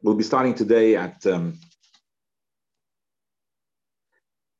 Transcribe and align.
We'll 0.00 0.14
be 0.14 0.22
starting 0.22 0.54
today 0.54 0.94
at 0.94 1.26
um, 1.26 1.58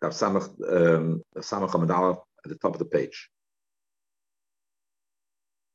Samach 0.03 0.49
um, 0.69 1.23
Hamadala 1.37 2.19
at 2.45 2.49
the 2.51 2.57
top 2.57 2.75
of 2.75 2.81
the 2.81 2.85
page. 2.85 3.29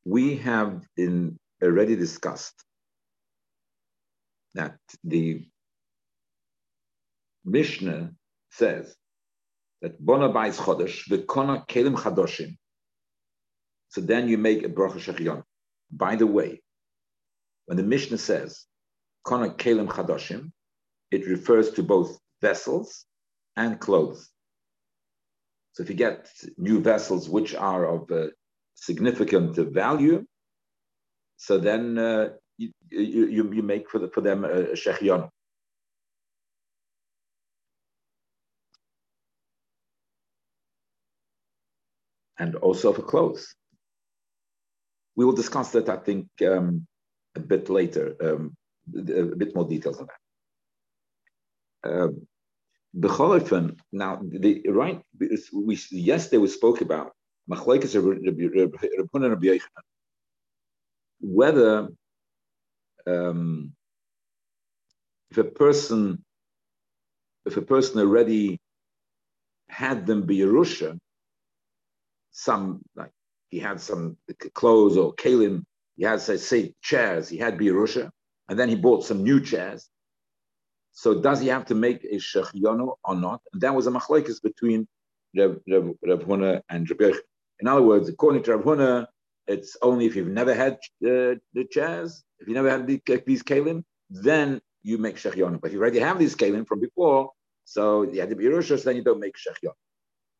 We 0.04 0.36
have 0.38 0.86
in 0.98 1.40
already 1.64 1.96
discussed 1.96 2.62
that 4.54 4.76
the 5.06 5.46
Mishnah 7.46 8.12
says 8.52 8.94
that 9.82 9.98
Bona 9.98 10.28
Bais 10.30 10.58
Chodesh, 10.58 11.08
V'kona 11.08 11.66
Kelim 11.68 11.96
Chadoshim. 11.96 12.58
So 13.88 14.02
then 14.02 14.28
you 14.28 14.38
make 14.38 14.64
a 14.64 14.70
Bracha 14.70 15.00
Shechion. 15.00 15.44
By 15.90 16.18
the 16.18 16.28
way, 16.28 16.62
when 17.66 17.78
the 17.78 17.84
Mishnah 17.84 18.18
says 18.18 18.66
Kona 19.24 19.50
Kelim 19.50 19.88
Chadoshim, 19.88 20.52
it 21.12 21.28
refers 21.28 21.72
to 21.72 21.84
both 21.84 22.18
vessels 22.42 23.06
and 23.56 23.80
clothes. 23.80 24.30
So 25.74 25.84
if 25.84 25.90
you 25.90 25.96
get 25.96 26.30
new 26.58 26.82
vessels 26.82 27.30
which 27.30 27.56
are 27.56 27.86
of 27.86 28.12
uh, 28.12 28.28
significant 28.76 29.56
value, 29.74 30.26
so 31.38 31.58
then 31.58 31.98
uh, 31.98 32.30
you, 32.58 32.72
you, 32.90 33.52
you, 33.52 33.64
make 33.64 33.90
for, 33.90 34.00
the, 34.00 34.10
for 34.10 34.22
them 34.22 34.46
a 34.46 34.74
shechion. 34.74 35.30
And 42.38 42.56
also 42.56 42.94
for 42.94 43.02
clothes. 43.02 43.56
We 45.16 45.26
will 45.26 45.34
discuss 45.34 45.72
that, 45.72 45.90
I 45.90 45.98
think, 45.98 46.28
um, 46.48 46.88
a 47.36 47.40
bit 47.40 47.70
later, 47.70 48.16
um, 48.22 48.56
a 48.96 49.36
bit 49.36 49.56
more 49.56 49.68
details 49.68 50.00
on 50.00 50.08
that. 50.08 51.92
Um, 51.92 52.28
now, 53.92 54.22
the 54.22 54.62
right, 54.70 55.02
we, 55.20 55.80
yesterday 55.92 56.38
we 56.38 56.48
spoke 56.48 56.82
about 56.82 57.14
whether 61.20 61.88
um, 63.08 63.74
if 65.32 65.38
a 65.38 65.44
person 65.44 66.24
if 67.46 67.58
a 67.58 67.62
person 67.62 68.00
already 68.00 68.60
had 69.68 70.06
them 70.06 70.22
be 70.22 70.38
Yerusha, 70.38 70.98
some 72.32 72.82
like 72.96 73.12
he 73.50 73.60
had 73.60 73.82
some 73.82 74.18
clothes 74.54 74.98
or 74.98 75.14
kalim, 75.16 75.64
he 75.96 76.04
had 76.04 76.22
say, 76.22 76.38
say 76.38 76.74
chairs, 76.82 77.30
he 77.30 77.38
had 77.38 77.58
Birusha, 77.58 78.10
and 78.50 78.60
then 78.60 78.70
he 78.70 78.76
bought 78.76 79.06
some 79.06 79.24
new 79.24 79.40
chairs. 79.40 79.90
So 80.92 81.20
does 81.20 81.40
he 81.42 81.48
have 81.48 81.66
to 81.66 81.76
make 81.76 82.04
a 82.04 82.16
shechionu 82.16 82.96
or 83.04 83.16
not? 83.16 83.42
And 83.52 83.62
that 83.62 83.74
was 83.74 83.88
a 83.88 83.92
machlekes 83.92 84.42
between 84.42 84.88
Rav, 85.36 85.58
Rav, 85.68 86.20
Huna 86.20 86.62
and 86.70 86.90
Rav 87.00 87.16
In 87.60 87.68
other 87.68 87.82
words, 87.82 88.10
according 88.10 88.44
to 88.44 88.56
Rav 88.56 88.66
Huna, 88.66 89.08
it's 89.48 89.76
only 89.82 90.06
if 90.06 90.16
you've 90.16 90.28
never 90.28 90.54
had 90.54 90.74
uh, 91.06 91.36
the 91.54 91.68
chairs, 91.70 92.24
if 92.40 92.48
you 92.48 92.54
never 92.54 92.70
had 92.70 92.88
the, 92.88 93.02
these 93.26 93.44
kalim, 93.44 93.84
then 94.10 94.62
you 94.84 94.98
make 94.98 95.18
shechionu. 95.18 95.60
But 95.60 95.68
if 95.68 95.74
you 95.74 95.80
already 95.82 96.00
have 96.00 96.20
these 96.20 96.36
kalim 96.36 96.68
from 96.68 96.80
before, 96.80 97.32
so 97.66 98.04
you 98.04 98.20
had 98.20 98.30
the 98.30 98.36
Birusha, 98.36 98.82
then 98.84 98.96
you 98.96 99.04
don't 99.04 99.20
make 99.20 99.36
shechionu. 99.36 99.74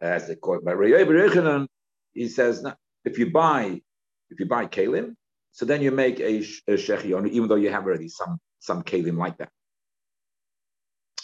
As 0.02 0.28
they 0.28 0.36
the 0.36 0.40
court 0.40 0.64
by 0.64 0.74
Rav 0.74 1.68
he 2.14 2.28
says, 2.28 2.66
if 3.06 3.18
you 3.18 3.32
buy 3.32 3.82
if 4.30 4.40
you 4.40 4.46
buy 4.46 4.66
kalim, 4.66 5.16
so 5.54 5.66
then 5.66 5.82
you 5.82 5.92
make 5.92 6.20
a, 6.20 6.38
a 6.68 6.76
shechionu, 6.76 7.30
even 7.30 7.48
though 7.48 7.56
you 7.56 7.72
have 7.72 7.86
already 7.86 8.10
some 8.10 8.40
some 8.60 8.82
kalim 8.84 9.18
like 9.18 9.38
that. 9.38 9.50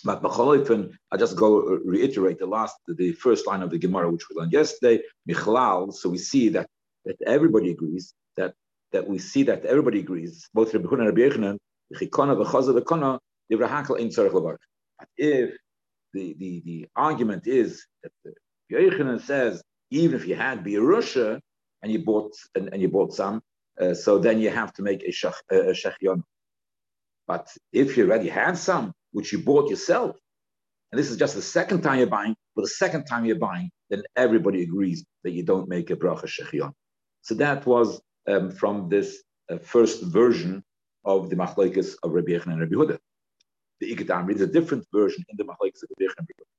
But 0.04 0.22
B'cholifin, 0.24 0.94
I 1.12 1.18
just 1.18 1.36
go 1.36 1.62
uh, 1.62 1.80
reiterate 1.84 2.40
the 2.40 2.46
last, 2.46 2.78
the 2.88 3.12
first 3.12 3.48
line 3.48 3.62
of 3.62 3.70
the 3.70 3.80
Gemara, 3.80 4.10
which 4.10 4.30
we 4.30 4.36
learned 4.38 4.54
yesterday, 4.54 5.02
Michlal. 5.30 5.92
So 5.94 6.10
we 6.10 6.20
see 6.20 6.50
that 6.50 6.68
that 7.06 7.18
everybody 7.26 7.72
agrees 7.72 8.14
that 8.38 8.54
that 8.92 9.08
we 9.08 9.18
see 9.18 9.44
that 9.44 9.66
everybody 9.66 10.00
agrees, 10.00 10.48
both 10.54 10.74
Rabbi 10.74 10.88
Hunan 10.88 11.08
and 11.08 11.18
Rabbi 11.18 11.22
Yechanan, 11.22 11.58
Chikona 11.96 12.38
v'chaza 12.38 12.80
v'kona, 12.80 13.20
Yivrahakal 13.52 14.00
ein 14.00 14.10
tzarech 14.10 14.32
levar. 14.32 14.58
But 15.00 15.08
if 15.18 15.58
the, 16.14 16.36
the, 16.40 16.62
the 16.66 16.88
argument 16.96 17.48
is 17.48 17.86
that 18.04 18.12
Yechanan 18.72 19.22
says, 19.22 19.64
even 19.90 20.16
if 20.16 20.28
you 20.28 20.36
had 20.36 20.64
Birusha 20.64 21.40
and 21.82 21.92
you 21.92 22.00
bought 22.00 22.34
and, 22.56 22.70
and 22.72 22.82
you 22.82 22.90
bought 22.90 23.14
some, 23.14 23.42
uh, 23.80 23.94
so 23.94 24.20
then 24.20 24.40
you 24.40 24.50
have 24.50 24.74
to 24.74 24.82
make 24.82 25.04
a, 25.04 25.12
shech, 25.12 25.36
a. 25.52 26.16
But 27.28 27.48
if 27.72 27.96
you 27.96 28.06
already 28.06 28.30
have 28.30 28.58
some, 28.58 28.94
which 29.12 29.32
you 29.32 29.40
bought 29.40 29.70
yourself, 29.70 30.18
and 30.92 31.00
this 31.00 31.12
is 31.12 31.18
just 31.18 31.36
the 31.36 31.42
second 31.42 31.82
time 31.82 32.00
you're 32.00 32.08
buying, 32.08 32.36
but 32.56 32.64
the 32.64 32.70
second 32.70 33.06
time 33.06 33.26
you're 33.26 33.38
buying, 33.38 33.70
then 33.90 34.02
everybody 34.16 34.64
agrees 34.64 35.06
that 35.24 35.32
you 35.32 35.44
don't 35.44 35.70
make 35.70 35.92
a 35.92 35.96
bracha 35.96 36.26
shechion. 36.26 36.74
So 37.22 37.36
that 37.36 37.66
was 37.66 38.02
um, 38.28 38.52
from 38.52 38.90
this 38.90 39.24
uh, 39.50 39.60
first 39.60 40.04
version 40.04 40.64
of 41.06 41.30
the 41.30 41.36
machlekes 41.36 41.96
of 42.04 42.12
Rabbi 42.12 42.32
Yechon 42.32 42.48
and 42.48 42.62
Rabbi 42.62 42.76
Huda. 42.76 42.98
The 43.80 43.96
Ikadam 43.96 44.34
is 44.34 44.42
a 44.42 44.48
different 44.48 44.86
version 44.94 45.24
in 45.30 45.38
the 45.38 45.44
machlekes 45.44 45.84
of 45.84 45.90
Rabbi 45.90 46.12
Yechon 46.12 46.20
and 46.20 46.28
Rabbi 46.28 46.44
Huda. 46.44 46.50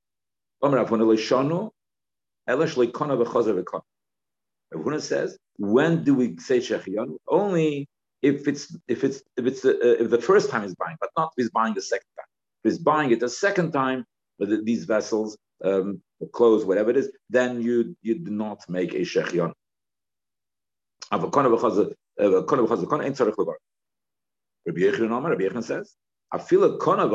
Rabbi 4.73 4.99
says, 4.99 5.39
when 5.59 6.05
do 6.05 6.15
we 6.15 6.37
say 6.39 6.59
shechion? 6.59 7.17
Only 7.29 7.89
if 8.23 8.47
it's 8.49 8.77
if 8.89 9.05
it's 9.05 9.23
if 9.37 9.47
it's 9.47 9.65
uh, 9.65 9.75
if 9.83 10.11
the 10.11 10.21
first 10.21 10.51
time 10.51 10.63
he's 10.63 10.75
buying, 10.75 10.97
but 11.01 11.11
not 11.17 11.33
if 11.37 11.43
he's 11.43 11.51
buying 11.51 11.75
the 11.75 11.83
second 11.83 12.07
time. 12.17 12.27
If 12.63 12.73
he's 12.73 12.79
buying 12.79 13.11
it 13.11 13.21
the 13.21 13.29
second 13.29 13.73
time, 13.73 14.05
with 14.39 14.65
these 14.65 14.85
vessels, 14.85 15.37
um, 15.65 16.01
clothes, 16.33 16.65
whatever 16.65 16.91
it 16.91 16.97
is, 16.97 17.11
then 17.29 17.63
you 17.63 17.97
you 18.03 18.19
do 18.19 18.31
not 18.31 18.69
make 18.69 18.95
a 18.95 19.01
shechion. 19.01 19.53
Rabbi 21.13 21.27
Yechon 24.77 25.65
says, 25.65 25.95
I 26.33 26.39
feel 26.39 26.65
a 26.65 26.79
kona. 26.79 27.09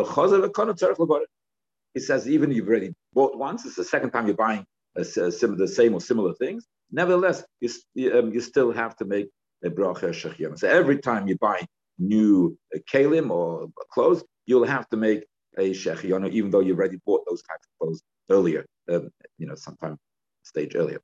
He 1.93 1.99
says 2.01 2.27
even 2.27 2.51
you've 2.51 2.67
already 2.67 2.93
bought 3.13 3.37
once, 3.37 3.65
it's 3.65 3.75
the 3.75 3.83
second 3.83 4.11
time 4.11 4.27
you're 4.27 4.35
buying 4.35 4.65
a, 4.95 5.01
the 5.01 5.67
same 5.67 5.93
or 5.93 6.01
similar 6.01 6.33
things. 6.33 6.65
Nevertheless, 6.91 7.43
you, 7.59 7.69
um, 8.17 8.31
you 8.31 8.41
still 8.41 8.71
have 8.71 8.95
to 8.97 9.05
make 9.05 9.29
a 9.63 9.69
bracha 9.69 10.09
shechiyam. 10.09 10.57
So 10.57 10.67
every 10.67 10.99
time 10.99 11.27
you 11.27 11.37
buy 11.37 11.65
new 11.97 12.57
uh, 12.75 12.79
kalim 12.91 13.29
or 13.31 13.69
clothes, 13.91 14.23
you'll 14.45 14.65
have 14.65 14.87
to 14.89 14.97
make 14.97 15.25
a 15.57 15.71
shechiyam, 15.71 16.29
even 16.31 16.51
though 16.51 16.59
you 16.59 16.73
already 16.73 16.99
bought 17.05 17.25
those 17.27 17.41
types 17.41 17.65
of 17.65 17.79
clothes 17.79 18.01
earlier, 18.29 18.65
um, 18.89 19.09
you 19.37 19.47
know, 19.47 19.55
sometime 19.55 19.97
stage 20.43 20.75
earlier. 20.75 20.99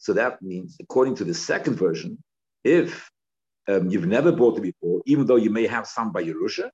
So 0.00 0.12
that 0.14 0.42
means, 0.42 0.76
according 0.80 1.14
to 1.16 1.24
the 1.24 1.34
second 1.34 1.76
version, 1.76 2.18
if 2.64 3.10
um, 3.68 3.90
you've 3.90 4.06
never 4.06 4.32
bought 4.32 4.56
it 4.58 4.62
before, 4.62 5.02
even 5.06 5.26
though 5.26 5.36
you 5.36 5.50
may 5.50 5.66
have 5.66 5.86
some 5.86 6.10
by 6.10 6.24
Yerusha, 6.24 6.70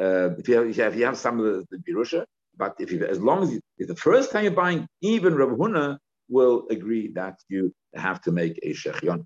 uh, 0.00 0.30
if, 0.38 0.48
you 0.48 0.54
have, 0.54 0.68
if, 0.68 0.96
you 0.96 1.04
have, 1.04 1.18
some 1.18 1.40
of 1.40 1.44
the, 1.44 1.66
the 1.70 1.92
Yerusha, 1.92 2.24
but 2.56 2.76
if 2.78 2.92
you, 2.92 3.04
as 3.04 3.20
long 3.20 3.42
as 3.42 3.52
you, 3.52 3.60
if 3.78 3.88
the 3.88 3.96
first 3.96 4.30
time 4.30 4.44
you're 4.44 4.52
buying, 4.52 4.86
even 5.00 5.34
Rav 5.34 5.50
Huna 5.50 5.98
will 6.28 6.66
agree 6.70 7.08
that 7.14 7.40
you 7.48 7.72
have 7.94 8.20
to 8.22 8.30
make 8.30 8.58
a 8.62 8.72
shechion. 8.72 9.24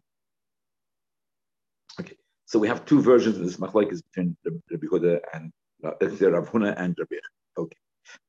Okay, 2.00 2.16
so 2.46 2.58
we 2.58 2.68
have 2.68 2.86
two 2.86 3.02
versions 3.02 3.36
of 3.36 3.44
this 3.44 3.58
machlekes 3.58 4.00
between 4.10 4.36
Rabbi 4.44 4.86
Huda 4.86 5.20
and 5.34 5.52
uh, 5.84 5.90
Rav 6.30 6.50
Huna 6.50 6.74
and 6.78 6.96
Rabbi. 6.98 7.16
Okay, 7.58 7.76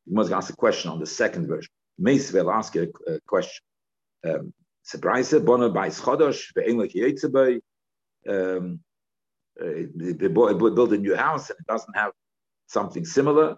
you 0.05 0.13
must 0.13 0.31
ask 0.33 0.51
a 0.51 0.55
question 0.55 0.91
on 0.91 0.99
the 0.99 1.05
second 1.05 1.47
version. 1.47 1.71
Meis 1.97 2.33
will 2.33 2.51
ask 2.51 2.75
a, 2.75 2.87
question. 3.25 3.63
Um. 4.25 4.53
Um, 8.27 8.79
uh, 9.59 9.65
they 9.95 10.27
build 10.27 10.93
a 10.93 10.97
new 10.97 11.15
house 11.15 11.49
and 11.49 11.59
it 11.59 11.67
doesn't 11.67 11.95
have 11.95 12.11
something 12.67 13.05
similar. 13.05 13.57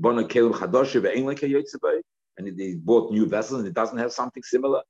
Kelim. 0.00 1.92
And 2.38 2.60
he 2.60 2.74
bought 2.74 3.12
new 3.12 3.26
vessels 3.26 3.60
and 3.60 3.68
it 3.68 3.74
doesn't 3.74 3.98
have 3.98 4.12
something 4.12 4.42
similar. 4.42 4.82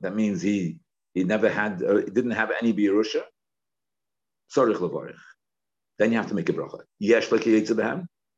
That 0.00 0.14
means 0.14 0.42
he 0.42 0.78
he 1.14 1.24
never 1.24 1.48
had, 1.48 1.82
uh, 1.82 2.02
didn't 2.02 2.32
have 2.32 2.52
any 2.60 2.72
birusha. 2.72 3.22
Then 5.98 6.12
you 6.12 6.18
have 6.18 6.28
to 6.28 6.34
make 6.34 6.48
a 6.48 6.52
bracha. 6.52 6.80
Yesh 7.00 7.28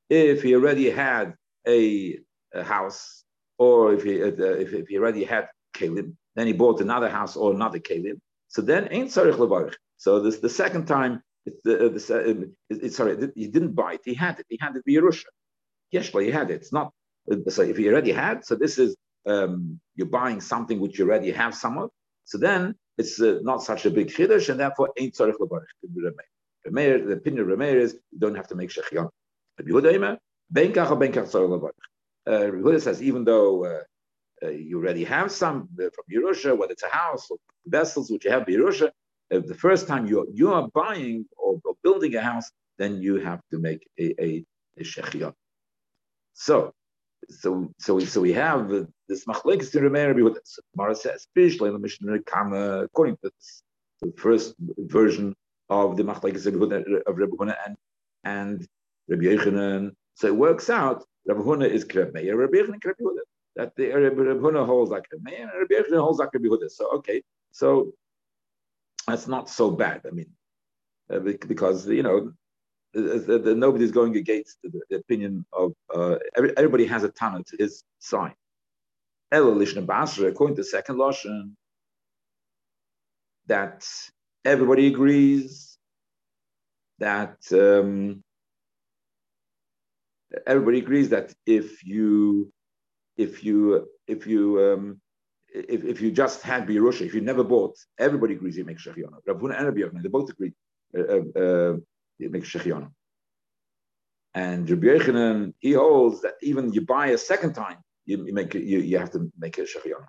if 0.08 0.42
he 0.42 0.54
already 0.54 0.90
had 0.90 1.34
a, 1.66 2.18
a 2.54 2.62
house, 2.62 3.24
or 3.58 3.92
if 3.92 4.02
he 4.02 4.22
uh, 4.22 4.28
if, 4.28 4.72
if, 4.72 4.88
he 4.88 4.98
already 4.98 5.24
had 5.24 5.48
kalim, 5.74 6.14
then 6.34 6.46
he 6.46 6.52
bought 6.52 6.80
another 6.80 7.10
house 7.10 7.36
or 7.36 7.52
another 7.52 7.78
kalim. 7.78 8.18
So 8.50 8.62
then 8.62 8.88
ain't 8.90 9.10
levarich. 9.10 9.76
So 9.96 10.20
this 10.20 10.38
the 10.38 10.48
second 10.48 10.86
time. 10.86 11.22
It's 11.46 11.62
the, 11.64 11.86
uh, 11.86 11.88
the 11.88 12.00
uh, 12.20 12.46
it's, 12.68 12.96
sorry, 12.96 13.16
he 13.34 13.46
didn't 13.48 13.74
buy 13.74 13.94
it. 13.94 14.02
He 14.04 14.12
had 14.12 14.38
it. 14.40 14.46
He 14.50 14.58
had 14.60 14.76
it 14.76 14.84
Yerusha. 14.86 15.24
Yes, 15.90 16.10
but 16.10 16.22
he 16.22 16.30
had 16.30 16.50
it. 16.50 16.56
It's 16.56 16.72
not. 16.72 16.92
So 17.48 17.62
if 17.62 17.78
he 17.78 17.88
already 17.88 18.12
had, 18.12 18.44
so 18.44 18.56
this 18.56 18.78
is 18.78 18.94
um, 19.26 19.80
you're 19.94 20.06
buying 20.20 20.40
something 20.40 20.78
which 20.80 20.98
you 20.98 21.06
already 21.06 21.30
have 21.30 21.54
somewhat, 21.54 21.90
so 22.26 22.36
then 22.36 22.74
it's 22.98 23.20
uh, 23.20 23.38
not 23.42 23.62
such 23.62 23.86
a 23.86 23.90
big 23.90 24.08
chiddush, 24.08 24.50
and 24.50 24.60
therefore 24.60 24.90
ain't 24.98 25.14
tzarich 25.14 25.38
lebarich. 25.40 25.64
The 26.64 27.12
opinion 27.12 27.50
of 27.50 27.58
Remeir 27.58 27.76
is 27.76 27.94
you 28.12 28.18
don't 28.18 28.34
have 28.34 28.48
to 28.48 28.54
make 28.54 28.70
shechion. 28.70 29.08
Yehuda 29.60 30.18
uh, 32.26 32.78
says 32.78 33.02
even 33.02 33.24
though 33.24 33.64
uh, 33.64 33.68
uh, 33.68 33.82
you 34.48 34.78
already 34.78 35.04
have 35.04 35.30
some 35.30 35.68
uh, 35.78 35.84
from 35.94 36.04
Yerusha, 36.10 36.56
whether 36.56 36.72
it's 36.72 36.82
a 36.82 36.88
house 36.88 37.30
or 37.30 37.36
vessels 37.66 38.10
which 38.10 38.24
you 38.24 38.30
have 38.30 38.46
Yerusha, 38.46 38.90
if 39.30 39.46
the 39.46 39.54
first 39.54 39.86
time 39.86 40.06
you 40.06 40.26
you 40.32 40.52
are 40.52 40.68
buying 40.68 41.26
or, 41.36 41.60
or, 41.64 41.74
building 41.82 42.14
a 42.16 42.20
house, 42.20 42.50
then 42.78 43.00
you 43.00 43.16
have 43.16 43.40
to 43.50 43.58
make 43.58 43.86
a, 43.98 44.14
a, 44.22 44.44
a. 44.78 45.32
So, 46.34 46.72
so, 47.28 47.70
so 47.78 47.94
we, 47.94 48.04
so 48.06 48.20
we 48.20 48.32
have 48.32 48.68
this 49.08 49.24
machlekes 49.26 49.74
in 49.74 49.84
Remeir 49.84 50.08
Rabbi 50.08 50.20
Yehuda. 50.20 50.38
So 50.44 50.62
Mara 50.74 50.94
says, 50.94 51.26
in 51.36 51.48
the 51.48 51.78
Mishnah 51.78 52.22
Kama, 52.22 52.84
according 52.84 53.16
to 53.16 53.30
this, 53.30 53.62
the 54.00 54.12
first 54.16 54.54
version 54.78 55.34
of 55.68 55.96
the 55.96 56.02
machlekes 56.02 56.46
of 56.46 56.54
Rabbi 56.54 56.76
Yehuda 56.76 57.56
and 57.66 57.76
and 58.24 58.68
Rabbi 59.08 59.24
Yechanan. 59.24 59.92
So 60.14 60.26
it 60.28 60.36
works 60.36 60.70
out. 60.70 61.04
Rabbi 61.26 61.40
Huna 61.40 61.68
is 61.68 61.84
Kreb 61.84 62.14
Meir, 62.14 62.36
Rabbi 62.36 62.58
Yechanan 62.58 62.80
Kreb 62.80 62.94
Yehuda. 63.00 63.24
That 63.56 63.74
the 63.76 63.88
Rabbi 63.88 64.16
Huna 64.16 64.64
holds 64.64 64.90
like 64.90 65.06
Meir, 65.22 65.42
and 65.42 65.50
Rabbi 65.60 65.74
Yechanan 65.74 66.00
holds 66.00 66.18
like 66.18 66.32
Rabbi 66.32 66.46
Yehuda. 66.46 66.70
So 66.70 66.90
okay, 66.98 67.22
so 67.50 67.92
that's 69.06 69.26
not 69.26 69.50
so 69.50 69.70
bad. 69.70 70.02
I 70.06 70.10
mean, 70.10 70.30
uh, 71.12 71.18
because 71.18 71.88
you 71.88 72.02
know 72.02 72.32
nobody's 72.94 73.92
going 73.92 74.16
against 74.16 74.58
the, 74.62 74.80
the 74.90 74.96
opinion 74.96 75.44
of 75.52 75.72
uh, 75.94 76.16
every, 76.36 76.56
everybody 76.56 76.86
has 76.86 77.04
a 77.04 77.08
Tana 77.08 77.42
to 77.44 77.56
his 77.58 77.84
side. 77.98 78.34
according 79.32 80.56
to 80.56 80.64
second 80.64 80.96
Lashon, 80.96 81.52
that 83.46 83.86
everybody 84.44 84.86
agrees 84.88 85.78
that 86.98 87.38
um, 87.52 88.22
everybody 90.46 90.78
agrees 90.78 91.08
that 91.10 91.32
if 91.46 91.84
you 91.84 92.52
if 93.26 93.44
you 93.44 93.86
if 94.14 94.26
you 94.26 94.42
um, 94.66 94.84
if, 95.52 95.84
if 95.92 96.00
you 96.00 96.10
just 96.22 96.42
had 96.42 96.66
Birusha, 96.66 97.02
if 97.08 97.14
you 97.14 97.20
never 97.20 97.44
bought, 97.44 97.76
everybody 97.98 98.34
agrees 98.34 98.56
you 98.56 98.64
make 98.64 98.78
Shechiona. 98.78 99.18
Rav 99.26 99.38
Huna 99.42 99.54
and 99.58 99.66
Rabbi 99.66 99.80
Yochanan, 99.80 100.02
they 100.02 100.08
both 100.18 100.30
agree. 100.30 100.52
Uh, 100.96 101.02
uh, 101.14 101.40
uh 101.44 101.76
you 102.20 102.30
make 102.30 102.44
shechion. 102.44 102.90
And 104.34 104.68
Rabbi 104.68 104.86
Yechanan, 104.86 105.54
he 105.58 105.72
holds 105.72 106.22
that 106.22 106.34
even 106.42 106.72
you 106.72 106.82
buy 106.82 107.06
a 107.08 107.18
second 107.18 107.54
time, 107.54 107.78
you, 108.04 108.24
you 108.26 108.34
make 108.34 108.54
you, 108.54 108.78
you 108.90 108.98
have 108.98 109.10
to 109.12 109.30
make 109.38 109.58
a 109.58 109.62
shechion. 109.62 110.04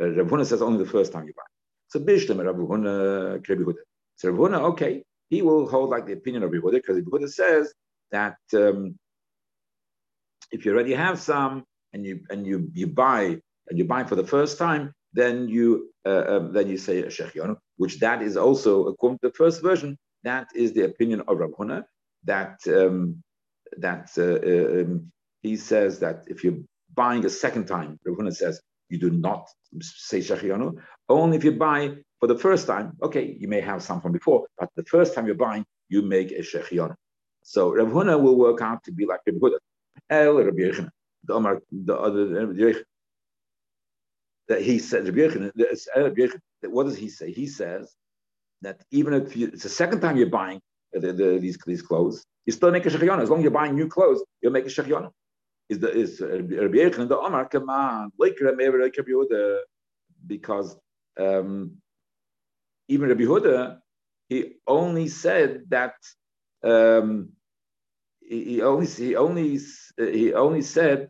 Uh, 0.00 0.10
Rabbi 0.10 0.30
Huna 0.30 0.46
says 0.46 0.62
only 0.62 0.82
the 0.84 0.90
first 0.90 1.12
time 1.12 1.26
you 1.26 1.34
buy. 1.36 1.48
So 1.88 2.00
Bishlam 2.00 2.44
Rabbi 2.44 2.58
Huna, 2.58 3.48
Rabbi 3.48 3.62
Huda. 3.62 3.82
So 4.16 4.30
Rabbi 4.30 4.42
Huna, 4.42 4.60
okay, 4.72 5.02
he 5.28 5.42
will 5.42 5.68
hold 5.68 5.90
like 5.90 6.06
the 6.06 6.14
opinion 6.14 6.42
of 6.42 6.50
Rabbi 6.50 6.64
Huda 6.64 6.76
because 6.82 6.96
Rabbi 6.96 7.10
Huda 7.10 7.28
says 7.28 7.72
that 8.10 8.38
um, 8.54 8.98
if 10.50 10.64
you 10.64 10.72
already 10.72 10.94
have 10.94 11.18
some 11.20 11.64
and 11.92 12.04
you 12.04 12.20
and 12.30 12.46
you 12.46 12.70
you 12.72 12.86
buy 12.86 13.40
and 13.68 13.78
you 13.78 13.84
buy 13.84 14.04
for 14.04 14.16
the 14.16 14.26
first 14.26 14.58
time, 14.58 14.92
then 15.12 15.48
you 15.48 15.90
uh, 16.06 16.24
um, 16.28 16.52
then 16.52 16.68
you 16.68 16.76
say 16.76 17.02
shechion, 17.02 17.56
which 17.76 17.98
that 18.00 18.22
is 18.22 18.36
also 18.36 18.86
according 18.86 19.18
to 19.18 19.28
the 19.28 19.34
first 19.34 19.62
version 19.62 19.98
that 20.22 20.48
is 20.54 20.72
the 20.72 20.82
opinion 20.82 21.22
of 21.26 21.38
Rav 21.38 21.50
Huna, 21.50 21.84
that 22.24 22.58
um, 22.68 23.22
that 23.78 24.10
uh, 24.18 24.80
um, 24.80 25.12
he 25.42 25.56
says 25.56 25.98
that 26.00 26.24
if 26.26 26.44
you're 26.44 26.58
buying 26.94 27.24
a 27.24 27.30
second 27.30 27.66
time, 27.66 27.98
Rav 28.04 28.16
Huna 28.16 28.34
says 28.34 28.60
you 28.88 28.98
do 28.98 29.10
not 29.10 29.48
say 29.80 30.18
Shechianu. 30.18 30.78
Only 31.08 31.36
if 31.36 31.44
you 31.44 31.52
buy 31.52 31.96
for 32.18 32.26
the 32.26 32.38
first 32.38 32.66
time, 32.66 32.96
okay, 33.02 33.36
you 33.38 33.48
may 33.48 33.60
have 33.60 33.82
some 33.82 34.00
from 34.00 34.12
before, 34.12 34.46
but 34.58 34.68
the 34.76 34.84
first 34.84 35.14
time 35.14 35.26
you're 35.26 35.34
buying, 35.34 35.64
you 35.88 36.02
make 36.02 36.32
a 36.32 36.42
Shechianu. 36.42 36.94
So 37.42 37.74
Rav 37.74 37.88
Huna 37.88 38.20
will 38.20 38.36
work 38.36 38.60
out 38.60 38.84
to 38.84 38.92
be 38.92 39.06
like 39.06 39.20
Rav 39.26 39.36
Huda. 39.36 39.58
El 40.08 40.34
Yechina. 40.34 40.90
The 41.24 41.60
the 41.70 41.96
other 41.96 42.84
that 44.48 44.62
he 44.62 44.78
said, 44.78 45.04
what 46.62 46.84
does 46.84 46.96
he 46.96 47.08
say? 47.08 47.32
He 47.32 47.46
says 47.46 47.94
that 48.62 48.82
even 48.90 49.14
if 49.14 49.36
you, 49.36 49.46
it's 49.48 49.62
the 49.62 49.68
second 49.68 50.00
time 50.00 50.16
you're 50.16 50.26
buying 50.28 50.60
the, 50.92 51.12
the, 51.12 51.38
these, 51.38 51.56
these 51.64 51.82
clothes, 51.82 52.24
you 52.46 52.52
still 52.52 52.72
make 52.72 52.84
a 52.84 52.90
shechiona. 52.90 53.22
As 53.22 53.30
long 53.30 53.38
as 53.38 53.42
you're 53.44 53.52
buying 53.52 53.74
new 53.76 53.88
clothes, 53.88 54.24
you'll 54.42 54.52
make 54.52 54.66
a 54.66 54.68
shechiona. 54.68 55.10
Is 55.68 55.78
the 55.78 55.90
is 55.96 56.20
Rabbi 56.20 56.78
Yechon 56.78 57.08
the 57.08 57.16
Omar? 57.16 57.48
Come 57.48 57.70
on, 57.70 58.10
because 60.26 60.76
um, 61.18 61.76
even 62.88 63.08
Rabbi 63.08 63.22
Huda, 63.22 63.78
he 64.28 64.54
only 64.66 65.06
said 65.06 65.62
that 65.68 65.94
um, 66.64 67.30
he 68.30 68.62
only 68.62 68.86
he 68.86 69.16
only 69.16 69.58
he 69.96 70.32
only 70.32 70.62
said 70.62 71.08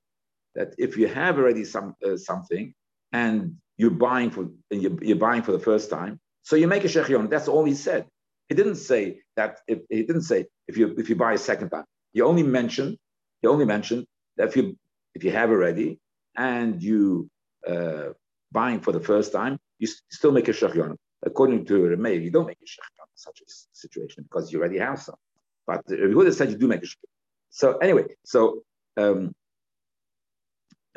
that 0.54 0.74
if 0.78 0.96
you 0.96 1.06
have 1.06 1.38
already 1.38 1.64
some 1.64 1.94
uh, 2.04 2.16
something 2.16 2.74
and 3.12 3.56
you're 3.76 3.98
buying 4.08 4.30
for 4.30 4.48
you're, 4.70 4.96
you're 5.04 5.24
buying 5.28 5.42
for 5.42 5.52
the 5.52 5.58
first 5.58 5.90
time, 5.90 6.18
so 6.42 6.56
you 6.56 6.66
make 6.66 6.84
a 6.84 6.88
shechion. 6.88 7.28
That's 7.28 7.48
all 7.48 7.64
he 7.64 7.74
said. 7.74 8.06
He 8.48 8.54
didn't 8.54 8.76
say 8.76 9.20
that. 9.36 9.60
If, 9.68 9.80
he 9.90 10.02
didn't 10.02 10.22
say 10.22 10.46
if 10.66 10.76
you 10.78 10.94
if 10.96 11.08
you 11.10 11.16
buy 11.16 11.34
a 11.34 11.38
second 11.38 11.70
time. 11.70 11.84
He 12.12 12.22
only 12.22 12.42
mentioned 12.42 12.96
he 13.42 13.48
only 13.48 13.66
mentioned 13.66 14.06
that 14.36 14.48
if 14.48 14.56
you 14.56 14.76
if 15.14 15.22
you 15.22 15.30
have 15.30 15.50
already 15.50 15.98
and 16.36 16.82
you 16.82 17.28
uh, 17.68 18.08
buying 18.50 18.80
for 18.80 18.92
the 18.92 19.00
first 19.00 19.30
time, 19.32 19.58
you 19.78 19.86
still 20.10 20.32
make 20.32 20.48
a 20.48 20.52
shechion. 20.52 20.96
According 21.22 21.66
to 21.66 21.74
Remei, 21.74 22.22
you 22.22 22.30
don't 22.30 22.46
make 22.46 22.62
a 22.62 22.70
shechion 22.74 23.06
in 23.14 23.18
such 23.28 23.42
a 23.42 23.50
situation 23.72 24.22
because 24.22 24.50
you 24.50 24.58
already 24.58 24.78
have 24.78 25.00
some. 25.02 25.16
But 25.66 25.86
Rehuda 25.86 26.32
said 26.34 26.50
you 26.50 26.58
do 26.58 26.68
make 26.68 26.82
a 26.82 26.86
shechion. 26.86 27.10
So 27.50 27.78
anyway, 27.78 28.04
so 28.24 28.62
um, 28.96 29.32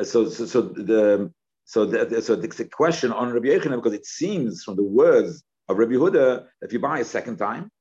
so, 0.01 0.29
so 0.29 0.45
so 0.45 0.61
the 0.61 1.31
so, 1.65 1.85
the, 1.85 2.21
so 2.21 2.35
the, 2.35 2.65
question 2.65 3.11
on 3.11 3.31
Rabbi 3.31 3.47
Yechanan, 3.47 3.75
because 3.75 3.93
it 3.93 4.05
seems 4.05 4.63
from 4.63 4.75
the 4.75 4.83
words 4.83 5.43
of 5.69 5.77
Rabbi 5.77 5.93
Huda, 5.93 6.45
if 6.61 6.73
you 6.73 6.79
buy 6.79 6.99
a 6.99 7.05
second 7.05 7.37
time, 7.37 7.71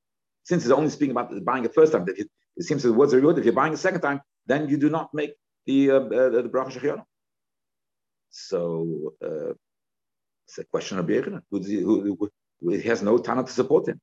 since 0.45 0.63
he's 0.63 0.73
only 0.73 0.91
speaking 0.91 1.11
about 1.11 1.33
buying 1.45 1.67
a 1.67 1.69
first 1.69 1.93
time, 1.93 2.07
it, 2.09 2.29
it 2.57 2.63
seems 2.65 2.83
the 2.83 2.93
words 2.93 3.13
of 3.13 3.23
Rabbi 3.23 3.35
Huda, 3.35 3.39
if 3.39 3.45
you're 3.45 3.55
buying 3.55 3.75
a 3.75 3.79
second 3.79 4.01
time, 4.01 4.21
then 4.47 4.69
you 4.69 4.77
do 4.77 4.89
not 4.89 5.13
make 5.13 5.33
the 5.67 5.91
uh, 5.91 5.95
uh, 5.97 6.29
the 6.31 6.51
bracha 6.53 6.79
shechionu. 6.79 7.03
So 8.31 9.15
uh, 9.23 9.55
it's 10.47 10.59
a 10.59 10.65
question 10.65 10.99
of 10.99 11.09
Rabbi 11.09 11.21
Yechanan, 11.21 11.43
who, 11.51 11.61
who, 11.61 12.31
who, 12.61 12.71
he 12.71 12.83
has 12.83 13.03
no 13.03 13.19
talent 13.19 13.49
to 13.49 13.53
support 13.53 13.89
him. 13.89 14.01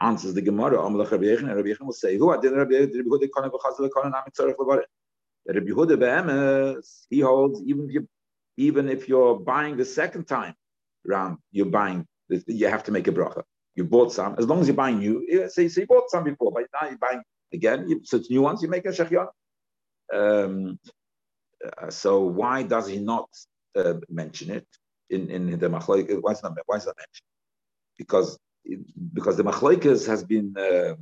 Answers 0.00 0.34
the 0.34 0.42
Gemara, 0.42 0.78
Amalach 0.78 1.10
Rabbi 1.10 1.24
Yechanan, 1.24 1.54
Rabbi 1.56 1.68
Yechanan 1.68 1.86
will 1.86 1.92
say, 1.92 2.16
"Who 2.16 2.30
Rabbi 2.30 2.46
Huda? 2.46 2.96
Rabbi 5.46 5.70
Huda 5.70 6.82
he 7.10 7.20
holds 7.20 7.62
even 7.62 7.84
if 7.86 7.94
you 7.94 8.08
even 8.56 8.88
if 8.88 9.08
you're 9.08 9.38
buying 9.38 9.76
the 9.76 9.84
second 9.84 10.24
time 10.26 10.54
round, 11.04 11.38
you're 11.50 11.66
buying, 11.66 12.06
you 12.28 12.68
have 12.68 12.84
to 12.84 12.92
make 12.92 13.08
a 13.08 13.12
bracha. 13.12 13.42
You 13.74 13.84
bought 13.84 14.12
some, 14.12 14.34
as 14.38 14.46
long 14.46 14.60
as 14.60 14.66
you're 14.66 14.76
buying 14.76 14.98
new, 14.98 15.48
so, 15.48 15.66
so 15.68 15.80
you 15.80 15.86
bought 15.86 16.10
some 16.10 16.24
before, 16.24 16.52
but 16.52 16.64
now 16.74 16.88
you're 16.88 16.98
buying 16.98 17.22
again, 17.52 17.88
you, 17.88 18.00
so 18.04 18.18
it's 18.18 18.30
new 18.30 18.42
ones, 18.42 18.62
you 18.62 18.68
make 18.68 18.84
a 18.84 18.88
shechion. 18.88 19.28
Um, 20.12 20.78
uh, 21.64 21.90
so 21.90 22.20
why 22.20 22.62
does 22.62 22.88
he 22.88 22.98
not 22.98 23.28
uh, 23.76 23.94
mention 24.08 24.50
it 24.50 24.66
in, 25.08 25.30
in 25.30 25.58
the 25.58 25.68
machlokes? 25.68 26.20
Why 26.20 26.32
is 26.32 26.42
not 26.42 26.56
why 26.66 26.76
is 26.76 26.84
that 26.84 26.96
mentioned? 26.96 27.28
Because 27.96 28.38
because 29.12 29.36
the 29.36 29.44
machlokes 29.44 30.06
has 30.06 30.24
been 30.24 30.54
uh, 30.56 30.94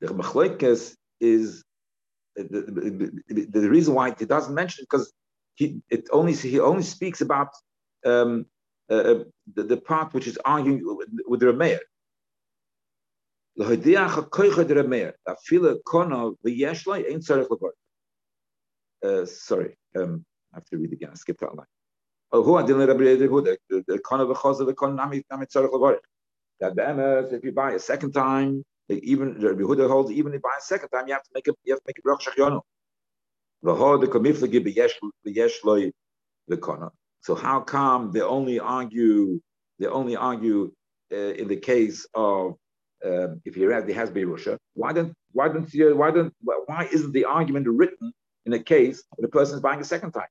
the 0.00 0.08
machlokes 0.08 0.94
is 1.20 1.64
the, 2.36 3.12
the, 3.28 3.46
the, 3.50 3.68
reason 3.68 3.94
why 3.94 4.14
he 4.18 4.24
doesn't 4.24 4.54
mention 4.54 4.82
it 4.82 4.88
because 4.90 5.12
he 5.54 5.82
it 5.90 6.08
only 6.12 6.32
he 6.32 6.60
only 6.60 6.82
speaks 6.82 7.20
about 7.20 7.48
um, 8.06 8.46
uh, 8.90 8.94
uh 8.94 9.24
the, 9.54 9.62
the, 9.64 9.76
part 9.76 10.14
which 10.14 10.26
is 10.26 10.38
arguing 10.44 10.80
with, 10.82 11.08
with 11.26 11.42
Rameir. 11.42 11.80
Uh, 19.04 19.26
sorry, 19.26 19.76
um, 19.96 20.24
I 20.52 20.58
have 20.58 20.64
to 20.66 20.78
read 20.78 20.92
again. 20.92 21.10
I 21.12 21.14
skipped 21.16 21.40
that 21.40 21.54
line. 21.54 21.66
That 26.60 26.76
the 26.76 27.36
if 27.36 27.44
you 27.44 27.52
buy 27.52 27.72
a 27.72 27.78
second 27.78 28.12
time, 28.12 28.64
even 28.88 29.40
the 29.40 29.48
Yehuda 29.48 29.88
holds, 29.88 30.10
even 30.10 30.32
if 30.32 30.38
you 30.38 30.40
buy 30.40 30.56
a 30.58 30.62
second 30.62 30.88
time, 30.90 31.08
you 31.08 31.14
have 31.14 31.22
to 31.22 31.30
make 31.34 31.48
a 31.48 31.52
you 31.64 31.72
have 31.72 31.80
to 31.80 31.84
make 31.86 31.98
a 31.98 32.02
brach 32.02 32.26
shachionu. 32.26 32.60
So 37.22 37.34
how 37.34 37.60
come 37.60 38.12
they 38.12 38.20
only 38.20 38.58
argue? 38.58 39.40
They 39.78 39.86
only 39.86 40.16
argue 40.16 40.72
uh, 41.12 41.16
in 41.16 41.48
the 41.48 41.56
case 41.56 42.06
of 42.14 42.54
uh, 43.04 43.28
if 43.44 43.56
already 43.56 43.92
has 43.92 44.10
Beirusha. 44.10 44.58
Why 44.74 44.92
don't 44.92 45.12
why 45.32 45.48
don't 45.48 45.72
you, 45.72 45.96
why 45.96 46.10
don't 46.10 46.34
why 46.42 46.88
isn't 46.92 47.12
the 47.12 47.24
argument 47.24 47.66
written 47.68 48.12
in 48.46 48.52
a 48.52 48.58
case 48.58 49.02
when 49.16 49.22
the 49.22 49.28
person 49.28 49.54
is 49.54 49.60
buying 49.60 49.80
a 49.80 49.84
second 49.84 50.12
time? 50.12 50.28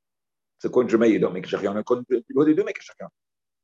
So 0.59 0.69
according 0.69 1.00
to 1.00 1.07
you 1.07 1.19
don't 1.19 1.33
make 1.33 1.45
a 1.45 1.50
shechyon. 1.50 1.77
According 1.79 2.05
to 2.05 2.24
you 2.27 2.55
do 2.55 2.63
make 2.63 2.77
a. 2.77 3.07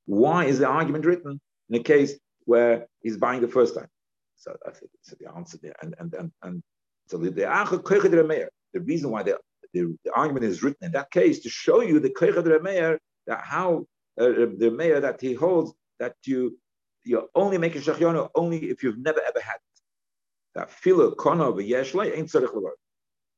Why 0.05 0.45
is 0.45 0.60
the 0.60 0.67
argument 0.67 1.05
written 1.05 1.39
in 1.69 1.75
a 1.75 1.84
case 1.84 2.13
where 2.46 2.88
he's 3.02 3.18
buying 3.18 3.42
the 3.42 3.48
first 3.48 3.75
time? 3.75 3.88
So 4.36 4.56
that's 4.64 4.80
the 5.20 5.32
answer 5.36 5.58
there. 5.62 5.75
And 5.82 5.96
and 6.00 6.14
and, 6.14 6.32
and 6.44 6.64
so 7.08 7.18
the 7.18 7.30
the, 7.30 8.50
the 8.74 8.82
reason 8.82 9.10
why 9.10 9.24
the, 9.24 9.38
the, 9.74 9.98
the 10.04 10.12
argument 10.14 10.46
is 10.46 10.64
written 10.64 10.86
in 10.86 10.92
that 10.94 11.12
case 11.12 11.40
to 11.40 11.50
show 11.50 11.82
you 11.82 12.00
the 12.00 12.10
koichad 12.10 12.62
meir 12.64 13.00
that 13.28 13.42
how 13.44 13.86
uh, 14.20 14.25
the 14.58 14.74
mayor 14.75 15.00
that 15.00 15.20
he 15.22 15.34
holds 15.34 15.74
that 16.00 16.16
you 16.25 16.58
you 17.04 17.30
only 17.36 17.58
make 17.58 17.75
a 17.75 17.80
shachyono 17.80 18.30
only 18.36 18.58
if 18.70 18.84
you've 18.84 18.98
never 18.98 19.22
ever 19.22 19.40
had 19.40 19.56
it. 19.56 19.80
That 20.56 20.70
filo 20.70 21.12
kono 21.16 21.54
v'yeshle 21.54 22.16
ain't 22.18 22.30
tzarich 22.30 22.72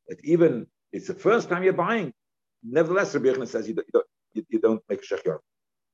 That 0.08 0.24
even 0.24 0.68
it's 0.92 1.08
the 1.08 1.14
first 1.14 1.50
time 1.50 1.64
you're 1.64 1.74
buying. 1.74 2.14
Nevertheless, 2.64 3.14
Rabbi 3.14 3.28
Yochanan 3.28 3.48
says 3.48 3.68
you 3.68 3.76
don't, 3.76 3.88
you 3.88 4.02
don't, 4.34 4.48
you, 4.50 4.60
don't 4.60 4.84
make 4.90 5.02
a 5.04 5.06
shachyono. 5.06 5.40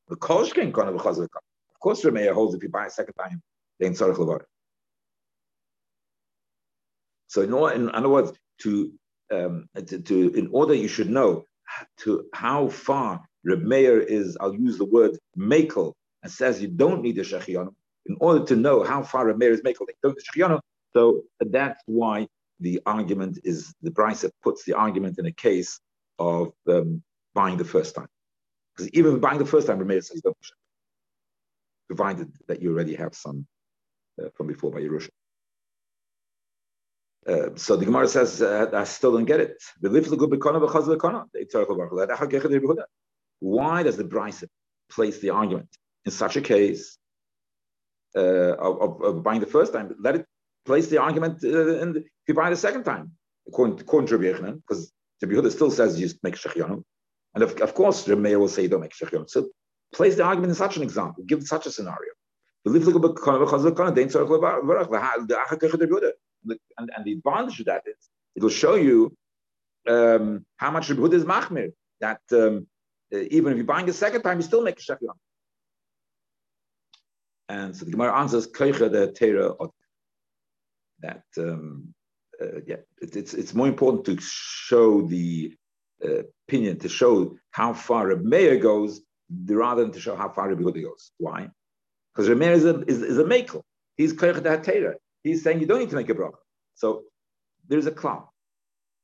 The 0.09 0.15
kolshkin 0.17 0.71
kono 0.71 0.97
v'chazir 0.97 1.23
Of 1.23 1.29
course, 1.83 2.03
Rabbi 2.05 2.25
holds 2.31 2.55
if 2.55 2.63
you 2.63 2.69
buy 2.69 2.87
a 2.87 2.89
second 2.89 3.13
time, 3.13 3.41
they 3.79 3.85
ain't 3.85 3.97
tzarich 3.97 4.17
levar. 4.17 4.41
So 7.27 7.41
in, 7.41 7.53
order, 7.53 7.75
in 7.75 7.89
other 7.91 8.09
words, 8.09 8.31
to, 8.61 8.91
um, 9.31 9.67
to, 9.75 9.99
to 9.99 10.33
in 10.33 10.49
order 10.51 10.73
you 10.73 10.87
should 10.87 11.09
know 11.09 11.45
to 11.97 12.25
how 12.33 12.69
far 12.69 13.21
Reb 13.43 13.71
is, 13.71 14.37
I'll 14.39 14.55
use 14.55 14.77
the 14.77 14.85
word 14.85 15.17
makel, 15.37 15.93
and 16.21 16.31
says 16.31 16.61
you 16.61 16.69
don't 16.69 17.01
need 17.01 17.17
a 17.17 17.23
shechianu 17.23 17.73
in 18.05 18.15
order 18.21 18.45
to 18.45 18.55
know 18.55 18.83
how 18.83 19.03
far 19.03 19.27
Reb 19.27 19.43
is 19.43 19.61
makel. 19.61 19.85
They 19.87 19.95
don't 20.01 20.17
need 20.17 20.25
shechianu. 20.33 20.59
So 20.93 21.23
that's 21.39 21.81
why 21.85 22.27
the 22.59 22.81
argument 22.85 23.39
is 23.43 23.73
the 23.81 23.91
Brisa 23.91 24.29
puts 24.43 24.63
the 24.63 24.73
argument 24.73 25.19
in 25.19 25.25
a 25.25 25.31
case 25.31 25.79
of 26.19 26.53
um, 26.69 27.01
buying 27.33 27.57
the 27.57 27.65
first 27.65 27.95
time. 27.95 28.07
Because 28.75 28.89
even 28.93 29.19
buying 29.19 29.39
the 29.39 29.45
first 29.45 29.67
time, 29.67 29.79
Reb 29.79 29.87
Meir 29.87 30.01
says 30.01 30.21
don't 30.21 30.37
provided 31.87 32.31
that 32.47 32.61
you 32.61 32.71
already 32.71 32.95
have 32.95 33.13
some 33.13 33.45
uh, 34.21 34.29
from 34.35 34.47
before 34.47 34.71
by 34.71 34.79
Yerusha. 34.79 35.09
Uh, 37.27 37.55
so 37.55 37.75
the 37.77 37.85
Gemara 37.85 38.07
says, 38.07 38.41
uh, 38.41 38.69
I 38.73 38.83
still 38.83 39.13
don't 39.13 39.25
get 39.25 39.39
it. 39.39 39.57
Why 43.39 43.83
does 43.83 43.97
the 43.97 44.03
Brisa 44.03 44.47
place 44.89 45.19
the 45.19 45.29
argument 45.29 45.69
in 46.05 46.11
such 46.11 46.35
a 46.35 46.41
case 46.41 46.97
uh, 48.15 48.55
of, 48.57 49.01
of, 49.01 49.23
buying 49.23 49.39
the 49.39 49.47
first 49.47 49.71
time? 49.71 49.95
Let 49.99 50.15
it 50.15 50.25
place 50.65 50.87
the 50.87 50.97
argument 50.97 51.43
uh, 51.43 51.77
in 51.77 51.93
the, 51.93 51.99
if 51.99 52.27
you 52.27 52.33
buy 52.33 52.49
the 52.49 52.57
second 52.57 52.83
time, 52.83 53.11
according, 53.47 53.79
according 53.79 54.07
to 54.07 54.17
Rabbi 54.17 54.51
because 54.51 54.91
Rabbi 55.21 55.33
Yehuda 55.33 55.51
still 55.51 55.71
says 55.71 55.99
you 55.99 56.09
make 56.23 56.35
shechyonim, 56.35 56.83
and 57.35 57.43
of, 57.43 57.59
of 57.61 57.73
course 57.73 58.03
the 58.03 58.15
mayor 58.17 58.39
will 58.39 58.49
say 58.49 58.63
you 58.63 58.69
don't 58.69 58.81
make 58.81 58.93
shechyonim. 58.93 59.29
So 59.29 59.49
place 59.93 60.15
the 60.15 60.23
argument 60.23 60.49
in 60.49 60.55
such 60.55 60.77
an 60.77 60.83
example, 60.83 61.23
give 61.25 61.43
such 61.43 61.65
a 61.65 61.71
scenario. 61.71 62.11
And, 62.65 62.75
and 66.95 67.05
the 67.05 67.13
advantage 67.13 67.59
of 67.59 67.65
that 67.65 67.83
is 67.85 68.09
it 68.35 68.41
will 68.43 68.49
show 68.49 68.75
you 68.75 69.15
um, 69.87 70.45
how 70.57 70.71
much 70.71 70.89
Rabbi 70.89 71.01
Yehuda 71.01 71.13
is 71.13 71.25
machmir. 71.25 71.71
That 71.99 72.21
um, 72.31 72.67
uh, 73.13 73.19
even 73.29 73.51
if 73.51 73.57
you're 73.57 73.65
buying 73.65 73.89
a 73.89 73.93
second 73.93 74.23
time, 74.23 74.37
you 74.37 74.43
still 74.43 74.63
make 74.63 74.79
a 74.79 74.81
shechyon. 74.81 75.15
And 77.49 77.75
so 77.75 77.85
the 77.85 77.91
Gemara 77.91 78.17
answers 78.17 78.47
that 81.03 81.23
um, 81.37 81.93
uh, 82.41 82.61
yeah, 82.65 82.77
it, 83.01 83.15
it's 83.15 83.33
it's 83.33 83.53
more 83.53 83.67
important 83.67 84.05
to 84.05 84.17
show 84.21 85.01
the 85.01 85.53
uh, 86.03 86.23
opinion 86.47 86.79
to 86.79 86.89
show 86.89 87.35
how 87.51 87.73
far 87.73 88.11
a 88.11 88.17
mayor 88.17 88.57
goes 88.57 89.01
rather 89.29 89.83
than 89.83 89.91
to 89.91 89.99
show 89.99 90.15
how 90.15 90.29
far 90.29 90.51
a 90.51 90.55
Yehuda 90.55 90.83
goes. 90.83 91.11
Why? 91.17 91.49
Because 92.13 92.29
a 92.29 92.51
is 92.51 92.65
a 92.65 92.81
is, 92.81 93.01
is 93.01 93.17
a 93.17 93.23
makel. 93.23 93.63
He's 93.97 94.15
the 94.15 94.61
Torah. 94.63 94.95
He's 95.23 95.43
saying 95.43 95.59
you 95.59 95.65
don't 95.65 95.79
need 95.79 95.89
to 95.89 95.95
make 95.95 96.09
a 96.09 96.13
bracha. 96.13 96.33
So 96.75 97.03
there's 97.67 97.85
a 97.85 97.91
cloud 97.91 98.27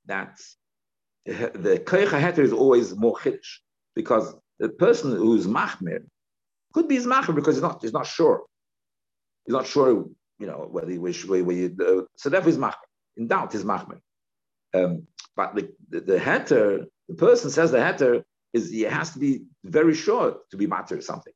that 0.06 0.40
the 1.26 1.82
koicha 1.86 2.20
heter 2.20 2.40
is 2.40 2.54
always 2.54 2.96
more 2.96 3.16
chiddush 3.16 3.60
because 3.96 4.36
the 4.60 4.70
person 4.70 5.12
who's 5.12 5.48
machmir 5.48 6.04
could 6.74 6.88
be 6.88 6.96
his 6.96 7.06
machmir 7.06 7.36
because 7.36 7.56
he's 7.56 7.64
not 7.64 7.82
he's 7.82 7.94
not 7.94 8.08
sure. 8.08 8.44
He's 9.46 9.54
not 9.54 9.66
sure, 9.66 10.06
you 10.38 10.48
know, 10.48 10.68
whether 10.70 10.92
he 10.92 10.98
wish 10.98 11.26
where, 11.26 11.40
you 11.40 11.76
uh, 11.82 12.06
so 12.16 12.30
therefore 12.30 12.52
he's 12.52 12.60
machmir. 12.60 12.76
In 13.18 13.28
doubt, 13.28 13.54
he's 13.54 13.64
machmir. 13.64 14.00
Um, 14.74 15.08
but 15.36 15.56
the, 15.56 15.74
the, 15.90 16.02
the 16.02 16.88
the 17.08 17.16
person 17.16 17.50
says 17.50 17.72
the 17.72 17.78
heter 17.78 18.24
is 18.54 18.70
he 18.70 18.82
has 18.82 19.12
to 19.12 19.20
be 19.20 19.44
very 19.64 19.94
short 19.94 20.50
to 20.52 20.58
be 20.58 20.68
matter 20.68 21.00
something. 21.02 21.34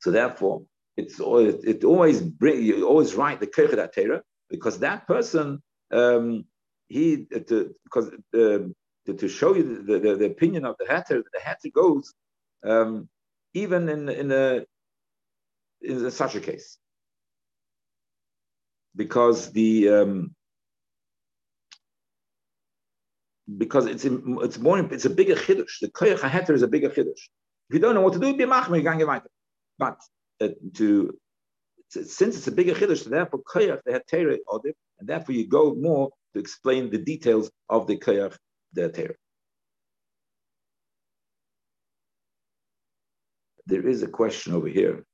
So 0.00 0.10
therefore, 0.10 0.62
it's 0.96 1.20
always 1.20 1.54
it 1.64 1.84
always 1.84 2.20
bring 2.20 2.62
you 2.62 2.86
always 2.86 3.14
write 3.14 3.40
the 3.40 3.46
kirchet 3.46 3.92
Torah 3.94 4.22
because 4.50 4.78
that 4.80 5.06
person 5.06 5.62
um, 5.92 6.44
he 6.88 7.26
to, 7.26 7.74
because 7.84 8.06
um, 8.34 8.74
to, 9.06 9.14
to 9.14 9.28
show 9.28 9.54
you 9.54 9.84
the, 9.84 9.98
the, 9.98 10.16
the, 10.16 10.26
opinion 10.26 10.64
of 10.64 10.76
the 10.78 10.86
Hatter, 10.86 11.22
the 11.32 11.40
Hatter 11.40 11.68
goes 11.72 12.12
um, 12.64 13.08
even 13.54 13.88
in 13.88 14.08
in 14.08 14.32
a 14.32 14.64
in 15.82 16.10
such 16.10 16.34
a 16.34 16.40
case 16.40 16.78
because 18.96 19.52
the 19.52 19.88
um, 19.90 20.35
because 23.58 23.86
it's 23.86 24.04
it's 24.04 24.58
more 24.58 24.78
it's 24.78 25.04
a 25.04 25.10
bigger 25.10 25.36
chiddush. 25.36 25.80
The 25.80 25.88
koyach 25.88 26.20
hatter 26.20 26.54
is 26.54 26.62
a 26.62 26.68
bigger 26.68 26.88
chiddush. 26.90 27.22
If 27.68 27.74
you 27.74 27.78
don't 27.78 27.94
know 27.94 28.00
what 28.00 28.14
to 28.14 28.18
do, 28.18 28.36
be 28.36 28.44
machmir, 28.44 28.98
you. 28.98 29.20
But 29.78 30.00
uh, 30.40 30.48
to 30.74 31.16
since 31.88 32.36
it's 32.36 32.46
a 32.48 32.52
bigger 32.52 32.74
chiddush, 32.74 33.04
therefore 33.04 33.40
koyach 33.42 33.82
the 33.84 33.92
hatter 33.92 34.30
and 34.30 35.08
therefore 35.08 35.34
you 35.34 35.46
go 35.46 35.74
more 35.74 36.10
to 36.34 36.40
explain 36.40 36.90
the 36.90 36.98
details 36.98 37.50
of 37.68 37.86
the 37.86 37.96
koyach 37.96 38.36
the 38.72 38.88
Torah. 38.88 39.14
There 43.66 43.86
is 43.86 44.02
a 44.02 44.08
question 44.08 44.52
over 44.52 44.68
here. 44.68 45.04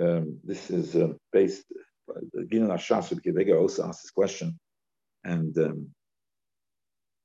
Um, 0.00 0.38
this 0.44 0.70
is 0.70 0.94
uh, 0.94 1.12
based. 1.32 1.64
Gina 2.50 2.68
Kivega 2.68 3.60
also 3.60 3.86
asked 3.86 4.02
this 4.02 4.10
question, 4.10 4.58
and 5.24 5.56
um, 5.58 5.90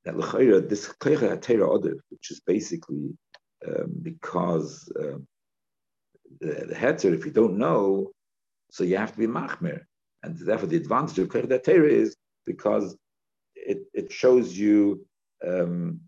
that 0.05 0.17
l'chayra 0.17 0.67
this 0.67 0.88
kaycha 1.00 1.41
Torah 1.41 1.67
Odev, 1.67 2.00
which 2.10 2.31
is 2.31 2.41
basically 2.41 3.15
um, 3.67 3.93
because 4.01 4.91
um, 5.00 5.27
the, 6.39 6.65
the 6.67 6.75
heter, 6.75 7.13
if 7.13 7.25
you 7.25 7.31
don't 7.31 7.57
know, 7.57 8.12
so 8.72 8.83
you 8.83 8.98
have 8.98 9.13
to 9.13 9.19
be 9.19 9.27
machmer, 9.27 9.81
and 10.24 10.38
therefore 10.38 10.67
the 10.67 10.77
advantage 10.77 11.19
of 11.19 11.29
kaycha 11.29 11.63
Torah 11.63 11.89
is 11.89 12.15
because 12.45 12.98
it, 13.55 13.83
it 13.93 14.12
shows 14.12 14.57
you 14.57 15.05
um, 15.45 16.00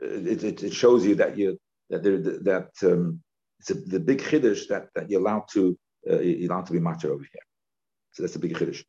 it, 0.00 0.44
it, 0.44 0.62
it, 0.62 0.72
shows 0.72 1.04
you 1.04 1.14
that 1.16 1.36
you 1.36 1.58
that 1.90 2.02
there, 2.02 2.18
that 2.18 2.70
um, 2.82 3.20
it's 3.58 3.70
a, 3.70 3.74
the 3.74 4.00
big 4.00 4.20
chiddush 4.20 4.68
that, 4.68 4.88
that 4.94 5.10
you're 5.10 5.20
allowed 5.20 5.44
to 5.52 5.76
uh, 6.10 6.18
you're 6.20 6.50
allowed 6.50 6.66
to 6.66 6.72
be 6.72 6.80
matter 6.80 7.12
over 7.12 7.22
here. 7.22 7.42
So 8.12 8.22
that's 8.22 8.36
a 8.36 8.38
big 8.38 8.54
chiddush. 8.54 8.82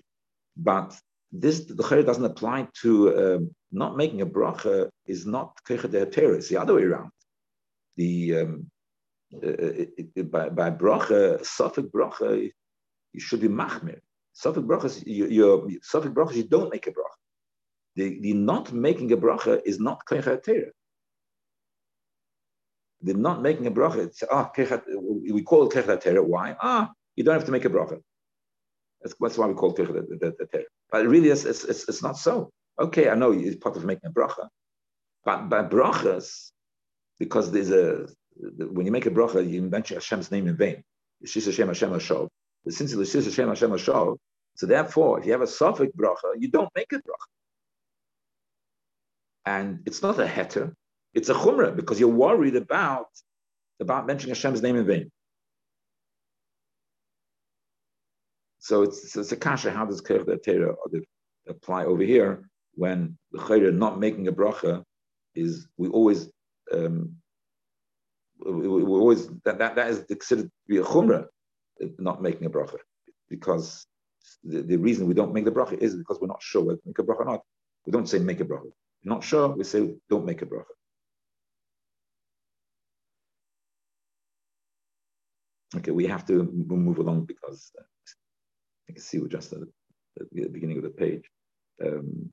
But 0.55 0.97
this 1.31 1.65
the 1.65 1.83
chiddush 1.83 2.05
doesn't 2.05 2.25
apply 2.25 2.67
to 2.81 3.35
um, 3.35 3.55
not 3.71 3.97
making 3.97 4.21
a 4.21 4.25
bracha 4.25 4.89
is 5.07 5.25
not 5.25 5.57
It's 5.67 6.49
the 6.49 6.57
other 6.59 6.75
way 6.75 6.83
around. 6.83 7.11
The 7.97 8.37
um, 8.37 8.71
uh, 9.33 9.39
it, 9.43 10.31
by, 10.31 10.49
by 10.49 10.71
bracha, 10.71 11.45
suffix 11.45 11.87
bracha, 11.87 12.51
you 13.13 13.19
should 13.19 13.41
be 13.41 13.47
machmir. 13.47 13.99
Suffix 14.33 14.65
bracha, 14.65 15.03
you, 15.05 15.27
your 15.27 15.67
suffix 15.81 16.13
bracha, 16.13 16.35
you 16.35 16.43
don't 16.43 16.71
make 16.71 16.87
a 16.87 16.91
bracha 16.91 17.21
the, 17.95 18.19
the 18.19 18.33
not 18.33 18.71
making 18.71 19.11
a 19.11 19.17
bracha 19.17 19.61
is 19.65 19.79
not 19.79 20.05
Torah. 20.07 20.39
The 23.03 23.13
not 23.13 23.41
making 23.41 23.67
a 23.67 23.71
bracha, 23.71 23.97
it's, 23.97 24.23
ah, 24.29 24.51
we 25.31 25.41
call 25.41 25.67
it 25.67 26.01
Torah. 26.01 26.23
Why? 26.23 26.55
Ah, 26.61 26.91
you 27.15 27.23
don't 27.23 27.33
have 27.33 27.45
to 27.45 27.51
make 27.51 27.65
a 27.65 27.69
bracha. 27.69 27.99
That's, 29.01 29.15
that's 29.19 29.37
why 29.37 29.47
we 29.47 29.55
call 29.55 29.73
it 29.73 29.77
Torah. 29.77 30.03
But 30.91 31.07
really, 31.07 31.29
it's, 31.29 31.45
it's, 31.45 31.63
it's, 31.63 31.89
it's, 31.89 32.03
not 32.03 32.17
so. 32.17 32.51
Okay, 32.81 33.09
I 33.09 33.15
know 33.15 33.31
it's 33.31 33.57
part 33.57 33.77
of 33.77 33.85
making 33.85 34.09
a 34.09 34.11
bracha. 34.11 34.47
But 35.23 35.49
by 35.49 35.63
brachas, 35.63 36.49
because 37.19 37.51
there's 37.51 37.69
a, 37.69 38.07
when 38.35 38.87
you 38.87 38.91
make 38.91 39.05
a 39.05 39.11
bracha, 39.11 39.47
you 39.47 39.61
mention 39.61 39.97
Hashem's 39.97 40.31
name 40.31 40.47
in 40.47 40.57
vain. 40.57 40.83
Shis 41.23 41.45
Hashem 41.45 41.67
Hashem 41.67 41.91
Hashov. 41.91 42.27
Since 42.67 42.93
it's 42.93 43.13
Shis 43.13 43.25
Hashem 43.25 43.49
Hashem 43.49 43.69
Hashov, 43.69 44.17
so 44.55 44.65
therefore, 44.65 45.19
if 45.19 45.25
you 45.27 45.31
have 45.31 45.41
a 45.41 45.47
suffix 45.47 45.95
bracha, 45.95 46.33
you 46.39 46.49
don't 46.49 46.69
make 46.75 46.91
a 46.91 46.95
bracha. 46.95 47.29
And 49.45 49.81
it's 49.85 50.01
not 50.01 50.19
a 50.19 50.25
heter, 50.25 50.73
it's 51.13 51.29
a 51.29 51.35
chumrah 51.35 51.75
because 51.75 51.99
you're 51.99 52.09
worried 52.09 52.55
about, 52.55 53.07
about 53.79 54.07
mentioning 54.07 54.33
Hashem's 54.33 54.63
name 54.63 54.75
in 54.75 54.87
vain. 54.87 55.11
So 58.57 58.83
it's, 58.83 59.15
it's 59.15 59.31
a 59.31 59.37
kasha. 59.37 59.71
How 59.71 59.85
does 59.85 60.01
Kerch 60.01 60.43
Torah 60.43 60.75
apply 61.47 61.85
over 61.85 62.03
here 62.03 62.47
when 62.75 63.17
the 63.31 63.39
chayre 63.39 63.73
not 63.73 63.99
making 63.99 64.27
a 64.27 64.31
bracha 64.31 64.83
is 65.35 65.67
we 65.77 65.87
always 65.89 66.29
um, 66.73 67.15
we, 68.45 68.67
we, 68.67 68.83
always 68.83 69.27
that, 69.45 69.59
that 69.59 69.75
that 69.75 69.89
is 69.89 70.03
considered 70.07 70.45
to 70.45 70.51
be 70.67 70.77
a 70.77 70.83
chumrah, 70.83 71.25
not 71.99 72.21
making 72.21 72.45
a 72.45 72.49
bracha, 72.49 72.77
because 73.29 73.85
the, 74.43 74.61
the 74.61 74.77
reason 74.77 75.07
we 75.07 75.13
don't 75.13 75.33
make 75.33 75.45
the 75.45 75.51
bracha 75.51 75.77
is 75.77 75.95
because 75.95 76.19
we're 76.19 76.27
not 76.27 76.41
sure 76.41 76.63
whether 76.63 76.77
to 76.77 76.87
make 76.87 76.99
a 76.99 77.03
bracha 77.03 77.19
or 77.19 77.25
not. 77.25 77.41
We 77.85 77.91
don't 77.91 78.07
say 78.07 78.19
make 78.19 78.39
a 78.39 78.45
bracha. 78.45 78.71
Not 79.03 79.23
sure. 79.23 79.49
We 79.49 79.63
say 79.63 79.95
don't 80.09 80.25
make 80.25 80.41
a 80.41 80.45
bracha. 80.45 80.65
Okay, 85.77 85.91
we 85.91 86.05
have 86.05 86.25
to 86.27 86.43
move 86.43 86.97
along 86.97 87.25
because 87.25 87.71
uh, 87.79 87.83
I 88.89 88.93
can 88.93 89.01
see 89.01 89.19
we're 89.19 89.27
just 89.27 89.53
at 89.53 89.59
the 90.31 90.47
beginning 90.49 90.77
of 90.77 90.83
the 90.83 90.89
page. 90.89 91.23
Um, 91.83 92.31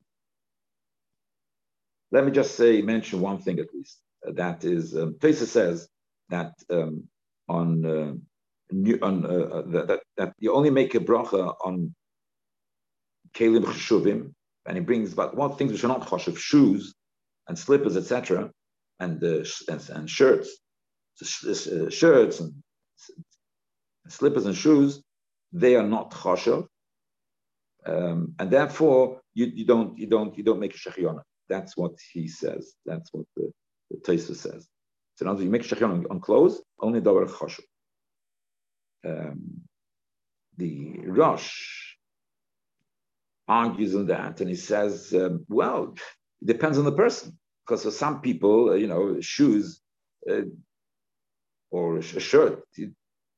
let 2.11 2.25
me 2.25 2.31
just 2.31 2.55
say, 2.55 2.83
mention 2.83 3.21
one 3.21 3.39
thing 3.39 3.59
at 3.59 3.73
least. 3.75 3.99
Uh, 4.27 4.33
that 4.33 4.65
is, 4.65 4.97
um, 4.97 5.15
Tesa 5.15 5.47
says 5.47 5.89
that 6.31 6.53
um, 6.71 7.05
on, 7.49 7.85
uh, 7.85 8.15
new, 8.73 8.99
on 9.03 9.25
uh, 9.25 9.29
uh 9.29 9.63
that, 9.87 10.01
that 10.17 10.33
you 10.39 10.53
only 10.53 10.71
make 10.71 10.95
a 10.95 11.01
bracha 11.01 11.55
on 11.65 11.95
kelim 13.35 13.65
cheshuvim, 13.65 14.33
and 14.67 14.77
he 14.77 14.83
brings 14.83 15.13
about 15.13 15.37
one 15.37 15.55
things 15.57 15.73
which 15.73 15.85
are 15.85 15.89
not 15.89 16.07
choshev, 16.07 16.37
shoes 16.37 16.95
and 17.49 17.59
slippers, 17.59 17.97
etc., 17.97 18.51
and, 19.01 19.23
uh, 19.23 19.45
and, 19.69 19.91
and 19.91 20.11
shirts, 20.11 20.51
uh, 21.23 21.89
shirts 21.91 22.41
and 22.41 22.55
slippers 24.09 24.47
and 24.47 24.57
shoes, 24.57 25.03
they 25.53 25.77
are 25.77 25.87
not 25.87 26.11
choshev, 26.11 26.67
um, 27.87 28.35
and 28.39 28.51
therefore 28.51 29.21
you, 29.35 29.47
you 29.47 29.65
don't 29.65 29.97
you 29.99 30.07
don't 30.07 30.37
you 30.37 30.45
don't 30.45 30.61
make 30.61 30.75
a 30.75 30.79
shechiona. 30.79 31.23
That's 31.49 31.77
what 31.77 31.93
he 32.13 32.29
says. 32.29 32.75
That's 32.85 33.09
what 33.13 33.27
the, 33.37 33.51
the 33.91 33.97
Taisa 33.99 34.37
says. 34.37 34.69
So 35.17 35.25
now 35.25 35.37
you 35.37 35.51
make 35.51 35.63
shechion 35.63 36.05
on, 36.11 36.21
clothes, 36.21 36.63
only 36.81 37.01
davar 37.01 37.29
choshev. 37.29 37.65
Um, 39.05 39.63
the 40.57 41.01
Rosh 41.07 41.95
argues 43.49 43.95
on 43.97 44.07
that, 44.07 44.41
and 44.41 44.51
he 44.51 44.57
says, 44.57 45.15
um, 45.15 45.45
well, 45.49 45.95
it 46.43 46.47
depends 46.47 46.79
on 46.79 46.85
the 46.85 46.93
person, 46.93 47.39
because 47.67 47.83
for 47.83 47.91
some 47.91 48.21
people, 48.21 48.71
uh, 48.71 48.75
you 48.75 48.87
know, 48.87 49.21
shoes 49.21 49.81
uh, 50.31 50.43
or 51.71 51.99
a 51.99 52.03
shirt, 52.03 52.63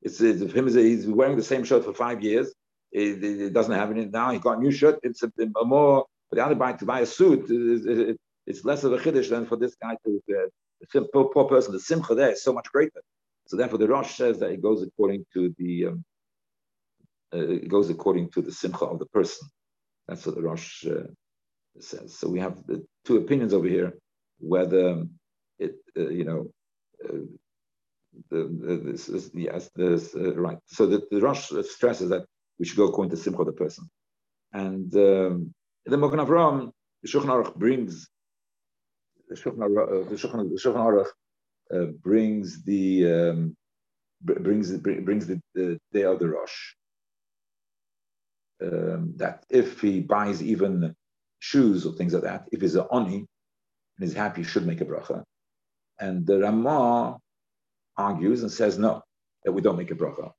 it's, 0.01 0.19
it's 0.19 0.53
him 0.53 0.67
he's 0.67 1.07
wearing 1.07 1.37
the 1.37 1.43
same 1.43 1.63
shirt 1.63 1.85
for 1.85 1.93
five 1.93 2.21
years. 2.21 2.53
It, 2.91 3.23
it, 3.23 3.53
doesn't 3.53 3.73
have 3.73 3.91
any 3.91 4.05
now. 4.05 4.31
He 4.31 4.39
got 4.39 4.57
a 4.57 4.61
new 4.61 4.71
shirt. 4.71 4.99
It's 5.03 5.23
a, 5.23 5.31
a 5.39 5.65
more 5.65 6.05
for 6.31 6.37
the 6.37 6.45
other 6.45 6.55
guy 6.55 6.71
to 6.71 6.85
buy 6.85 7.01
a 7.01 7.05
suit. 7.05 7.49
It, 7.51 7.85
it, 7.85 8.17
it's 8.47 8.63
less 8.63 8.83
of 8.85 8.93
a 8.93 8.97
chiddush 8.97 9.29
than 9.29 9.45
for 9.45 9.57
this 9.57 9.75
guy 9.75 9.97
to 10.05 10.21
uh, 10.29 10.47
the 10.93 11.01
poor, 11.13 11.25
poor, 11.25 11.45
person. 11.45 11.73
The 11.73 11.79
simcha 11.79 12.15
there 12.15 12.31
is 12.31 12.41
so 12.41 12.53
much 12.53 12.71
greater. 12.71 13.01
So 13.47 13.57
therefore, 13.57 13.79
the 13.79 13.87
Rosh 13.87 14.15
says 14.15 14.39
that 14.39 14.51
it 14.51 14.61
goes 14.61 14.81
according 14.81 15.25
to 15.33 15.53
the 15.57 15.87
um, 15.87 16.05
uh, 17.33 17.37
it 17.37 17.67
goes 17.67 17.89
according 17.89 18.31
to 18.31 18.41
the 18.41 18.51
simcha 18.51 18.85
of 18.85 18.99
the 18.99 19.05
person. 19.07 19.47
That's 20.07 20.25
what 20.25 20.35
the 20.35 20.41
Rosh 20.41 20.85
uh, 20.87 21.07
says. 21.79 22.17
So 22.17 22.29
we 22.29 22.39
have 22.39 22.65
the 22.65 22.85
two 23.05 23.17
opinions 23.17 23.53
over 23.53 23.67
here, 23.67 23.93
whether 24.39 25.03
it 25.59 25.75
uh, 25.97 26.09
you 26.09 26.23
know. 26.23 26.47
Uh, 27.03 27.25
the, 28.29 28.43
the, 28.43 28.91
this 28.91 29.07
is 29.07 29.31
yes, 29.33 29.69
this 29.73 30.13
uh, 30.15 30.35
right. 30.35 30.57
So 30.65 30.85
the, 30.85 31.01
the 31.11 31.21
Rosh 31.21 31.49
stresses 31.69 32.09
that 32.09 32.25
we 32.59 32.65
should 32.65 32.77
go 32.77 32.87
according 32.87 33.11
to 33.11 33.17
simcha 33.17 33.39
of 33.39 33.45
the 33.45 33.53
person, 33.53 33.89
and 34.51 34.93
um, 34.95 35.53
the 35.85 35.97
Magen 35.97 36.19
Avraham, 36.19 36.71
the 37.01 37.09
Shulchan 37.09 37.25
Aruch 37.25 37.55
brings 37.55 38.07
the 39.27 39.35
Shulchan 39.35 39.57
Aruch, 39.57 40.05
uh, 40.05 40.09
the 40.09 40.15
Shulchan, 40.15 40.49
the 40.49 40.59
Shulchan 40.61 40.75
Aruch 40.75 41.07
uh, 41.73 41.91
brings 42.03 42.63
the 42.63 43.11
um, 43.11 43.55
brings 44.21 44.71
brings 44.77 45.27
the, 45.27 45.41
the 45.55 45.79
day 45.93 46.03
of 46.03 46.19
the 46.19 46.29
Rosh. 46.29 46.73
Um, 48.61 49.13
that 49.17 49.43
if 49.49 49.81
he 49.81 50.01
buys 50.01 50.43
even 50.43 50.93
shoes 51.39 51.85
or 51.85 51.93
things 51.93 52.13
like 52.13 52.23
that, 52.23 52.47
if 52.51 52.61
he's 52.61 52.75
an 52.75 52.85
oni 52.91 53.15
and 53.15 53.27
he's 53.99 54.13
happy, 54.13 54.43
he 54.43 54.47
should 54.47 54.67
make 54.67 54.81
a 54.81 54.85
bracha. 54.85 55.23
And 55.99 56.27
the 56.27 56.39
Ramah 56.39 57.17
argues 57.97 58.43
and 58.43 58.51
says 58.51 58.77
no, 58.77 59.01
that 59.43 59.51
we 59.51 59.61
don't 59.61 59.77
make 59.77 59.89
a 59.89 59.95
bracha. 59.95 60.31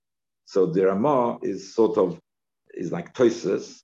So 0.44 0.66
the 0.66 0.86
Ramah 0.86 1.38
is 1.42 1.74
sort 1.74 1.98
of 1.98 2.20
is 2.74 2.92
like 2.92 3.12
Toises, 3.14 3.82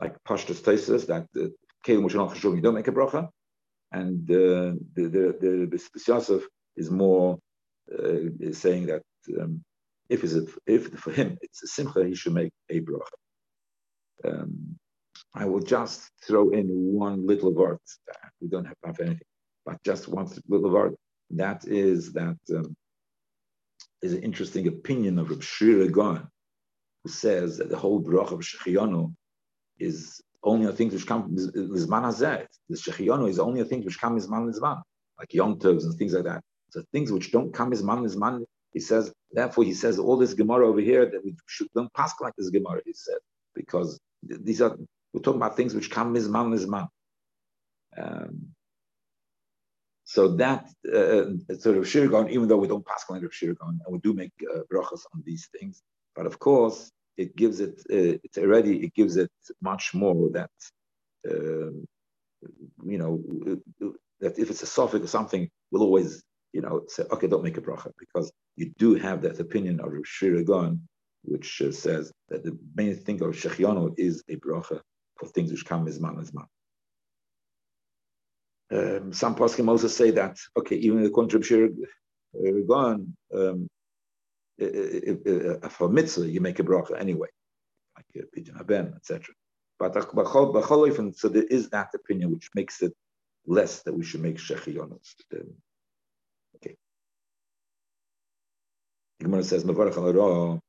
like 0.00 0.16
Pashtus 0.28 0.62
Toises, 0.62 1.06
that 1.06 1.26
the 1.34 1.52
Kelim 1.86 2.04
Mushanal 2.04 2.54
you 2.56 2.60
don't 2.60 2.74
make 2.74 2.88
a 2.88 2.92
bracha 2.92 3.28
and 3.92 4.30
uh, 4.30 4.74
the 4.94 5.08
the 5.08 5.68
the 5.70 5.80
Yosef 6.06 6.42
is 6.76 6.90
more 6.90 7.38
uh, 7.92 8.28
is 8.40 8.58
saying 8.58 8.86
that 8.86 9.02
um, 9.40 9.62
if 10.08 10.24
is 10.24 10.48
if 10.66 10.88
for 10.98 11.12
him 11.12 11.38
it's 11.40 11.62
a 11.62 11.66
simcha, 11.66 12.04
he 12.06 12.14
should 12.14 12.34
make 12.34 12.52
a 12.70 12.80
bracha. 12.80 13.16
Um, 14.24 14.76
I 15.34 15.44
will 15.46 15.60
just 15.60 16.10
throw 16.26 16.50
in 16.50 16.66
one 16.68 17.26
little 17.26 17.52
word. 17.52 17.78
We 18.40 18.48
don't 18.48 18.64
have, 18.66 18.76
have 18.84 19.00
anything, 19.00 19.20
but 19.64 19.82
just 19.84 20.08
one 20.08 20.28
little 20.48 20.70
word. 20.70 20.94
That 21.30 21.66
is 21.66 22.12
that 22.12 22.36
um, 22.54 22.74
is 24.02 24.14
an 24.14 24.22
interesting 24.22 24.68
opinion 24.68 25.18
of 25.18 25.30
Reb 25.30 25.42
Shira 25.42 25.88
Gaon, 25.88 26.28
who 27.04 27.10
says 27.10 27.58
that 27.58 27.70
the 27.70 27.76
whole 27.76 28.02
bracha 28.02 28.32
of 28.32 28.40
Shechianu 28.40 29.14
is 29.78 30.20
only 30.42 30.66
a 30.66 30.72
thing 30.72 30.90
which 30.90 31.06
comes 31.06 31.50
Lizman 31.52 32.04
Hazet. 32.04 32.46
The 32.68 32.76
Shechionu 32.76 33.28
is 33.28 33.38
only 33.38 33.60
a 33.60 33.64
thing 33.64 33.84
which 33.84 33.98
come 34.00 34.18
Lizman 34.18 34.52
Lizman, 34.52 34.82
like 35.18 35.34
Yom 35.34 35.58
and 35.62 35.98
things 35.98 36.14
like 36.14 36.24
that. 36.24 36.42
So 36.70 36.82
things 36.92 37.10
which 37.10 37.32
don't 37.32 37.52
come 37.52 37.70
Lizman 37.70 38.06
Lizman, 38.06 38.44
he 38.72 38.80
says, 38.80 39.12
therefore 39.32 39.64
he 39.64 39.74
says 39.74 39.98
all 39.98 40.16
this 40.16 40.34
Gemara 40.34 40.68
over 40.68 40.80
here 40.80 41.06
that 41.10 41.24
we 41.24 41.34
should 41.46 41.68
don't 41.74 41.92
pass 41.94 42.12
like 42.20 42.34
this 42.36 42.50
Gemara, 42.50 42.80
he 42.84 42.92
said, 42.92 43.18
because 43.54 43.98
these 44.22 44.60
are, 44.60 44.76
we're 45.12 45.20
talking 45.22 45.40
about 45.40 45.56
things 45.56 45.74
which 45.74 45.90
come 45.90 46.14
Lizman 46.14 46.54
Lizman. 46.54 46.88
Um, 47.96 48.48
so 50.04 50.36
that 50.36 50.70
uh, 50.86 51.56
sort 51.58 51.76
of 51.76 51.84
Shirgon, 51.84 52.30
even 52.30 52.48
though 52.48 52.56
we 52.56 52.68
don't 52.68 52.86
pass 52.86 53.04
like 53.10 53.22
of 53.22 53.32
Shirgon, 53.32 53.78
and 53.84 53.90
we 53.90 53.98
do 53.98 54.14
make 54.14 54.32
uh, 54.54 54.60
brachas 54.72 55.02
on 55.14 55.22
these 55.24 55.48
things, 55.58 55.82
but 56.16 56.24
of 56.24 56.38
course, 56.38 56.90
it 57.18 57.36
gives 57.36 57.60
it, 57.60 57.82
uh, 57.92 58.40
already, 58.40 58.84
it 58.86 58.94
gives 58.94 59.16
it 59.16 59.30
much 59.60 59.92
more 59.92 60.30
that, 60.30 60.50
uh, 61.28 61.72
you 62.92 62.98
know, 63.00 63.22
that 64.20 64.38
if 64.38 64.50
it's 64.50 64.62
a 64.62 64.66
suffix 64.66 65.04
or 65.04 65.08
something, 65.08 65.50
we'll 65.70 65.82
always, 65.82 66.22
you 66.52 66.62
know, 66.62 66.84
say, 66.86 67.02
okay, 67.10 67.26
don't 67.26 67.44
make 67.44 67.58
a 67.58 67.60
bracha, 67.60 67.90
because 67.98 68.32
you 68.56 68.72
do 68.78 68.94
have 68.94 69.20
that 69.22 69.40
opinion 69.40 69.80
of 69.80 69.90
Shiragon, 70.04 70.78
which 71.22 71.60
uh, 71.60 71.72
says 71.72 72.12
that 72.28 72.44
the 72.44 72.56
main 72.74 72.94
thing 72.94 73.20
of 73.22 73.34
Shechianu 73.34 73.94
is 73.98 74.22
a 74.28 74.36
bracha 74.36 74.80
for 75.16 75.26
things 75.26 75.50
which 75.50 75.66
come 75.66 75.88
as 75.88 76.00
man 76.00 76.18
as 76.20 76.32
man. 76.32 76.46
Um, 78.70 79.12
some 79.12 79.34
poskim 79.34 79.68
also 79.68 79.88
say 79.88 80.10
that 80.12 80.38
okay, 80.56 80.76
even 80.76 81.02
the 81.02 81.10
contrary 81.10 81.64
of 81.66 81.72
Shiragon, 82.36 83.12
um, 83.34 83.68
for 84.58 85.88
mitzvah, 85.88 86.28
you 86.28 86.40
make 86.40 86.58
a 86.58 86.64
bracha 86.64 86.98
anyway, 86.98 87.28
like 87.96 88.28
pidyon 88.36 88.56
haben, 88.56 88.94
etc. 88.96 89.34
But 89.78 89.94
so 89.94 91.28
there 91.28 91.44
is 91.44 91.70
that 91.70 91.90
opinion 91.94 92.32
which 92.32 92.50
makes 92.54 92.82
it 92.82 92.92
less 93.46 93.82
that 93.82 93.94
we 93.94 94.04
should 94.04 94.20
make 94.20 94.36
shechiyonot. 94.36 94.98
Okay. 96.56 96.76
The 99.18 99.24
Gemara 99.24 99.44
says 99.44 99.64
mavarach 99.64 99.96
al 99.96 100.60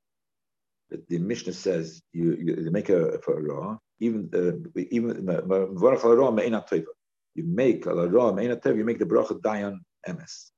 The 0.89 1.17
Mishnah 1.17 1.53
says 1.53 2.01
you, 2.13 2.35
you 2.35 2.71
make 2.71 2.89
a 2.89 3.19
for 3.19 3.39
a 3.39 3.41
raw, 3.41 3.77
even 3.99 4.29
uh, 4.33 4.79
even 4.91 5.25
mavarach 5.25 6.03
al 6.03 6.31
me'ina 6.31 6.63
teva. 6.69 6.85
You 7.33 7.45
make 7.45 7.85
a 7.87 8.07
raw 8.07 8.31
me'ina 8.31 8.57
teva. 8.57 8.77
You 8.77 8.85
make 8.85 8.99
the 8.99 9.05
bracha 9.05 9.39
dayan 9.41 9.79
emes. 10.07 10.51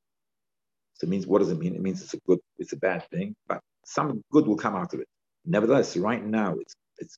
So 1.01 1.07
it 1.07 1.09
means 1.09 1.25
what 1.25 1.39
does 1.39 1.49
it 1.49 1.57
mean? 1.57 1.73
It 1.73 1.81
means 1.81 2.03
it's 2.03 2.13
a 2.13 2.19
good, 2.27 2.37
it's 2.59 2.73
a 2.73 2.77
bad 2.77 3.09
thing, 3.09 3.35
but 3.47 3.59
some 3.83 4.23
good 4.31 4.45
will 4.45 4.55
come 4.55 4.75
out 4.75 4.93
of 4.93 4.99
it. 4.99 5.07
Nevertheless, 5.45 5.97
right 5.97 6.23
now 6.23 6.53
it's 6.59 6.75
it's 6.99 7.17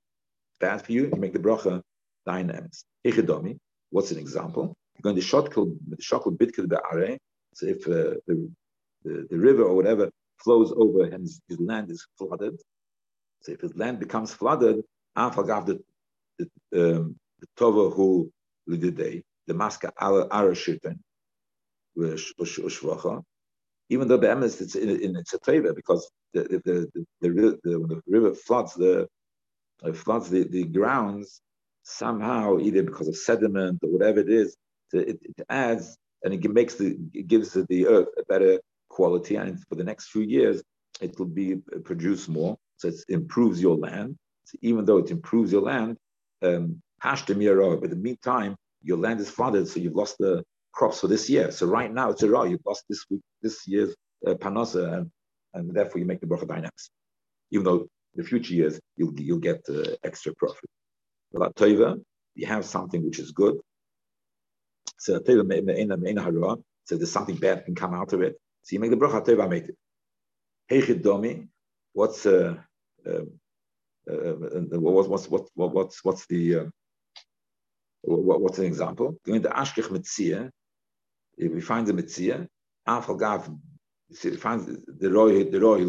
bad 0.61 0.85
for 0.85 0.93
you. 0.93 1.11
You 1.13 1.19
make 1.19 1.33
the 1.33 1.39
bracha 1.39 1.81
dayan 2.25 2.49
emes. 2.57 2.85
Ichidomi. 3.05 3.57
What's 3.89 4.11
an 4.11 4.19
example? 4.19 4.73
You're 4.95 5.01
going 5.01 5.17
to 5.17 5.21
shotkel 5.21 5.75
shotkel 5.99 6.31
bitkil 6.31 6.69
be'are. 6.69 7.17
So 7.55 7.65
if 7.65 7.85
uh, 7.85 8.15
the, 8.25 8.49
the, 9.03 9.27
the 9.29 9.37
river 9.37 9.63
or 9.63 9.75
whatever 9.75 10.09
flows 10.37 10.71
over 10.77 11.03
and 11.03 11.23
his, 11.23 11.41
land 11.59 11.91
is 11.91 12.07
flooded, 12.17 12.57
so 13.41 13.51
if 13.51 13.59
his 13.59 13.75
land 13.75 13.99
becomes 13.99 14.33
flooded, 14.33 14.77
afagav 15.17 15.65
the 15.65 15.83
the 16.39 16.45
um, 16.73 17.17
the 17.41 17.47
tova 17.57 17.93
who 17.93 18.31
lididei 18.69 19.23
the 19.45 19.53
maska 19.53 19.91
ara 19.99 20.55
shirten 20.55 20.99
even 23.93 24.07
though 24.07 24.21
Be'emes 24.25 24.61
it's 24.61 24.75
in, 24.75 24.89
in 25.05 25.15
it's 25.21 25.33
a 25.33 25.39
favor 25.39 25.73
because 25.73 26.01
the 26.33 26.41
the, 26.43 26.59
the, 26.65 27.05
the, 27.21 27.29
the, 27.63 27.75
the 27.87 28.01
river 28.07 28.33
floods 28.33 28.73
the 28.75 29.07
uh, 29.83 29.93
floods 29.93 30.29
the, 30.29 30.43
the 30.57 30.65
grounds 30.77 31.41
somehow 31.83 32.59
either 32.59 32.83
because 32.83 33.07
of 33.07 33.15
sediment 33.15 33.79
or 33.83 33.89
whatever 33.95 34.19
it 34.19 34.29
is 34.29 34.49
it, 34.93 35.19
it 35.23 35.45
adds 35.49 35.97
and 36.23 36.33
it 36.33 36.51
makes 36.51 36.75
the 36.75 36.97
it 37.13 37.27
gives 37.27 37.53
the 37.53 37.87
earth 37.87 38.07
a 38.17 38.23
better 38.25 38.59
quality, 38.89 39.35
and 39.35 39.59
for 39.67 39.75
the 39.75 39.83
next 39.83 40.09
few 40.09 40.21
years 40.21 40.63
it 41.01 41.17
will 41.17 41.33
be 41.41 41.53
uh, 41.53 41.79
produce 41.83 42.27
more. 42.27 42.57
So 42.77 42.87
it 42.89 42.95
improves 43.09 43.61
your 43.61 43.75
land. 43.75 44.15
So 44.45 44.57
even 44.61 44.85
though 44.85 44.97
it 44.97 45.11
improves 45.11 45.51
your 45.51 45.61
land, 45.61 45.97
um, 46.41 46.81
but 47.01 47.29
in 47.29 47.89
the 47.89 47.95
meantime, 48.09 48.55
your 48.81 48.97
land 48.97 49.19
is 49.19 49.29
flooded, 49.29 49.67
so 49.67 49.79
you've 49.79 49.95
lost 49.95 50.17
the 50.19 50.43
crops 50.73 50.99
for 50.99 51.07
this 51.07 51.29
year. 51.29 51.51
So 51.51 51.67
right 51.67 51.91
now 51.91 52.09
it's 52.09 52.23
a 52.23 52.29
raw. 52.29 52.43
You've 52.43 52.65
lost 52.65 52.83
this 52.89 53.05
week, 53.09 53.21
this 53.41 53.67
year's 53.67 53.95
uh, 54.25 54.35
and, 54.35 55.11
and 55.53 55.73
therefore 55.73 55.99
you 55.99 56.05
make 56.05 56.21
the 56.21 56.27
bracha 56.27 56.45
dayan 56.45 56.65
emes. 56.65 56.89
Even 57.51 57.65
though 57.65 57.87
the 58.15 58.23
future 58.23 58.53
years 58.53 58.79
you'll 58.97 59.13
you'll 59.19 59.39
get 59.39 59.61
uh, 59.69 59.95
extra 60.03 60.33
profit. 60.35 60.69
But 61.31 61.55
tova, 61.55 62.01
you 62.35 62.47
have 62.47 62.65
something 62.65 63.03
which 63.05 63.19
is 63.19 63.31
good. 63.31 63.55
So 64.97 65.19
tova 65.19 66.63
so 66.85 66.97
there's 66.97 67.11
something 67.11 67.37
bad 67.37 67.65
can 67.65 67.75
come 67.75 67.93
out 67.93 68.13
of 68.13 68.21
it. 68.21 68.35
So 68.63 68.73
you 68.73 68.79
make 68.79 68.91
the 68.91 68.97
bracha 68.97 69.25
tova 69.25 69.49
made 69.49 69.69
it. 69.69 69.77
Heichid 70.71 71.03
domi, 71.03 71.47
what's 71.93 72.25
uh, 72.25 72.55
um, 73.05 73.31
uh, 74.09 74.15
what's 74.79 75.27
what's 75.27 76.03
what's 76.03 76.25
the 76.27 76.55
uh, 76.55 76.65
what, 78.01 78.41
what's 78.41 78.59
an 78.59 78.65
example? 78.65 79.17
Going 79.25 79.41
to 79.43 79.49
Ashkech 79.49 79.87
Mitzia, 79.89 80.49
if 81.37 81.51
we 81.51 81.61
find 81.61 81.87
the 81.87 81.93
Mitzia, 81.93 82.47
Afal 82.87 83.19
Gav 83.19 83.49
finds 84.39 84.65
the 84.65 85.11
roy 85.11 85.43
the 85.45 85.59
roy 85.59 85.83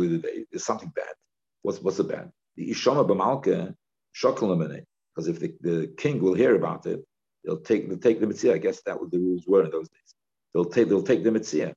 there's 0.50 0.64
something 0.64 0.92
bad. 0.94 1.14
What's 1.62 1.80
what's 1.80 1.98
the 1.98 2.04
bad? 2.04 2.30
The 2.57 2.70
Ishama 2.70 3.07
B'malke 3.09 3.74
Shokal 4.14 4.85
because 5.14 5.28
if 5.28 5.40
the, 5.40 5.54
the 5.61 5.94
king 5.96 6.20
will 6.20 6.35
hear 6.35 6.57
about 6.57 6.87
it, 6.87 7.04
they'll 7.44 7.61
take 7.61 7.88
they'll 7.88 7.98
take 7.98 8.20
the 8.20 8.26
Mitzia. 8.26 8.54
I 8.54 8.59
guess 8.59 8.80
that 8.83 9.00
what 9.00 9.11
the 9.11 9.18
rules 9.18 9.44
were 9.46 9.64
in 9.64 9.70
those 9.70 9.88
days. 9.88 10.14
They'll 10.52 10.64
take 10.64 10.88
they'll 10.88 11.02
take 11.02 11.24
the 11.24 11.30
Mitzia, 11.30 11.74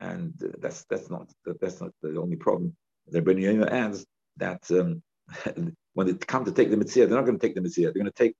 and 0.00 0.34
uh, 0.42 0.48
that's 0.58 0.84
that's 0.90 1.10
not 1.10 1.30
that's 1.60 1.80
not 1.80 1.92
the 2.02 2.20
only 2.20 2.36
problem. 2.36 2.76
They're 3.06 3.22
bring 3.22 3.42
in 3.42 3.60
the 3.60 3.66
Benyamina 3.66 3.70
adds 3.70 4.06
that 4.38 4.70
um, 4.70 5.02
when 5.94 6.06
they 6.06 6.14
come 6.14 6.44
to 6.44 6.52
take 6.52 6.70
the 6.70 6.76
Mitzia, 6.76 7.06
they're 7.06 7.18
not 7.18 7.26
going 7.26 7.38
to 7.38 7.46
take 7.46 7.54
the 7.54 7.60
Mitzia. 7.60 7.84
They're 7.84 7.92
going 7.92 8.06
to 8.06 8.12
take 8.12 8.34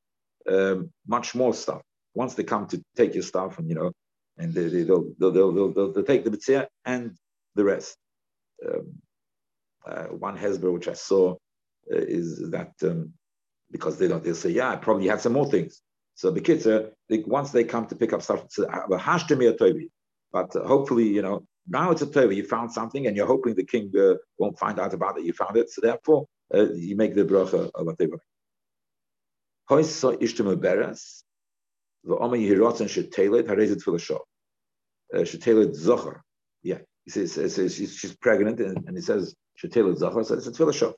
um, 0.48 0.90
much 1.06 1.34
more 1.34 1.54
stuff. 1.54 1.82
Once 2.14 2.34
they 2.34 2.44
come 2.44 2.66
to 2.68 2.82
take 2.96 3.14
your 3.14 3.22
stuff, 3.22 3.58
and 3.58 3.68
you 3.68 3.74
know, 3.74 3.92
and 4.38 4.52
they, 4.52 4.84
will 4.84 5.14
they'll, 5.18 5.32
they'll, 5.32 5.52
they'll, 5.52 5.92
they'll, 5.92 6.04
take 6.04 6.24
the 6.24 6.30
mitzvah 6.30 6.68
and 6.84 7.16
the 7.54 7.64
rest. 7.64 7.96
Um, 8.66 8.94
uh, 9.86 10.04
one 10.04 10.36
hesber 10.36 10.72
which 10.72 10.88
I 10.88 10.94
saw 10.94 11.32
uh, 11.92 11.98
is 11.98 12.50
that 12.50 12.72
um, 12.82 13.12
because 13.70 13.98
they 13.98 14.08
don't, 14.08 14.24
they'll 14.24 14.34
say, 14.34 14.50
yeah, 14.50 14.70
I 14.70 14.76
probably 14.76 15.08
had 15.08 15.20
some 15.20 15.34
more 15.34 15.50
things. 15.50 15.82
So 16.14 16.30
the 16.30 16.40
kids, 16.40 16.66
uh, 16.66 16.90
they, 17.08 17.18
once 17.18 17.50
they 17.50 17.64
come 17.64 17.86
to 17.86 17.96
pick 17.96 18.12
up 18.12 18.22
stuff, 18.22 18.46
but 20.32 20.52
hopefully, 20.54 21.08
you 21.08 21.22
know, 21.22 21.46
now 21.68 21.90
it's 21.90 22.02
a 22.02 22.06
tova. 22.06 22.34
You 22.34 22.44
found 22.44 22.72
something, 22.72 23.06
and 23.06 23.16
you're 23.16 23.26
hoping 23.26 23.54
the 23.54 23.64
king 23.64 23.90
uh, 23.98 24.14
won't 24.38 24.58
find 24.58 24.78
out 24.78 24.94
about 24.94 25.18
it. 25.18 25.24
You 25.24 25.32
found 25.32 25.56
it, 25.56 25.70
so 25.70 25.80
therefore 25.80 26.26
uh, 26.54 26.72
you 26.72 26.96
make 26.96 27.14
the 27.14 27.24
bracha 27.24 27.70
of 27.74 27.88
a 27.88 27.94
teva. 27.94 28.18
Hoysa 32.06 32.16
ishtem 32.16 32.36
beres, 32.36 32.36
v'omer 32.36 32.38
yihirotzen 32.38 32.88
shetelet 32.88 33.46
harezit 33.46 33.82
filashov. 33.82 34.20
Shetelet 35.14 35.74
zocher. 35.76 36.20
Yeah, 36.62 36.78
he 37.04 37.10
says, 37.10 37.34
he 37.34 37.48
says 37.48 37.74
she's, 37.74 37.96
she's 37.96 38.16
pregnant, 38.16 38.60
and, 38.60 38.86
and 38.86 38.96
he 38.96 39.02
says 39.02 39.34
shetelet 39.56 39.98
zocher. 39.98 40.24
So 40.24 40.34
it's 40.34 40.46
a 40.46 40.52
filashov. 40.52 40.94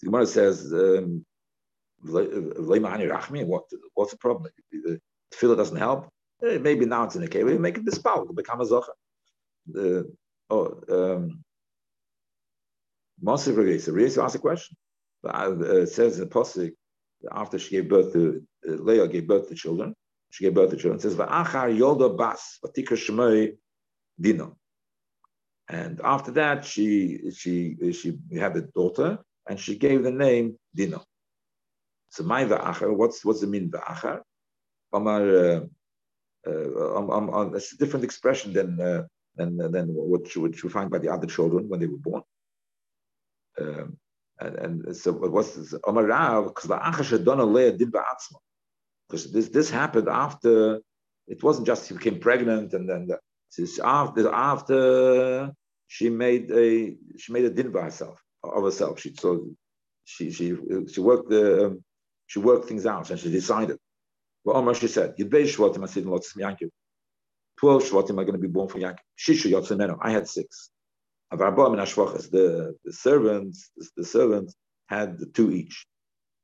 The 0.00 0.06
Gemara 0.06 0.26
says, 0.26 0.72
um, 0.72 1.24
what, 2.02 2.30
what's 3.94 4.12
the 4.12 4.18
problem? 4.18 4.50
The 4.70 5.00
tefillah 5.34 5.56
doesn't 5.56 5.76
help. 5.76 6.08
Eh, 6.42 6.58
maybe 6.58 6.86
now 6.86 7.04
it's 7.04 7.16
in 7.16 7.22
a 7.24 7.28
cave. 7.28 7.46
We 7.46 7.58
make 7.58 7.78
it 7.78 7.84
dispel. 7.84 8.22
It'll 8.22 8.34
become 8.34 8.60
a 8.60 8.64
zocher. 8.64 8.94
The, 9.66 10.14
oh, 10.50 10.80
um, 10.88 11.44
Moshe 13.22 13.52
Regesa, 13.52 13.92
Regesa 13.92 14.22
asked 14.22 14.36
a 14.36 14.38
question. 14.38 14.76
Uh, 15.24 15.56
it 15.58 15.88
says 15.88 16.20
in 16.20 16.28
the 16.28 16.34
Pasuk, 16.34 16.74
after 17.32 17.58
she 17.58 17.70
gave 17.70 17.88
birth 17.88 18.12
to 18.12 18.46
uh, 18.68 18.72
Leah 18.72 19.08
gave 19.08 19.26
birth 19.26 19.48
to 19.48 19.56
children, 19.56 19.96
she 20.30 20.44
gave 20.44 20.54
birth 20.54 20.70
to 20.70 20.76
children. 20.76 20.98
It 20.98 21.02
says 21.02 21.16
Va'achar 21.16 21.76
Yolda 21.76 22.16
Bas 22.16 22.58
Dino. 24.20 24.56
And 25.68 26.00
after 26.02 26.30
that, 26.32 26.64
she 26.64 27.30
she 27.30 27.76
she 27.92 28.18
had 28.32 28.56
a 28.56 28.62
daughter, 28.62 29.18
and 29.48 29.60
she 29.60 29.76
gave 29.76 30.02
the 30.02 30.10
name 30.10 30.58
Dino. 30.74 31.04
So 32.10 32.24
my 32.24 32.44
Va'achar, 32.44 32.94
what's 32.96 33.24
what's 33.24 33.40
the 33.40 33.46
mean 33.46 33.70
Va'achar? 33.70 34.22
Amar, 34.92 35.28
uh, 35.28 35.60
uh, 36.46 36.96
um, 36.96 37.10
um, 37.10 37.30
um, 37.30 37.54
it's 37.54 37.72
a 37.74 37.76
different 37.76 38.04
expression 38.04 38.52
than 38.54 38.80
uh, 38.80 39.04
than 39.36 39.56
than 39.56 39.88
what 39.88 40.34
you, 40.34 40.42
what 40.42 40.62
you 40.62 40.70
find 40.70 40.90
by 40.90 40.98
the 40.98 41.10
other 41.10 41.26
children 41.26 41.68
when 41.68 41.80
they 41.80 41.86
were 41.86 41.98
born. 41.98 42.22
Um, 43.60 43.98
and, 44.40 44.54
and 44.56 44.96
so 44.96 45.12
what's 45.12 45.54
this? 45.56 45.72
Because 45.72 46.70
this 49.10 49.48
this 49.48 49.70
happened 49.70 50.08
after 50.08 50.80
it 51.26 51.42
wasn't 51.42 51.66
just 51.66 51.88
she 51.88 51.94
became 51.94 52.18
pregnant 52.18 52.72
and 52.74 52.88
then 52.88 53.06
the, 53.08 53.18
after 53.84 54.32
after 54.32 55.52
she 55.86 56.10
made 56.10 56.50
a 56.50 56.96
she 57.16 57.32
made 57.32 57.44
a 57.44 57.50
din 57.50 57.72
by 57.72 57.82
herself 57.82 58.22
of 58.42 58.62
herself. 58.62 59.00
She 59.00 59.14
so 59.14 59.48
she 60.04 60.30
she 60.30 60.56
she 60.92 61.00
worked 61.00 61.30
the 61.30 61.66
um, 61.66 61.84
she 62.26 62.38
worked 62.38 62.66
things 62.68 62.86
out 62.86 63.10
and 63.10 63.18
she 63.18 63.30
decided. 63.30 63.78
Well, 64.44 64.56
Omar 64.58 64.74
she 64.74 64.88
said, 64.88 65.16
"Yidbei 65.16 65.44
shvatim. 65.44 66.70
Twelve 67.58 67.82
shvatim 67.82 68.10
are 68.10 68.24
going 68.24 68.32
to 68.32 68.38
be 68.38 68.48
born 68.48 68.68
for 68.68 68.78
Yankiv. 68.78 68.98
Shishu 69.18 69.50
yotzimeno. 69.50 69.98
I 70.00 70.10
had 70.12 70.28
six. 70.28 70.70
The, 71.30 72.74
the 72.84 72.92
servants, 72.92 73.70
the 73.96 74.04
servants 74.04 74.54
had 74.86 75.18
the 75.18 75.26
two 75.26 75.50
each. 75.50 75.86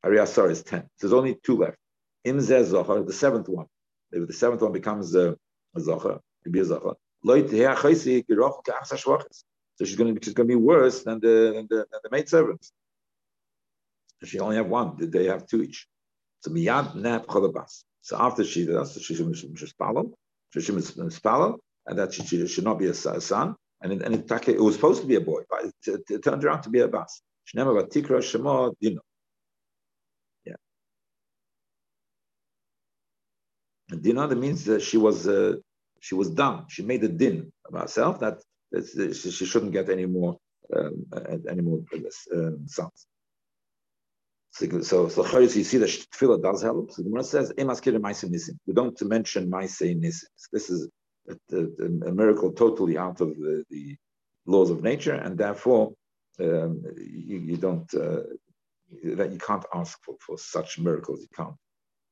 Ariasar 0.04 0.50
is 0.50 0.62
ten. 0.62 0.82
So 0.96 1.06
there's 1.06 1.12
only 1.14 1.38
two 1.42 1.56
left. 1.56 1.78
Im 2.24 2.40
Zohar, 2.40 3.02
the 3.02 3.12
seventh 3.12 3.48
one. 3.48 3.66
If 4.12 4.26
the 4.26 4.32
seventh 4.32 4.62
one 4.62 4.72
becomes 4.72 5.14
a, 5.14 5.36
a 5.76 5.80
Zohar, 5.80 6.20
to 6.44 6.50
be 6.50 6.60
a 6.60 6.64
Zohar. 6.64 6.96
So 7.26 7.40
she's 9.84 9.96
going 9.96 10.14
to 10.14 10.20
be, 10.20 10.24
she's 10.24 10.34
going 10.34 10.48
to 10.48 10.52
be 10.52 10.60
worse 10.60 11.02
than 11.04 11.20
the, 11.20 11.52
than 11.54 11.66
the, 11.68 11.86
than 11.90 12.00
the 12.02 12.10
maid 12.10 12.28
servants. 12.28 12.72
She 14.22 14.38
only 14.40 14.56
have 14.56 14.66
one. 14.66 14.96
They 14.98 15.26
have 15.26 15.46
two 15.46 15.62
each. 15.62 15.86
So 16.40 16.50
miyad 16.50 16.94
nap 16.94 17.26
cholabas. 17.26 17.84
So 18.02 18.16
after 18.18 18.44
she 18.44 18.66
does, 18.66 18.98
she 19.02 19.14
should 19.14 19.30
be 19.30 19.34
spalal, 19.34 20.12
she 20.50 20.60
should 20.60 20.76
be 20.76 20.82
spalal, 20.82 21.58
and 21.86 21.98
that 21.98 22.12
she, 22.12 22.22
she 22.24 22.46
should 22.46 22.64
not 22.64 22.78
be 22.78 22.86
a 22.86 22.94
son. 22.94 23.56
And, 23.80 23.92
it, 23.92 24.02
and 24.02 24.14
it, 24.14 24.48
it, 24.48 24.60
was 24.60 24.74
supposed 24.74 25.00
to 25.02 25.06
be 25.06 25.16
a 25.16 25.20
boy, 25.20 25.42
but 25.48 25.64
it, 25.64 25.74
it, 25.86 26.00
it 26.10 26.24
turned 26.24 26.44
around 26.44 26.62
to 26.62 26.70
be 26.70 26.80
a 26.80 26.88
bas. 26.88 27.22
Shnema 27.48 27.86
Tikra 27.88 28.22
Shema 28.22 28.70
Dino. 28.80 29.00
And 34.02 34.30
that 34.30 34.36
means 34.36 34.64
that 34.64 34.82
she 34.82 34.96
was 34.96 35.28
uh, 35.28 35.56
she 36.00 36.14
was 36.14 36.30
done. 36.30 36.66
She 36.68 36.82
made 36.82 37.02
a 37.04 37.08
din 37.08 37.52
of 37.66 37.80
herself 37.80 38.20
that, 38.20 38.42
she, 39.10 39.46
shouldn't 39.46 39.72
get 39.72 39.88
any 39.88 40.06
more 40.06 40.36
um, 40.74 41.06
any 41.48 41.62
more 41.62 41.80
um, 42.34 42.66
sons. 42.66 43.06
So, 44.50 44.82
so, 44.82 45.08
so 45.08 45.38
you 45.38 45.48
see 45.48 45.78
that 45.78 45.88
tefillah 45.88 46.42
does 46.42 46.62
help. 46.62 46.92
So 46.92 47.02
the 47.02 47.08
Gemara 47.08 47.24
says, 47.24 47.52
We 47.56 48.74
don't 48.74 49.02
mention 49.02 49.50
Maisei 49.50 50.00
Nisim. 50.00 50.24
This 50.52 50.70
is 50.70 50.88
a, 51.28 51.56
a, 51.56 52.08
a, 52.08 52.12
miracle 52.12 52.52
totally 52.52 52.96
out 52.96 53.20
of 53.20 53.36
the, 53.36 53.64
the, 53.70 53.96
laws 54.46 54.70
of 54.70 54.82
nature, 54.82 55.14
and 55.14 55.38
therefore 55.38 55.94
um, 56.38 56.82
you, 56.98 57.38
you, 57.38 57.56
don't 57.56 57.92
uh, 57.94 58.20
that 59.16 59.32
you 59.32 59.38
can't 59.38 59.64
ask 59.74 59.98
for, 60.04 60.16
for 60.20 60.36
such 60.36 60.78
miracles. 60.78 61.20
You 61.22 61.28
can't 61.34 61.56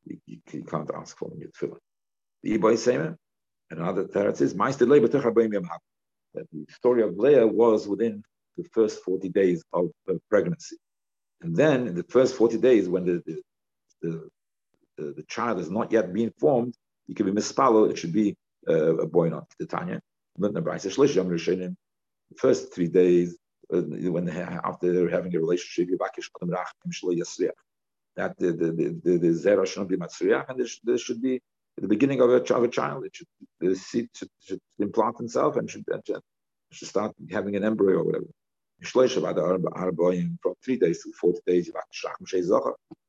you, 0.05 0.65
can't 0.65 0.91
ask 0.95 1.17
for 1.17 1.29
them 1.29 1.38
in 1.38 1.43
your 1.43 1.51
tefillah. 1.51 1.79
The 2.43 2.59
Ibai 2.59 2.75
Semer, 2.75 3.17
another 3.71 4.05
teretz 4.05 4.41
is 4.41 4.55
that 6.35 6.47
the 6.53 6.67
story 6.71 7.03
of 7.03 7.17
Leah 7.19 7.47
was 7.47 7.87
within 7.87 8.23
the 8.57 8.65
first 8.73 9.03
40 9.05 9.29
days 9.29 9.62
of, 9.73 9.91
pregnancy. 10.31 10.77
And 11.43 11.55
then 11.57 11.87
in 11.88 11.95
the 11.95 12.05
first 12.05 12.37
40 12.37 12.59
days, 12.59 12.88
when 12.88 13.05
the, 13.05 13.23
the, 13.27 13.43
the, 14.03 14.29
the, 14.97 15.12
the 15.12 15.23
child 15.25 15.59
has 15.59 15.71
not 15.71 15.93
yet 15.93 16.12
been 16.12 16.33
formed, 16.38 16.75
it 17.09 17.17
could 17.17 17.27
be 17.27 17.33
mispalo, 17.33 17.91
it 17.91 17.99
should 17.99 18.12
be 18.12 18.37
uh, 18.69 18.97
a 18.97 19.07
boy, 19.07 19.29
not 19.29 19.47
the 19.59 19.67
Tanya. 19.67 20.01
The 20.38 21.59
first 22.38 22.75
three 22.75 22.88
days, 22.88 23.37
uh, 23.73 23.83
when 23.83 24.29
after 24.29 25.11
having 25.11 25.35
a 25.35 25.41
relationship, 25.41 25.99
that 28.16 28.37
the 28.38 28.53
the 28.53 28.70
the, 29.05 29.18
the, 29.18 29.29
zera 29.29 29.66
should 29.66 29.81
not 29.81 29.88
be 29.88 29.96
matzriach, 29.96 30.48
and 30.48 30.59
there 30.59 30.66
should, 30.66 30.81
there 30.85 30.98
should 30.98 31.22
be 31.22 31.40
the 31.77 31.88
beginning 31.88 32.20
of 32.20 32.31
a, 32.31 32.55
of 32.55 32.62
a 32.62 32.68
child. 32.68 33.05
It 33.05 33.16
should 33.16 33.27
the 33.61 33.75
seed 33.75 34.09
should, 34.14 34.29
should 34.40 34.61
implant 34.79 35.20
itself 35.20 35.57
and 35.57 35.70
should, 35.70 35.85
should, 36.07 36.20
should 36.70 36.88
start 36.88 37.14
having 37.31 37.57
an 37.57 37.64
embryo 37.64 37.98
or 37.98 38.05
whatever. 38.05 38.27
From 38.85 40.55
three 40.64 40.77
days 40.77 41.03
to 41.05 41.12
40 41.20 41.40
days, 41.46 41.70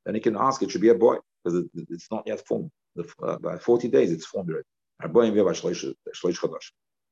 then 0.06 0.16
he 0.16 0.22
can 0.22 0.36
ask, 0.38 0.62
it 0.62 0.70
should 0.70 0.82
be 0.82 0.90
a 0.90 0.96
boy, 0.96 1.18
because 1.44 1.60
it, 1.60 1.66
it's 1.90 2.12
not 2.12 2.24
yet 2.28 2.46
formed. 2.46 2.70
The, 2.96 3.12
uh, 3.24 3.38
by 3.40 3.58
40 3.58 3.88
days, 3.88 4.12
it's 4.12 4.26
formed 4.26 4.52
already. 4.52 4.68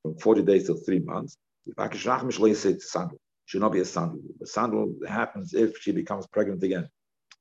From 0.03 0.17
40 0.19 0.41
days 0.43 0.67
to 0.67 0.75
three 0.75 0.99
months. 0.99 1.37
Should 3.45 3.61
not 3.61 3.71
be 3.71 3.79
a 3.79 3.85
sandal. 3.85 4.19
The 4.39 4.47
sandal 4.47 4.93
happens 5.07 5.53
if 5.53 5.77
she 5.79 5.91
becomes 5.91 6.27
pregnant 6.27 6.63
again. 6.63 6.87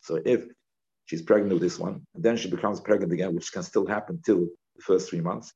So 0.00 0.20
if 0.24 0.44
she's 1.06 1.22
pregnant 1.22 1.52
with 1.52 1.62
this 1.62 1.78
one, 1.78 2.02
then 2.14 2.36
she 2.36 2.50
becomes 2.50 2.80
pregnant 2.80 3.12
again, 3.12 3.34
which 3.34 3.52
can 3.52 3.62
still 3.62 3.86
happen 3.86 4.20
till 4.24 4.40
the 4.76 4.82
first 4.82 5.10
three 5.10 5.20
months, 5.20 5.52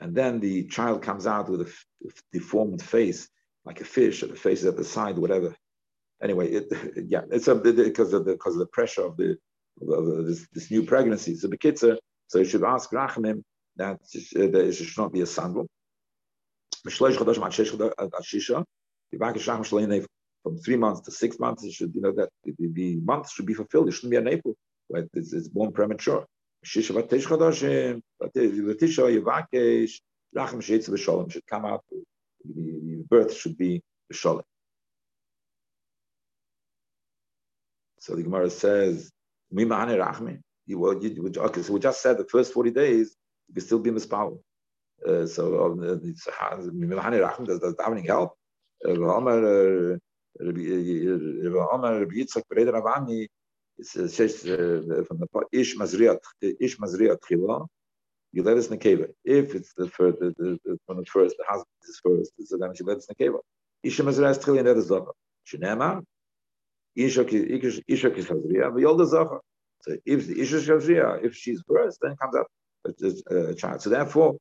and 0.00 0.14
then 0.14 0.40
the 0.40 0.66
child 0.68 1.02
comes 1.02 1.26
out 1.26 1.48
with 1.48 1.62
a 1.62 2.10
deformed 2.32 2.82
face, 2.82 3.28
like 3.64 3.80
a 3.80 3.84
fish, 3.84 4.22
or 4.22 4.28
the 4.28 4.36
face 4.36 4.60
is 4.60 4.66
at 4.66 4.76
the 4.76 4.84
side, 4.84 5.18
whatever. 5.18 5.54
Anyway, 6.22 6.50
it, 6.50 6.72
yeah, 7.08 7.22
it's 7.30 7.48
a, 7.48 7.54
because 7.54 8.12
of 8.12 8.24
the 8.24 8.32
because 8.32 8.54
of 8.54 8.60
the 8.60 8.66
pressure 8.66 9.04
of 9.04 9.16
the 9.16 9.36
of 9.80 10.26
this, 10.26 10.46
this 10.52 10.70
new 10.70 10.82
pregnancy. 10.82 11.34
So 11.36 11.48
the 11.48 11.98
so 12.26 12.38
you 12.38 12.44
should 12.44 12.64
ask 12.64 12.90
Rachamim 12.90 13.42
that 13.76 14.00
uh, 14.36 14.46
there 14.46 14.72
should 14.72 14.98
not 14.98 15.12
be 15.12 15.22
a 15.22 15.26
sandal. 15.26 15.66
From 20.42 20.56
three 20.58 20.76
months 20.76 21.00
to 21.02 21.10
six 21.10 21.38
months, 21.38 21.64
it 21.64 21.72
should, 21.72 21.94
you 21.94 22.00
know, 22.00 22.12
that 22.12 22.30
the, 22.44 22.54
the 22.72 22.96
months 22.96 23.32
should 23.32 23.46
be 23.46 23.54
fulfilled. 23.54 23.88
It 23.88 23.92
shouldn't 23.92 24.12
be 24.12 24.16
an 24.16 24.28
April, 24.28 24.54
right? 24.88 25.04
It's, 25.14 25.32
it's 25.32 25.48
born 25.48 25.72
premature. 25.72 26.26
Should 26.64 26.88
come 26.88 27.02
out. 31.64 31.84
The 32.44 33.04
birth 33.08 33.34
should 33.34 33.56
be 33.56 33.82
v'sholem. 34.12 34.42
So 38.00 38.14
the 38.16 38.22
Gemara 38.22 38.50
says, 38.50 39.10
"Mimane 39.54 39.96
rachmi." 39.98 40.40
Well, 40.68 41.02
you, 41.02 41.32
okay, 41.36 41.62
so 41.62 41.72
we 41.72 41.80
just 41.80 42.02
said 42.02 42.18
the 42.18 42.26
first 42.26 42.52
forty 42.52 42.70
days 42.70 43.16
you 43.48 43.54
can 43.54 43.64
still 43.64 43.78
be 43.78 43.90
mispal. 43.90 44.38
Uh, 45.06 45.26
so 45.26 45.64
um, 45.64 45.78
mimane 45.78 47.20
rachmi 47.20 47.46
does 47.46 47.60
does 47.60 47.74
davening 47.74 48.06
help? 48.06 48.36
Rabbi 48.84 49.98
Omer 50.40 52.00
Rabbi 52.00 52.14
Yitzchak 52.14 52.42
Bereder 52.52 52.80
Avani 52.80 53.26
it 53.78 53.86
says 53.86 54.40
from 54.40 55.18
the 55.18 55.44
Ish 55.52 55.76
Mazriat 55.76 56.18
Ish 56.42 56.78
Mazriat 56.78 57.18
Chila 57.28 57.66
you 58.32 58.42
let 58.42 58.56
us 58.56 58.68
nekeva. 58.68 59.08
If 59.24 59.54
it's 59.54 59.72
the 59.74 59.88
first, 59.88 60.18
the, 60.20 60.34
the, 60.36 60.58
the, 60.64 60.78
from 60.86 60.98
the 60.98 61.04
first, 61.06 61.34
the 61.38 61.44
husband 61.46 61.66
is 61.88 62.00
first, 62.04 62.32
so 62.44 62.58
then 62.58 62.74
she 62.74 62.84
let 62.84 62.98
us 62.98 63.06
nekeva. 63.06 63.38
Isha 63.82 64.02
Mazriat 64.02 64.42
Chila 64.44 64.58
and 64.58 64.68
that 64.68 64.76
is 64.76 64.86
Zohar. 64.86 65.12
Shnema 65.46 66.02
Isha 66.94 67.22
Isha 67.24 68.10
Kishazriya 68.10 68.72
V'yolda 68.72 69.06
Zohar. 69.06 69.40
So 69.82 69.96
if 70.04 70.26
the 70.26 70.40
Isha 70.40 70.56
Kishazriya, 70.56 71.24
if 71.24 71.34
she's 71.34 71.62
first, 71.66 71.98
then 72.02 72.16
comes 72.16 72.36
up 72.36 72.46
a, 72.86 73.36
a 73.50 73.54
child. 73.54 73.80
So 73.82 73.90
therefore, 73.90 74.36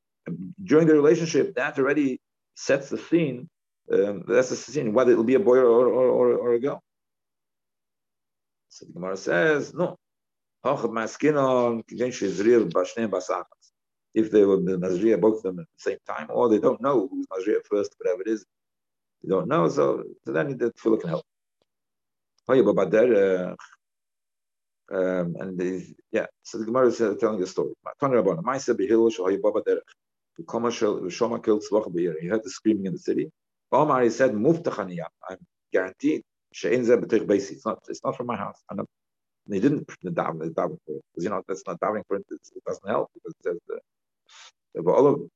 during 0.63 0.87
the 0.87 0.93
relationship, 0.95 1.55
that 1.55 1.79
already 1.79 2.19
sets 2.55 2.89
the 2.89 2.97
scene 2.97 3.47
um, 3.91 4.23
that's 4.27 4.49
the 4.49 4.55
scene, 4.55 4.93
whether 4.93 5.11
it'll 5.11 5.23
be 5.23 5.35
a 5.35 5.39
boy 5.39 5.57
or, 5.57 5.87
or, 5.87 6.07
or, 6.07 6.37
or 6.37 6.53
a 6.53 6.59
girl. 6.59 6.81
So 8.69 8.85
the 8.85 8.93
Gemara 8.93 9.17
says, 9.17 9.73
no. 9.73 9.97
If 10.63 10.81
they 14.31 14.45
were 14.45 14.57
Nazriya, 14.57 15.21
both 15.21 15.37
of 15.37 15.43
them 15.43 15.59
at 15.59 15.65
the 15.65 15.77
same 15.77 15.97
time, 16.07 16.27
or 16.29 16.49
they 16.49 16.59
don't 16.59 16.81
know 16.81 17.07
who's 17.07 17.27
Nazriya 17.27 17.59
first, 17.69 17.95
whatever 17.97 18.21
it 18.21 18.27
is, 18.27 18.43
they 19.23 19.29
don't 19.29 19.47
know, 19.47 19.69
so, 19.69 20.03
so 20.25 20.31
then 20.31 20.57
the 20.57 20.71
tefillah 20.71 20.99
can 20.99 21.09
help. 21.09 21.25
Um, 24.89 25.35
and 25.39 25.61
yeah, 26.11 26.25
so 26.43 26.57
the 26.57 26.65
Gemara 26.65 26.87
is 26.87 26.97
telling 26.97 27.43
a 27.43 27.47
story. 27.47 27.73
He 28.01 28.07
heard 32.27 32.43
the 32.43 32.49
screaming 32.49 32.85
in 32.85 32.93
the 32.93 32.99
city. 32.99 33.31
Omar, 33.71 34.03
he 34.03 34.09
said, 34.09 34.31
Muftachaniyah. 34.31 35.07
I'm 35.29 35.37
guaranteed. 35.73 36.23
It's 36.51 37.65
not, 37.65 37.79
it's 37.89 38.03
not 38.03 38.15
from 38.15 38.27
my 38.27 38.37
house. 38.37 38.61
And 38.69 38.79
um, 38.79 38.87
he 39.49 39.59
didn't 39.59 39.87
daven, 39.87 40.49
daven 40.53 40.77
for 40.85 40.95
it. 40.95 41.03
Because, 41.13 41.23
you 41.23 41.29
know, 41.29 41.41
that's 41.47 41.63
not 41.67 41.79
davening 41.79 42.03
for 42.07 42.17
it. 42.17 42.25
It 42.29 42.63
doesn't 42.65 42.87
help. 42.87 43.11
Because 43.13 43.33
it 43.39 43.43
says, 43.43 43.57
the, 44.75 44.81
v'olav, 44.81 45.29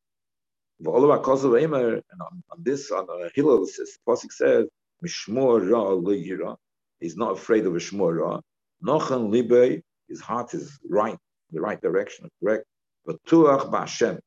v'olav 0.82 1.18
ha'kosav 1.18 1.62
emer, 1.62 1.96
and 1.96 2.22
on, 2.22 2.44
on 2.52 2.64
this, 2.64 2.92
on 2.92 3.06
the 3.08 3.30
Hillel, 3.36 3.66
the 3.66 3.88
Pasuk 4.08 4.32
says, 4.32 4.68
Mishmor 5.06 5.70
ra 5.70 5.90
lo 5.90 6.58
He's 7.00 7.18
not 7.18 7.34
afraid 7.34 7.66
of 7.66 7.76
a 7.76 7.80
shmor 7.80 8.20
ra. 8.20 8.40
Nochen 8.84 9.32
libe, 9.32 9.82
his 10.08 10.22
heart 10.22 10.54
is 10.54 10.80
right, 10.88 11.18
the 11.52 11.60
right 11.60 11.82
direction, 11.82 12.30
correct. 12.42 12.66
But 13.06 13.22
tuach 13.24 13.70
ba'Hashem. 13.72 14.20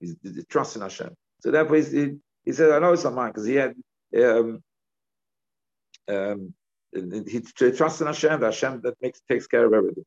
He's, 0.00 0.16
he's 0.22 0.46
trust 0.46 0.76
in 0.76 0.82
Hashem. 0.82 1.14
So 1.40 1.50
therefore, 1.50 1.76
he's, 1.76 1.92
he 1.92 2.16
said, 2.50 2.72
I 2.72 2.80
know 2.80 2.92
it's 2.92 3.04
mine 3.04 3.30
because 3.30 3.46
he 3.46 3.54
had 3.54 3.74
um, 4.20 4.62
um, 6.08 6.54
he, 6.92 7.40
trusts 7.40 8.00
in 8.00 8.08
Hashem, 8.08 8.40
the 8.40 8.46
Hashem 8.46 8.80
that 8.82 8.94
makes 9.00 9.20
takes 9.28 9.46
care 9.46 9.64
of 9.64 9.72
everything. 9.72 10.04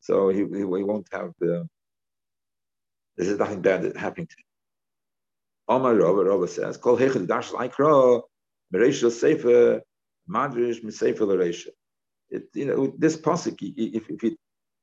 So 0.00 0.28
he, 0.28 0.44
he, 0.44 0.58
he 0.58 0.64
won't 0.64 1.08
have 1.12 1.32
the 1.40 1.68
this 3.16 3.26
is 3.26 3.38
nothing 3.38 3.60
bad 3.60 3.82
that 3.82 3.96
happening 3.96 4.28
to 4.28 4.34
him. 4.38 4.44
Omar 5.68 5.94
Rava 5.96 6.24
Rava 6.24 6.46
says, 6.48 6.76
Kol 6.76 6.96
Hechad 6.96 7.26
Dash 7.26 7.50
Laikra, 7.50 8.22
Mereisha 8.72 9.10
Sefer, 9.10 9.82
Madrish 10.30 10.82
Misefer 10.84 11.26
L'Reisha. 11.26 11.68
It, 12.30 12.44
you 12.54 12.66
know, 12.66 12.94
this 12.96 13.16
pasuk, 13.16 13.58
if, 13.60 14.08
if, 14.08 14.22
you, 14.22 14.36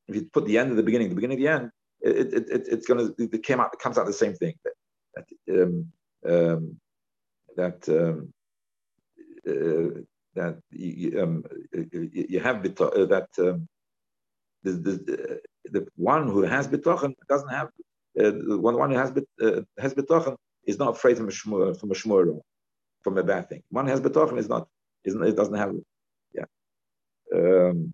if 0.07 0.15
you 0.15 0.29
put 0.33 0.45
the 0.45 0.57
end 0.57 0.71
at 0.71 0.75
the 0.75 0.83
beginning, 0.83 1.09
the 1.09 1.15
beginning 1.15 1.37
of 1.37 1.43
the 1.43 1.47
end, 1.47 1.71
it, 2.01 2.33
it, 2.33 2.49
it, 2.49 2.67
it's 2.67 2.87
to, 2.87 3.15
it 3.17 3.43
came 3.43 3.59
out, 3.59 3.73
it 3.73 3.79
comes 3.79 3.97
out 3.97 4.05
the 4.05 4.13
same 4.13 4.33
thing. 4.33 4.53
That, 4.63 5.25
that 5.47 5.63
um, 5.63 5.91
um, 6.27 6.79
that 7.55 7.87
um, 7.89 8.33
uh, 9.47 10.01
that 10.35 10.59
you, 10.71 11.21
um, 11.21 11.43
you 11.91 12.39
have 12.39 12.57
uh, 12.57 13.05
that 13.05 13.29
um, 13.39 13.67
the, 14.63 14.71
the, 14.71 15.41
the 15.65 15.87
one 15.95 16.27
who 16.27 16.41
has 16.41 16.67
bitochen 16.67 17.13
doesn't 17.29 17.49
have 17.49 17.67
uh, 18.19 18.31
the 18.31 18.57
one, 18.57 18.91
who 18.91 18.97
has 18.97 19.11
bit, 19.11 19.27
uh, 19.41 19.61
has 19.77 19.93
bitochen 19.93 20.35
is 20.65 20.77
not 20.77 20.95
afraid 20.95 21.17
from 21.17 21.27
a 21.27 21.31
shmur, 21.31 21.79
from 21.79 21.91
a 21.91 21.93
shmur, 21.93 22.39
from 23.03 23.17
a 23.17 23.23
bad 23.23 23.49
thing. 23.49 23.61
One 23.69 23.85
who 23.85 23.91
has 23.91 24.01
bitochen 24.01 24.37
is 24.37 24.49
not 24.49 24.67
is 25.03 25.15
it 25.15 25.35
doesn't 25.35 25.55
have 25.55 25.73
yeah. 26.33 26.45
Um, 27.33 27.93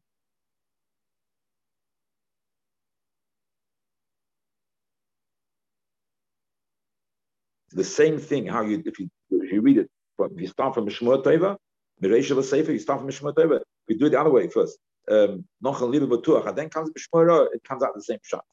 the 7.71 7.83
same 7.83 8.17
thing. 8.19 8.47
How 8.47 8.61
you 8.63 8.83
if 8.85 8.99
you 8.99 9.09
if 9.31 9.51
you 9.51 9.61
read 9.61 9.77
it 9.77 9.89
from 10.17 10.37
you 10.37 10.47
start 10.47 10.73
from 10.75 10.87
Mishmur 10.87 11.23
Teva, 11.23 11.57
Mireshel 12.01 12.43
Sefer, 12.43 12.71
you 12.71 12.79
start 12.79 12.99
from 12.99 13.09
Mishmur 13.09 13.33
Teva. 13.33 13.59
We 13.87 13.97
do 13.97 14.05
it 14.07 14.11
the 14.11 14.19
other 14.19 14.31
way 14.31 14.47
first. 14.47 14.77
Um, 15.09 15.45
um, 15.65 15.75
and 15.83 16.57
then 16.57 16.69
comes 16.69 16.91
Mishmur, 16.91 17.47
it 17.53 17.63
comes 17.63 17.83
out 17.83 17.93
the 17.95 18.01
same 18.01 18.19
shot. 18.23 18.45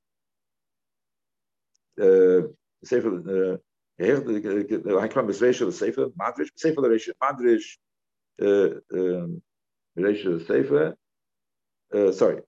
Uh, 2.01 2.49
Sefer, 2.85 3.57
uh, 3.57 3.57
I 4.01 5.09
come 5.09 5.29
Mireshel 5.29 5.73
Sefer, 5.73 6.07
Madrish, 6.11 6.49
Sefer 6.57 6.81
Mireshel, 6.81 7.13
Madrish, 7.23 7.77
Mireshel 9.99 10.47
Sefer. 10.47 10.97
Sorry. 12.13 12.41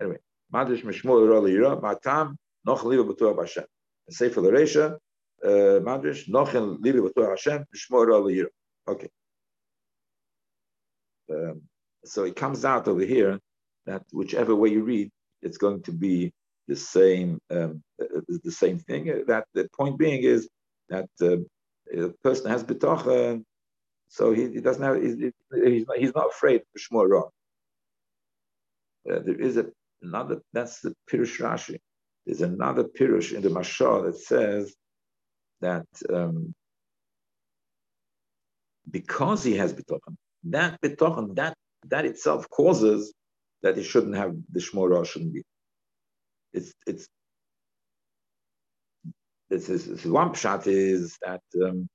Anyway, 0.00 0.18
Madrish 0.52 0.84
Mishmur 0.84 1.26
Ralira, 1.28 1.80
Matam, 1.82 2.36
Noch 2.66 2.84
Liba 2.84 3.04
Batuach 3.04 3.36
Bashem. 3.36 3.64
Sefer 4.10 4.42
Mireshel. 4.42 4.98
Uh, 5.46 5.78
Madrish, 5.78 6.28
Nochen 6.28 6.78
Libi 6.78 7.08
Hashem, 7.16 7.64
Shmor 7.72 8.46
Okay. 8.88 9.08
Um, 11.30 11.62
so 12.04 12.24
it 12.24 12.34
comes 12.34 12.64
out 12.64 12.88
over 12.88 13.04
here 13.04 13.38
that 13.86 14.02
whichever 14.12 14.56
way 14.56 14.70
you 14.70 14.82
read, 14.82 15.08
it's 15.42 15.58
going 15.58 15.82
to 15.82 15.92
be 15.92 16.32
the 16.66 16.74
same 16.74 17.38
um, 17.50 17.82
uh, 18.02 18.20
the 18.42 18.50
same 18.50 18.78
thing. 18.78 19.04
That 19.28 19.44
the 19.54 19.68
point 19.76 19.98
being 19.98 20.24
is 20.24 20.48
that 20.88 21.08
uh, 21.22 21.36
a 21.96 22.08
person 22.24 22.50
has 22.50 22.64
betocha, 22.64 23.40
so 24.08 24.32
he, 24.32 24.48
he 24.48 24.60
doesn't 24.60 24.82
have 24.82 25.00
he's, 25.00 25.16
he's, 25.16 25.86
not, 25.86 25.98
he's 25.98 26.14
not 26.14 26.26
afraid 26.28 26.62
of 26.62 26.80
shmor. 26.80 27.28
Uh, 29.08 29.20
there 29.20 29.40
is 29.40 29.56
a, 29.56 29.66
another 30.02 30.40
that's 30.52 30.80
the 30.80 30.92
pirush 31.08 31.38
Rashi. 31.40 31.78
There's 32.24 32.40
another 32.40 32.82
pirush 32.82 33.32
in 33.32 33.42
the 33.42 33.48
Mashal 33.50 34.06
that 34.06 34.16
says 34.18 34.74
that 35.60 35.86
um, 36.12 36.54
because 38.90 39.42
he 39.44 39.56
has 39.56 39.72
bitochen, 39.72 40.16
that 40.44 40.80
bitochen, 40.80 41.34
that 41.36 41.54
that 41.86 42.04
itself 42.04 42.48
causes 42.50 43.12
that 43.62 43.76
he 43.76 43.82
shouldn't 43.82 44.16
have 44.16 44.34
the 44.52 44.60
shmora 44.60 45.04
shouldn't 45.06 45.34
be. 45.34 45.42
It's 46.52 46.72
it's 46.86 47.06
this 49.50 49.68
is, 49.68 49.86
this 49.86 50.04
is 50.04 50.10
one 50.10 50.30
pshat 50.30 50.66
is 50.66 51.16
that 51.22 51.42
um, 51.64 51.88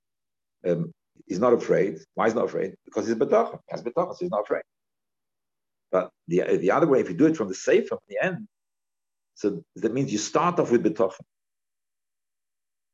um, 0.68 0.92
he's 1.28 1.40
not 1.40 1.54
afraid. 1.54 2.00
Why 2.16 2.28
is 2.28 2.36
not 2.36 2.46
afraid? 2.46 2.76
Because 2.86 3.08
he's 3.08 3.16
betochen. 3.16 3.60
He 3.68 3.72
has 3.72 3.84
betochen, 3.84 4.14
so 4.14 4.18
he's 4.22 4.32
not 4.32 4.44
afraid. 4.44 4.64
But 5.92 6.10
the 6.28 6.58
the 6.58 6.72
other 6.72 6.88
way, 6.88 7.02
if 7.02 7.10
you 7.10 7.16
do 7.16 7.28
it 7.28 7.38
from 7.38 7.50
the 7.50 7.56
safe 7.56 7.88
from 7.88 8.00
the 8.08 8.24
end, 8.24 8.48
so 9.36 9.64
that 9.76 9.94
means 9.94 10.12
you 10.12 10.18
start 10.18 10.60
off 10.60 10.72
with 10.72 10.84
betochen. 10.84 11.26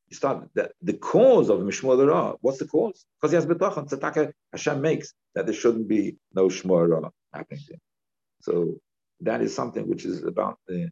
You 0.09 0.15
start 0.15 0.47
that 0.55 0.71
the 0.81 0.93
cause 0.93 1.49
of 1.49 1.59
Mishmor 1.59 2.07
Ra. 2.07 2.33
What's 2.41 2.59
the 2.59 2.67
cause? 2.67 3.05
Because 3.19 3.31
he 3.31 3.35
has 3.35 3.45
betachon. 3.45 3.89
Tzedakah 3.89 4.31
Hashem 4.53 4.81
makes 4.81 5.13
that 5.35 5.45
there 5.45 5.55
shouldn't 5.55 5.87
be 5.87 6.17
no 6.33 6.47
Shmor 6.47 6.89
Ra 6.89 7.09
happening 7.33 7.61
to 7.67 7.73
him. 7.73 7.79
So 8.41 8.75
that 9.21 9.41
is 9.41 9.53
something 9.53 9.87
which 9.87 10.05
is 10.05 10.23
about 10.23 10.59
the 10.67 10.89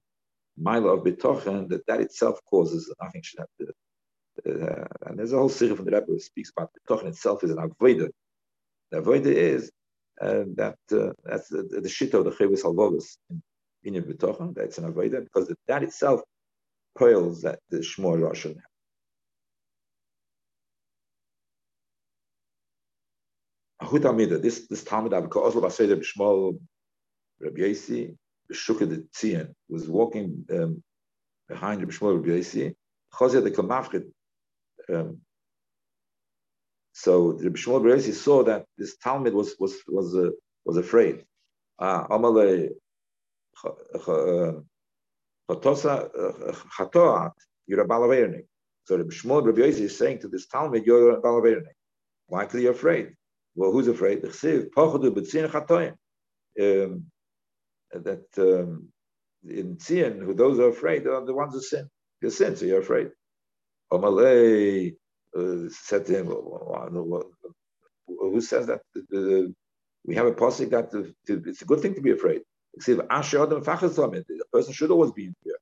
mila 0.57 0.95
of 0.95 1.03
betachon 1.03 1.69
that 1.69 1.85
that 1.87 2.01
itself 2.01 2.39
causes 2.49 2.93
nothing 3.01 3.21
should 3.23 3.39
have 3.39 3.47
to. 3.59 3.73
Uh, 4.45 4.85
and 5.05 5.17
there's 5.17 5.31
a 5.31 5.37
whole 5.37 5.49
series 5.49 5.77
from 5.77 5.85
the 5.85 5.91
Rebbe 5.91 6.07
who 6.07 6.19
speaks 6.19 6.51
about 6.55 6.71
betachon 6.75 7.07
itself 7.07 7.43
is 7.43 7.51
an 7.51 7.57
avodah. 7.57 8.09
The 8.91 9.01
avodah 9.01 9.27
is 9.27 9.71
uh, 10.21 10.43
that 10.55 10.77
uh, 10.91 11.11
that's 11.23 11.47
the, 11.49 11.63
the 11.63 12.17
of 12.17 12.25
the 12.25 12.31
Chovos 12.31 12.63
HaLevavos 12.63 13.17
in 13.83 13.95
in 13.95 14.03
betachon. 14.03 14.53
That's 14.53 14.77
an 14.77 14.91
avodah 14.91 15.23
because 15.23 15.53
that 15.67 15.83
itself 15.83 16.21
coils 16.97 17.41
that 17.43 17.59
the 17.69 17.77
Shmor 17.77 18.35
shouldn't 18.35 18.59
have. 18.59 18.74
Ahut 23.85 24.05
Amida, 24.05 24.39
this 24.39 24.67
this 24.67 24.83
Talmud 24.83 25.11
Avka 25.11 25.37
Oslo 25.37 25.61
Baseder 25.61 25.95
B'Shmol 26.01 26.59
Rabbi 27.39 27.61
Yasi 27.61 28.17
B'Shukah 28.51 28.89
the 28.89 29.07
Tzion 29.13 29.53
was 29.69 29.87
walking 29.87 30.43
um, 30.51 30.83
behind 31.47 31.81
Rabbi 31.81 31.93
Shmuel 31.93 32.15
Rabbi 32.15 32.37
Yasi. 32.37 32.75
Chozia 33.13 33.43
the 33.43 33.51
Kamafchid. 33.51 34.11
Um, 34.91 35.21
so 36.93 37.33
Rabbi 37.33 37.57
Shmuel 37.57 37.83
Rabbi 37.83 37.95
Yasi 37.97 38.13
saw 38.13 38.43
that 38.43 38.65
this 38.77 38.97
Talmud 38.97 39.33
was 39.35 39.55
was 39.59 39.75
was 39.87 40.15
uh, 40.15 40.31
was 40.65 40.77
afraid. 40.77 41.23
Ah, 41.77 42.07
Amalei 42.07 42.69
Chatosa 45.47 46.09
Chatoat, 46.75 47.33
you're 47.67 47.81
a 47.81 47.87
Balavernik. 47.87 48.47
So 48.85 48.97
Rabbi 48.97 49.13
Shmuel 49.13 49.45
Rabbi 49.45 49.61
Yasi 49.61 49.83
is 49.83 49.97
saying 49.97 50.19
to 50.19 50.27
this 50.27 50.47
Talmud, 50.47 50.85
you're 50.87 51.19
a 51.19 51.21
Balavernik. 51.21 51.75
You 52.31 52.71
afraid? 52.71 53.13
Well, 53.55 53.71
who's 53.71 53.87
afraid? 53.87 54.23
Um, 54.25 54.31
that 57.91 58.25
um, 58.37 58.87
in 59.47 59.77
Tzion, 59.77 60.23
who 60.23 60.33
those 60.33 60.59
are 60.59 60.69
afraid 60.69 61.07
are 61.07 61.25
the 61.25 61.33
ones 61.33 61.53
who 61.53 61.61
sin. 61.61 61.89
You 62.21 62.29
sin, 62.29 62.55
so 62.55 62.65
you're 62.65 62.81
afraid. 62.81 63.11
Omalei 63.91 64.95
uh, 65.37 65.69
said 65.69 66.05
to 66.07 66.17
him, 66.17 66.27
who 68.07 68.41
says 68.41 68.67
that? 68.67 68.81
we 70.07 70.15
have 70.15 70.27
a 70.27 70.33
posik 70.33 70.69
that 70.69 70.93
it's 71.27 71.61
a 71.61 71.65
good 71.65 71.79
thing 71.79 71.95
to 71.95 72.01
be 72.01 72.11
afraid. 72.11 72.41
The 72.77 74.45
person 74.51 74.73
should 74.73 74.91
always 74.91 75.11
be 75.11 75.25
in 75.25 75.35
fear. 75.43 75.55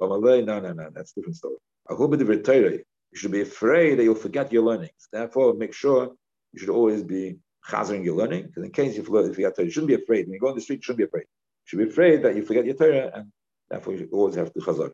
Omalei, 0.00 0.44
no, 0.44 0.60
no, 0.60 0.72
no, 0.72 0.90
that's 0.94 1.12
a 1.12 1.14
different 1.16 1.36
story. 1.36 1.56
You 1.90 3.18
should 3.18 3.32
be 3.32 3.42
afraid 3.42 3.98
that 3.98 4.04
you'll 4.04 4.14
forget 4.14 4.52
your 4.52 4.62
learnings. 4.62 5.08
Therefore, 5.12 5.54
make 5.54 5.74
sure 5.74 6.12
you 6.52 6.58
should 6.58 6.70
always 6.70 7.02
be 7.02 7.36
chazering 7.68 8.04
your 8.04 8.16
learning, 8.16 8.46
because 8.46 8.64
in 8.64 8.72
case 8.72 8.96
you 8.96 9.02
forget, 9.02 9.34
forget 9.34 9.56
Torah, 9.56 9.66
you 9.66 9.72
shouldn't 9.72 9.88
be 9.88 10.02
afraid. 10.02 10.26
When 10.26 10.34
you 10.34 10.40
go 10.40 10.48
on 10.48 10.54
the 10.54 10.60
street, 10.60 10.76
you 10.76 10.82
shouldn't 10.82 10.98
be 10.98 11.04
afraid. 11.04 11.22
You 11.22 11.66
should 11.66 11.78
be 11.78 11.90
afraid 11.90 12.22
that 12.22 12.36
you 12.36 12.44
forget 12.44 12.64
your 12.64 12.74
Torah, 12.74 13.10
and 13.14 13.32
therefore 13.70 13.94
you 13.94 14.08
always 14.12 14.34
have 14.34 14.52
to 14.52 14.60
chazar. 14.60 14.90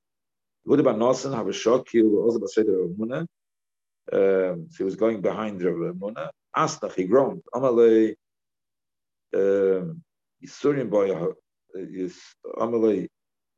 What 0.64 0.80
about 0.80 0.98
Nosan? 0.98 1.34
Have 1.34 1.48
a 1.48 1.52
shock. 1.52 1.88
He 1.90 2.02
also 2.02 2.38
Muna. 2.40 3.26
Um, 4.10 4.66
so 4.70 4.78
he 4.78 4.84
was 4.84 4.96
going 4.96 5.20
behind 5.20 5.62
Rav 5.62 5.94
Muna. 5.94 6.28
Asnach, 6.56 6.94
he 6.94 7.04
groaned. 7.04 7.42
Amalei 7.54 8.14
um, 9.34 10.02
Yisurim 10.44 10.90
boy, 10.90 11.10
uh, 11.10 11.32
Amalei 12.56 13.08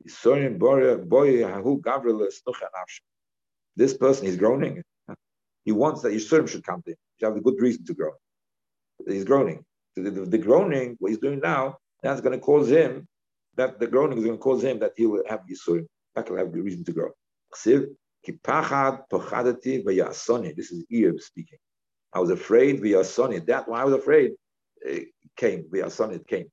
Yisurim 0.06 0.58
boy, 0.58 0.96
boy, 0.98 1.38
Hahu 1.38 1.80
Gavril 1.80 2.26
Snucha 2.28 2.66
This 3.76 3.96
person, 3.96 4.26
he's 4.26 4.36
groaning. 4.36 4.82
He 5.64 5.72
wants 5.72 6.02
that 6.02 6.12
Yisurim 6.12 6.48
should 6.48 6.64
come 6.64 6.82
to 6.82 6.90
him. 6.92 6.96
You 7.18 7.28
have 7.28 7.36
a 7.36 7.40
good 7.40 7.60
reason 7.60 7.84
to 7.86 7.94
groan. 7.94 8.14
He's 9.06 9.24
groaning. 9.24 9.64
The, 9.96 10.10
the, 10.10 10.24
the, 10.26 10.38
groaning, 10.38 10.96
what 10.98 11.10
he's 11.10 11.18
doing 11.18 11.40
now, 11.40 11.76
that's 12.02 12.20
going 12.20 12.38
to 12.38 12.44
cause 12.44 12.68
him, 12.70 13.06
that 13.56 13.78
the 13.80 13.86
groaning 13.86 14.18
is 14.18 14.24
going 14.24 14.36
to 14.36 14.42
cause 14.42 14.62
him 14.62 14.78
that 14.80 14.92
he 14.96 15.06
will 15.06 15.22
have 15.28 15.40
Yisurim. 15.50 15.86
That 16.14 16.30
will 16.30 16.38
have 16.38 16.52
the 16.52 16.60
reason 16.60 16.84
to 16.84 16.92
grow. 16.92 17.10
This 17.52 17.66
is 17.66 17.88
Iyov 20.92 21.20
speaking. 21.20 21.58
I 22.12 22.20
was 22.20 22.30
afraid. 22.30 22.82
That 22.82 23.64
why 23.66 23.80
I 23.80 23.84
was 23.84 23.94
afraid 23.94 24.32
it 24.82 25.08
came 25.36 25.64
v'yasoni. 25.64 26.16
It 26.16 26.26
came. 26.26 26.46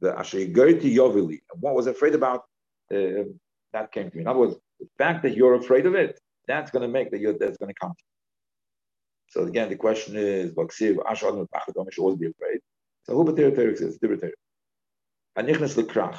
The 0.00 0.12
ashigoti 0.12 0.94
yovili. 0.94 1.40
What 1.60 1.74
was 1.74 1.86
afraid 1.86 2.14
about 2.14 2.44
uh, 2.92 3.24
that 3.72 3.92
came 3.92 4.10
to 4.10 4.16
me. 4.16 4.22
In 4.22 4.28
other 4.28 4.38
words, 4.38 4.56
the 4.80 4.86
fact 4.98 5.22
that 5.22 5.36
you're 5.36 5.54
afraid 5.54 5.86
of 5.86 5.94
it, 5.94 6.20
that's 6.46 6.70
going 6.70 6.82
to 6.82 6.88
make 6.88 7.10
that 7.12 7.20
you're 7.20 7.38
that's 7.38 7.56
going 7.56 7.72
to 7.72 7.80
come. 7.80 7.94
So 9.32 9.44
again, 9.44 9.70
the 9.70 9.76
question 9.76 10.14
is, 10.14 10.50
should 10.50 12.02
always 12.02 12.18
be 12.18 12.26
afraid. 12.26 12.58
So 13.04 13.16
who 13.16 13.24
Batir 13.24 13.78
says, 13.78 13.96
different 13.96 14.34
Anichnas 15.38 15.74
lekrach. 15.82 16.18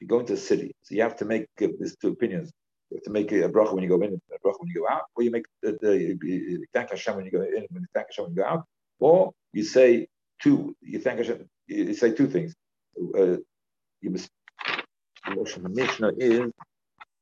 You 0.00 0.06
go 0.06 0.20
into 0.20 0.34
a 0.34 0.36
city, 0.36 0.70
so 0.82 0.94
you 0.94 1.02
have 1.02 1.16
to 1.16 1.24
make 1.24 1.46
uh, 1.60 1.66
these 1.80 1.96
two 1.96 2.10
opinions. 2.10 2.52
You 2.90 2.98
have 2.98 3.04
to 3.04 3.10
make 3.10 3.32
a 3.32 3.48
bracha 3.48 3.74
when 3.74 3.82
you 3.82 3.88
go 3.88 4.00
in, 4.02 4.12
a 4.12 4.46
bracha 4.46 4.60
when 4.60 4.68
you 4.68 4.80
go 4.82 4.94
out, 4.94 5.02
or 5.16 5.24
you 5.24 5.32
make 5.32 5.46
the, 5.60 5.76
the 5.82 6.16
you 6.22 6.64
thank 6.72 6.90
Hashem 6.90 7.16
when 7.16 7.24
you 7.24 7.32
go 7.32 7.42
in, 7.42 7.66
when 7.70 7.82
you 7.82 7.86
thank 7.94 8.06
Hashem 8.10 8.26
when 8.26 8.34
you 8.34 8.42
go 8.42 8.48
out, 8.48 8.64
or 9.00 9.32
you 9.52 9.64
say 9.64 10.06
two. 10.40 10.76
You 10.80 11.00
thank 11.00 11.18
Hashem. 11.18 11.48
You 11.66 11.94
say 11.94 12.12
two 12.12 12.28
things. 12.28 12.54
Uh, 12.96 13.38
you 14.00 14.10
must. 14.10 14.30
The 15.26 15.68
Mishnah 15.68 16.12
is 16.16 16.52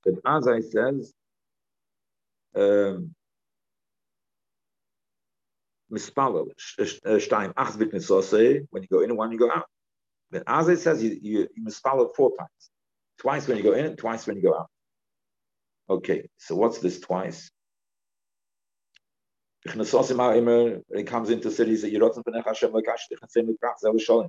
that 0.05 0.23
Azai 0.25 0.63
says. 0.71 1.15
Um, 2.55 3.15
mispalel 5.93 6.47
witnesses 6.47 8.33
when 8.71 8.83
you 8.83 8.89
go 8.91 9.01
in 9.01 9.17
one 9.17 9.33
you 9.33 9.39
go 9.39 9.51
out. 9.51 9.67
As 10.47 10.69
it 10.69 10.79
says, 10.79 11.03
you, 11.03 11.19
you, 11.21 11.49
you 11.55 11.65
mispalel 11.65 12.15
four 12.15 12.31
times. 12.39 12.71
Twice 13.19 13.49
when 13.49 13.57
you 13.57 13.63
go 13.63 13.73
in 13.73 13.85
and 13.85 13.99
twice 13.99 14.27
when 14.27 14.37
you 14.37 14.43
go 14.43 14.57
out. 14.57 14.71
Okay, 15.89 16.29
so 16.39 16.55
what's 16.55 16.79
this 16.79 17.01
twice? 17.01 17.51
It 19.67 21.07
comes 21.07 21.31
into 21.31 21.51
cities 21.51 21.83
that 21.83 21.93
Yerotzim 21.93 22.23
Penech 22.25 22.47
Hashem 22.47 22.73
Lekash 22.73 23.09
Tichatzim 23.13 23.49
Lekrach 23.49 23.79
Zel 23.81 23.99
Shalom. 23.99 24.29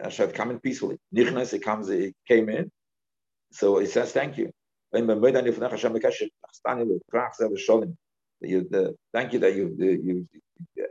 Hashem 0.00 0.30
come 0.32 0.50
in 0.50 0.60
peacefully. 0.60 0.98
Nichnas, 1.14 1.52
it 1.54 1.60
comes, 1.60 1.88
it 1.88 2.14
came 2.28 2.48
in. 2.48 2.70
So 3.52 3.78
it 3.78 3.88
says 3.88 4.12
thank 4.12 4.38
you 4.38 4.52
you, 8.42 8.66
the, 8.70 8.96
thank 9.12 9.32
you 9.32 9.38
that 9.40 9.54
you 9.54 9.74
you 9.78 10.28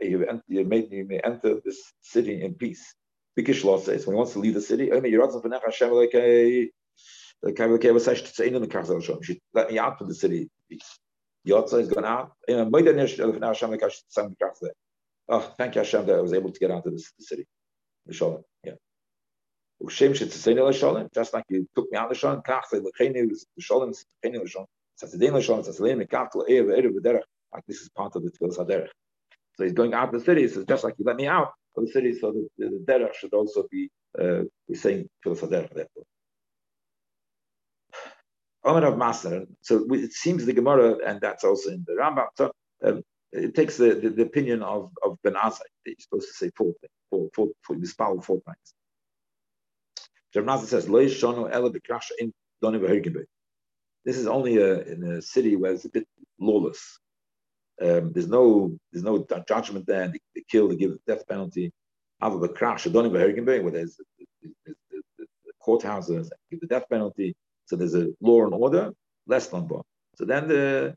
you, 0.00 0.40
you 0.48 0.64
made 0.64 0.90
may 0.90 1.20
enter 1.20 1.60
this 1.64 1.92
city 2.00 2.42
in 2.42 2.54
peace. 2.54 2.94
Bikish 3.38 3.64
law 3.64 3.78
says 3.78 4.06
when 4.06 4.14
he 4.14 4.18
wants 4.18 4.32
to 4.32 4.38
leave 4.38 4.54
the 4.54 4.60
city, 4.60 4.90
let 4.90 5.02
me 5.02 5.14
out 9.78 9.98
from 9.98 10.08
the 10.08 10.14
city. 10.14 10.48
Yotza 11.46 11.80
is 11.80 11.88
going 11.88 12.04
out. 12.04 12.32
Oh, 15.28 15.54
thank 15.58 15.74
you 15.74 15.80
Hashem 15.80 16.06
that 16.06 16.16
I 16.16 16.20
was 16.20 16.32
able 16.32 16.52
to 16.52 16.60
get 16.60 16.70
out 16.70 16.86
of 16.86 16.92
this 16.92 17.12
city. 17.18 17.46
Yeah. 18.64 18.74
Just 21.14 21.34
like 21.34 21.44
you 21.48 21.66
took 21.74 21.90
me 21.90 21.96
out 21.96 22.10
of 22.10 22.10
the 22.10 22.14
Shalom, 22.16 22.42
like 27.52 27.64
this 27.66 27.80
is 27.80 27.88
part 27.90 28.16
of 28.16 28.22
the 28.22 28.30
Tfilas 28.30 28.58
HaDerech. 28.58 28.88
So 29.56 29.64
he's 29.64 29.72
going 29.72 29.94
out 29.94 30.12
the 30.12 30.20
city. 30.20 30.48
So 30.48 30.64
just 30.64 30.84
like 30.84 30.94
you 30.98 31.04
let 31.04 31.16
me 31.16 31.26
out 31.26 31.52
of 31.76 31.84
the 31.84 31.90
city, 31.90 32.14
so 32.18 32.32
the, 32.32 32.48
the, 32.58 32.84
Derech 32.86 33.14
should 33.14 33.34
also 33.34 33.64
be 33.70 33.90
uh, 34.18 34.42
saying 34.72 35.08
Tfilas 35.24 35.40
HaDerech. 35.40 35.74
Therefore. 35.74 36.04
Omer 38.64 38.86
of 38.86 38.98
Master. 38.98 39.46
So 39.62 39.86
it 39.92 40.12
seems 40.12 40.44
the 40.44 40.52
Gemara, 40.52 40.98
and 41.06 41.20
that's 41.20 41.44
also 41.44 41.70
in 41.70 41.84
the 41.86 41.94
Rambam. 41.94 42.26
So 42.36 42.52
um, 42.84 43.02
it 43.32 43.54
takes 43.54 43.76
the, 43.76 43.94
the, 43.94 44.10
the, 44.10 44.22
opinion 44.22 44.62
of, 44.62 44.90
of 45.04 45.16
Ben 45.22 45.34
Azai 45.34 45.60
you're 45.86 45.94
supposed 45.98 46.28
to 46.28 46.34
say 46.34 46.50
four 46.56 46.72
things, 46.80 46.92
four, 47.10 47.28
four, 47.34 47.48
four, 47.64 47.76
power 47.98 48.20
four 48.20 48.40
times. 48.42 48.74
Rav 50.34 50.64
says, 50.64 50.88
Lo 50.88 51.04
Shono 51.06 51.50
Ela 51.50 51.70
in 52.18 52.32
This 54.04 54.16
is 54.16 54.26
only 54.26 54.58
a, 54.58 54.82
in 54.82 55.02
a 55.04 55.22
city 55.22 55.56
where 55.56 55.72
it's 55.72 55.84
a 55.84 55.88
bit 55.88 56.06
lawless. 56.38 56.98
Um, 57.80 58.12
there's 58.12 58.28
no 58.28 58.76
there's 58.92 59.04
no 59.04 59.26
judgment 59.48 59.86
there. 59.86 60.08
They, 60.08 60.20
they 60.34 60.44
kill, 60.48 60.68
they 60.68 60.76
give 60.76 60.92
the 60.92 61.00
death 61.06 61.26
penalty. 61.26 61.72
Other 62.20 62.38
the 62.38 62.48
crash, 62.48 62.84
don't 62.84 63.06
even 63.06 63.44
where 63.46 63.70
there's 63.70 63.96
the, 63.96 64.04
the, 64.42 64.74
the, 64.92 65.26
the 65.46 65.52
courthouses 65.66 66.28
give 66.50 66.60
the 66.60 66.66
death 66.66 66.84
penalty. 66.90 67.34
So 67.64 67.76
there's 67.76 67.94
a 67.94 68.08
law 68.20 68.44
and 68.44 68.52
order, 68.52 68.92
less 69.26 69.46
than 69.46 69.66
one. 69.68 69.82
So 70.16 70.26
then 70.26 70.48
the 70.48 70.94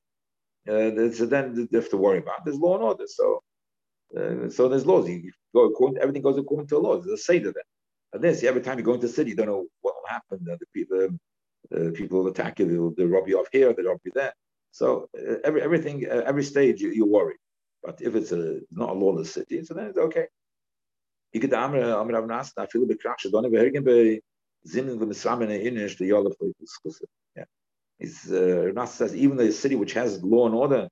uh, 0.67 1.11
so 1.13 1.25
then 1.25 1.67
they 1.71 1.77
have 1.77 1.89
to 1.89 1.97
worry 1.97 2.17
about. 2.17 2.43
There's 2.43 2.57
law 2.57 2.75
and 2.75 2.83
order. 2.83 3.05
So 3.07 3.41
uh, 4.17 4.49
so 4.49 4.67
there's 4.67 4.85
laws. 4.85 5.07
You 5.07 5.31
go 5.53 5.65
according, 5.65 6.01
everything 6.01 6.21
goes 6.21 6.37
according 6.37 6.67
to 6.67 6.75
the 6.75 6.81
laws. 6.81 7.05
There's 7.05 7.19
a 7.19 7.23
say 7.23 7.39
to 7.39 7.51
that. 7.51 7.65
And 8.11 8.21
this, 8.21 8.43
every 8.43 8.61
time 8.61 8.77
you 8.77 8.83
go 8.83 8.93
into 8.93 9.07
the 9.07 9.13
city, 9.13 9.31
you 9.31 9.35
don't 9.35 9.47
know 9.47 9.65
what 9.81 9.95
will 9.95 10.07
happen. 10.07 10.45
The 10.45 10.59
people, 10.73 11.09
uh, 11.75 11.91
people 11.93 12.19
will 12.19 12.31
attack 12.31 12.59
you. 12.59 12.65
They'll, 12.67 12.91
they'll 12.91 13.07
rob 13.07 13.27
you 13.27 13.39
off 13.39 13.47
here. 13.51 13.73
They'll 13.73 13.87
rob 13.87 14.01
you 14.03 14.11
there. 14.13 14.33
So 14.73 15.07
uh, 15.15 15.35
every 15.43 15.61
everything, 15.61 16.05
uh, 16.09 16.23
every 16.25 16.43
stage 16.43 16.81
you, 16.81 16.89
you 16.89 17.05
worry. 17.05 17.35
But 17.83 18.01
if 18.01 18.15
it's 18.15 18.31
a 18.31 18.59
not 18.71 18.89
a 18.89 18.93
lawless 18.93 19.31
city, 19.31 19.63
so 19.63 19.75
then 19.75 19.87
it's 19.87 19.97
okay. 19.97 20.25
You 21.31 21.39
get 21.39 21.51
the 21.51 21.57
Amr 21.57 21.79
Amr 21.93 22.33
I 22.57 22.65
feel 22.65 22.83
a 22.83 22.87
bit. 22.87 22.99
Don't 23.31 23.45
ever 23.45 23.55
hear 23.55 23.71
the 23.71 24.21
Yeah. 27.37 27.43
He's 27.99 28.31
uh, 28.31 28.85
says 28.87 29.15
even 29.15 29.37
the 29.37 29.51
city 29.51 29.75
which 29.75 29.93
has 29.93 30.23
law 30.23 30.47
and 30.47 30.55
order, 30.55 30.89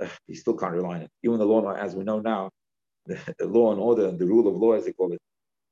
uh, 0.00 0.08
he 0.26 0.34
still 0.34 0.56
can't 0.56 0.74
rely 0.74 0.96
on 0.96 1.02
it. 1.02 1.10
Even 1.22 1.38
the 1.38 1.46
law, 1.46 1.72
as 1.72 1.94
we 1.94 2.02
know 2.02 2.18
now, 2.18 2.50
the, 3.06 3.16
the 3.38 3.46
law 3.46 3.70
and 3.70 3.80
order 3.80 4.10
the 4.10 4.26
rule 4.26 4.48
of 4.48 4.56
law, 4.56 4.72
as 4.72 4.86
they 4.86 4.92
call 4.92 5.12
it, 5.12 5.20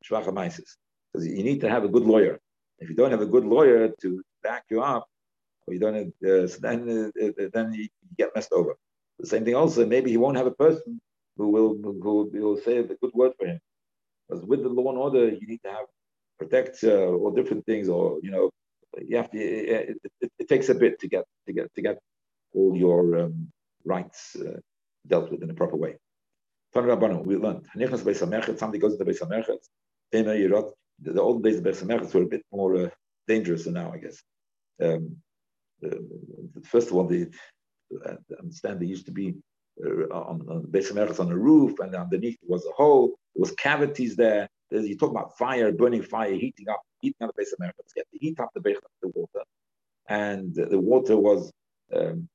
Shvachamaisis. 0.05 0.77
Because 1.12 1.27
you 1.27 1.43
need 1.43 1.61
to 1.62 1.68
have 1.68 1.83
a 1.83 1.89
good 1.89 2.05
lawyer. 2.05 2.39
If 2.79 2.89
you 2.89 2.95
don't 2.95 3.11
have 3.11 3.22
a 3.22 3.27
good 3.27 3.45
lawyer 3.45 3.89
to 4.03 4.22
back 4.43 4.64
you 4.70 4.83
up, 4.83 5.09
or 5.66 5.74
you 5.74 5.80
don't 5.80 5.94
have, 5.94 6.06
uh, 6.30 6.46
so 6.46 6.58
then 6.60 6.80
uh, 6.88 7.24
uh, 7.24 7.48
then 7.52 7.72
you 7.72 7.88
get 8.16 8.30
messed 8.34 8.52
over. 8.52 8.76
The 9.18 9.26
same 9.26 9.44
thing 9.44 9.54
also, 9.54 9.86
maybe 9.86 10.10
he 10.10 10.16
won't 10.16 10.36
have 10.36 10.46
a 10.46 10.52
person 10.66 11.00
who 11.36 11.48
will 11.48 11.74
who 11.82 12.30
will 12.32 12.58
say 12.58 12.78
a 12.78 12.84
good 12.84 13.14
word 13.14 13.32
for 13.38 13.46
him. 13.46 13.60
Because 14.28 14.44
with 14.44 14.62
the 14.62 14.68
law 14.68 14.90
and 14.90 14.98
order, 14.98 15.28
you 15.28 15.46
need 15.46 15.62
to 15.64 15.70
have 15.70 15.86
protect 16.38 16.84
uh, 16.84 17.08
all 17.20 17.30
different 17.30 17.64
things, 17.66 17.88
or 17.88 18.18
you 18.22 18.30
know, 18.30 18.50
you 19.06 19.16
have 19.16 19.30
to. 19.30 19.38
It, 19.38 19.96
it, 20.12 20.32
it, 20.38 20.48
takes 20.48 20.68
a 20.68 20.74
bit 20.74 21.00
to 21.00 21.08
get 21.08 21.24
to 21.46 21.52
get 21.52 21.74
to 21.74 21.82
get 21.82 21.98
all 22.54 22.76
your 22.76 23.18
um, 23.20 23.48
rights 23.84 24.36
uh, 24.36 24.58
dealt 25.06 25.30
with 25.30 25.42
in 25.42 25.50
a 25.50 25.54
proper 25.54 25.76
way. 25.76 25.96
We 26.74 27.36
learned. 27.36 27.66
Somebody 27.74 28.78
goes 28.78 28.92
into 28.92 29.04
Beis 29.04 29.20
Hamerchatz. 29.22 30.64
The 30.98 31.20
old 31.20 31.42
days 31.42 31.58
of 31.58 31.64
Beis 31.64 31.82
Hamerchatz 31.82 32.14
were 32.14 32.22
a 32.22 32.26
bit 32.26 32.44
more 32.52 32.76
uh, 32.76 32.90
dangerous 33.26 33.64
than 33.64 33.74
now, 33.74 33.92
I 33.92 33.98
guess. 33.98 34.22
Um, 34.82 35.16
first 36.64 36.89
of 36.89 36.95
all, 36.95 37.07
the 37.07 37.31
I 38.05 38.16
understand 38.39 38.81
there 38.81 38.89
used 38.89 39.07
to 39.07 39.12
be 39.12 39.35
uh, 39.85 40.12
on, 40.12 40.47
on 40.49 40.62
the 40.62 40.68
base 40.68 40.91
of 40.91 41.20
on 41.20 41.29
the 41.29 41.37
roof, 41.37 41.79
and 41.81 41.95
underneath 41.95 42.39
was 42.43 42.64
a 42.66 42.72
hole. 42.72 43.09
There 43.35 43.41
was 43.41 43.53
cavities 43.53 44.16
there. 44.16 44.49
There's, 44.70 44.89
you 44.89 44.97
talk 44.97 45.11
about 45.11 45.37
fire, 45.39 45.70
burning 45.72 46.03
fire, 46.03 46.33
heating 46.33 46.68
up, 46.68 46.81
heating 47.01 47.22
up 47.22 47.31
the 47.35 47.43
base 47.43 47.53
of 47.53 47.59
America. 47.61 47.83
You 47.95 48.01
have 48.01 48.11
to 48.11 48.18
heat 48.18 48.41
up 48.41 48.51
the 48.55 48.61
base 48.61 48.79
of 48.79 48.91
the 49.03 49.09
water, 49.14 49.45
and 50.09 50.55
the 50.55 50.79
water 50.79 51.16
was 51.16 51.53
um, 51.95 52.29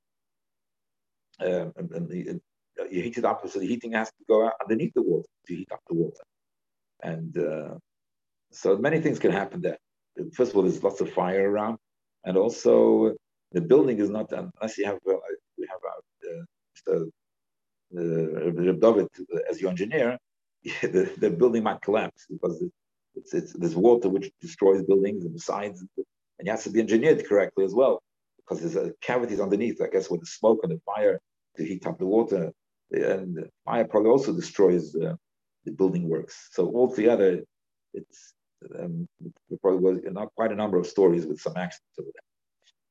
um, 1.41 1.73
and 1.75 2.07
the, 2.09 2.39
uh, 2.79 2.85
you 2.89 3.01
heat 3.01 3.17
it 3.17 3.25
up, 3.25 3.47
so 3.49 3.59
the 3.59 3.67
heating 3.67 3.93
has 3.93 4.09
to 4.09 4.23
go 4.27 4.49
underneath 4.61 4.93
the 4.93 5.01
water 5.01 5.27
to 5.47 5.55
heat 5.55 5.71
up 5.71 5.81
the 5.89 5.95
water, 5.95 6.23
and 7.03 7.37
uh, 7.37 7.75
so 8.51 8.77
many 8.77 9.01
things 9.01 9.19
can 9.19 9.31
happen 9.31 9.61
there. 9.61 9.77
First 10.33 10.51
of 10.51 10.57
all, 10.57 10.63
there's 10.63 10.83
lots 10.83 11.01
of 11.01 11.11
fire 11.11 11.49
around, 11.49 11.79
and 12.23 12.37
also 12.37 13.15
the 13.51 13.61
building 13.61 13.99
is 13.99 14.09
not 14.09 14.31
unless 14.31 14.77
you 14.77 14.85
have 14.85 14.99
uh, 15.07 15.15
we 15.57 15.67
have 15.69 15.81
uh, 15.89 17.05
uh, 17.97 18.51
David 18.79 19.07
as 19.49 19.59
your 19.59 19.69
engineer, 19.69 20.17
the, 20.63 21.11
the 21.17 21.29
building 21.29 21.63
might 21.63 21.81
collapse 21.81 22.25
because 22.29 22.63
it's, 23.15 23.33
it's, 23.33 23.53
there's 23.53 23.75
water 23.75 24.07
which 24.07 24.31
destroys 24.39 24.83
buildings 24.83 25.25
and 25.25 25.39
sides, 25.39 25.81
and 25.81 26.47
it 26.47 26.47
has 26.47 26.63
to 26.63 26.69
be 26.69 26.79
engineered 26.79 27.27
correctly 27.27 27.65
as 27.65 27.73
well 27.73 28.01
because 28.37 28.61
there's 28.61 28.77
uh, 28.77 28.91
cavities 29.01 29.39
underneath. 29.39 29.81
I 29.81 29.87
guess 29.87 30.09
with 30.09 30.21
the 30.21 30.27
smoke 30.27 30.59
and 30.63 30.71
the 30.71 30.81
fire 30.85 31.19
to 31.57 31.65
heat 31.65 31.85
up 31.85 31.99
the 31.99 32.05
water, 32.05 32.51
and 32.91 33.35
the 33.35 33.49
fire 33.65 33.85
probably 33.85 34.11
also 34.11 34.33
destroys 34.33 34.95
uh, 34.95 35.15
the 35.65 35.71
building 35.71 36.07
works. 36.07 36.49
So 36.51 36.73
altogether, 36.73 37.41
it's 37.93 38.33
um, 38.79 39.07
probably 39.61 39.79
was 39.79 39.99
not 40.11 40.29
quite 40.35 40.51
a 40.51 40.55
number 40.55 40.77
of 40.77 40.87
stories 40.87 41.25
with 41.25 41.41
some 41.41 41.57
accidents 41.57 41.99
over 41.99 42.09
there. 42.13 42.30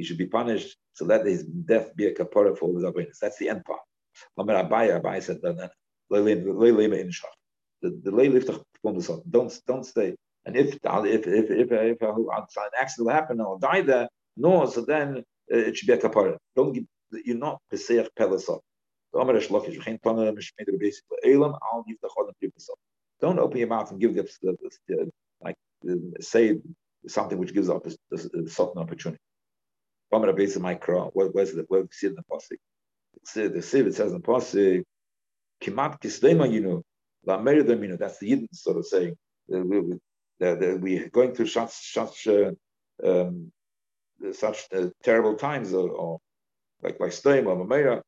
he 0.00 0.06
should 0.06 0.22
be 0.24 0.26
punished. 0.26 0.76
So 0.94 1.04
let 1.04 1.26
his 1.26 1.44
death 1.44 1.94
be 1.94 2.06
a 2.06 2.14
kapara 2.14 2.56
for 2.56 2.64
all 2.66 2.74
his 2.74 2.84
awareness. 2.84 3.18
That's 3.20 3.38
the 3.38 3.50
end 3.50 3.64
part. 3.66 3.80
Lamer 4.36 4.64
Abaya, 4.64 5.00
Abaya 5.00 5.22
said, 5.22 5.40
the 5.42 5.70
lay 8.18 8.28
lift 8.28 8.50
Don't 8.82 9.60
don't 9.66 9.84
stay. 9.84 10.16
And 10.46 10.56
if 10.56 10.74
if 10.74 11.26
if 11.26 11.50
if, 11.50 11.72
if 11.72 12.02
an 12.02 12.16
accident 12.80 13.06
will 13.06 13.12
happen, 13.12 13.40
I'll 13.40 13.58
die 13.58 13.82
there. 13.82 14.08
No, 14.36 14.66
so 14.66 14.80
then 14.80 15.18
uh, 15.52 15.58
it 15.68 15.76
should 15.76 15.86
be 15.86 15.92
a 15.92 15.98
kapara. 15.98 16.36
Don't 16.56 16.72
give, 16.72 16.84
you're 17.26 17.36
not 17.36 17.60
peseach 17.70 18.08
pelasot. 18.18 18.60
Don't 19.12 19.28
open 23.38 23.58
your 23.58 23.68
mouth 23.68 23.90
and 23.90 24.00
give 24.00 24.14
the, 24.14 24.28
the, 24.42 24.56
the 24.88 25.10
like 25.42 25.56
say 26.20 26.56
something 27.06 27.38
which 27.38 27.54
gives 27.54 27.68
up 27.68 27.86
a, 27.86 27.90
a, 28.12 28.44
a 28.44 28.48
certain 28.48 28.78
opportunity. 28.78 29.20
Where's 30.10 30.54
the 30.54 31.64
where 31.68 31.82
we 31.82 31.88
see 31.92 32.08
in 32.08 32.14
the 32.14 32.22
pasuk? 32.22 32.58
The 33.34 33.60
Siv 33.60 33.86
it 33.86 33.94
says 33.94 34.12
in 34.12 34.20
the 34.20 34.20
pasuk, 34.20 34.84
"Kimat 35.62 36.00
kislema 36.00 36.50
you 36.50 36.84
la 37.24 37.38
meridam 37.38 37.86
you 37.86 37.96
That's 37.96 38.18
the 38.18 38.32
Yidden 38.32 38.48
sort 38.52 38.78
of 38.78 38.86
saying 38.86 39.16
that 39.48 39.64
we, 39.64 40.78
we 40.78 40.98
are 40.98 41.08
going 41.10 41.34
through 41.34 41.46
such 41.46 41.70
such 41.70 42.26
uh, 42.26 42.50
um, 43.04 43.52
such 44.32 44.66
uh, 44.74 44.88
terrible 45.02 45.36
times, 45.36 45.72
or, 45.72 45.90
or 45.90 46.18
like 46.82 46.98
like 46.98 47.12
Stem 47.12 47.46
or 47.46 47.56
Mamera. 47.56 48.02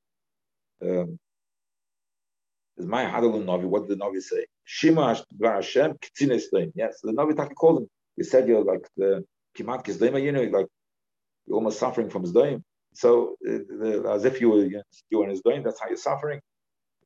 Um, 0.83 1.19
is 2.79 2.87
my 2.87 3.05
Hadalun 3.05 3.45
Navi. 3.45 3.65
What 3.65 3.87
did 3.87 3.99
the 3.99 4.05
Navi 4.05 4.21
say? 4.21 4.47
Shima 4.65 5.23
Bar 5.35 5.57
Hashem 5.57 5.99
Ktzine 5.99 6.73
Yes, 6.75 7.01
the 7.03 7.13
Navi 7.13 7.37
Taki 7.37 7.55
called 7.55 7.83
him. 7.83 7.91
He 8.17 8.25
said 8.25 8.49
you're 8.49 8.65
like 8.65 8.89
the 8.97 9.25
Kimat 9.57 9.85
Kislema 9.85 10.23
you 10.23 10.33
know, 10.33 10.43
like 10.45 10.67
you're 11.47 11.57
almost 11.57 11.79
suffering 11.79 12.11
from 12.11 12.25
Zdoim. 12.25 12.63
So 12.95 13.37
uh, 13.49 14.11
as 14.13 14.25
if 14.25 14.41
you 14.41 14.51
were 14.51 14.65
you, 14.65 14.77
know, 14.77 14.83
you 15.11 15.19
were 15.19 15.29
in 15.29 15.39
Zdoim, 15.39 15.65
that's 15.65 15.81
how 15.81 15.89
you're 15.89 15.97
suffering. 15.97 16.41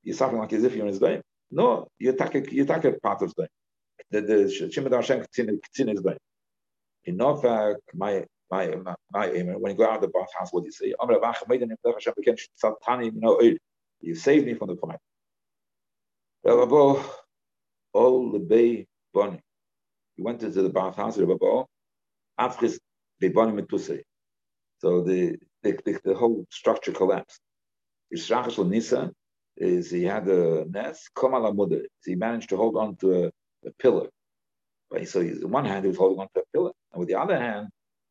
You're 0.03 0.16
suffering 0.16 0.41
like 0.41 0.53
as 0.53 0.64
if 0.64 0.74
you're 0.74 0.87
in 0.87 0.99
Zdoim. 0.99 1.20
No, 1.51 1.89
you're 1.99 2.14
a, 2.14 2.53
you're 2.53 2.72
a 2.72 3.01
part 3.01 3.22
of 3.22 3.34
Zdoim. 3.34 3.47
The 4.11 4.20
the 4.20 4.34
Shimad 4.74 4.93
Hashem 4.93 5.20
Ktzin 5.20 5.93
is 5.93 6.01
Zdoim. 6.01 6.16
In 7.05 7.16
Norfolk, 7.16 7.78
my 7.95 8.24
my 8.51 8.74
my 9.12 9.28
when 9.28 9.72
you 9.72 9.76
go 9.76 9.89
out 9.89 9.97
of 9.97 10.03
the 10.03 10.09
bathhouse, 10.09 10.53
what 10.53 10.62
do 10.62 10.66
you 10.66 10.72
say? 10.72 10.95
You 14.01 14.14
saved 14.14 14.47
me 14.47 14.55
from 14.55 14.68
the 14.68 14.76
fire. 14.76 14.99
all 17.93 18.30
the 18.32 18.39
bay 18.39 18.87
bunny. 19.12 19.41
He 20.16 20.22
went 20.22 20.43
into 20.43 20.62
the 20.62 20.68
bathhouse, 20.68 21.18
Rabbi 21.18 21.62
Afris 22.39 22.78
Bebani 23.22 23.59
Metusei. 23.59 24.03
So 24.78 25.02
the, 25.02 25.36
the, 25.62 25.78
the, 25.84 26.00
the 26.04 26.14
whole 26.14 26.46
structure 26.50 26.92
collapsed. 26.92 27.40
Israchas 28.14 28.58
Nisa 28.68 29.12
is 29.56 29.90
he 29.90 30.04
had 30.04 30.28
a 30.28 30.64
nest, 30.66 31.10
Kamala 31.14 31.52
Mudder. 31.54 31.82
He 32.04 32.14
managed 32.14 32.50
to 32.50 32.56
hold 32.56 32.76
on 32.76 32.96
to 32.96 33.24
a, 33.24 33.26
a 33.68 33.72
pillar. 33.80 34.08
Right? 34.90 35.08
So 35.08 35.20
on 35.20 35.50
one 35.50 35.64
hand, 35.64 35.84
he 35.84 35.88
was 35.88 35.98
holding 35.98 36.20
on 36.20 36.28
to 36.34 36.40
a 36.40 36.44
pillar, 36.52 36.72
and 36.92 37.00
with 37.00 37.08
the 37.08 37.18
other 37.18 37.38
hand, 37.38 37.68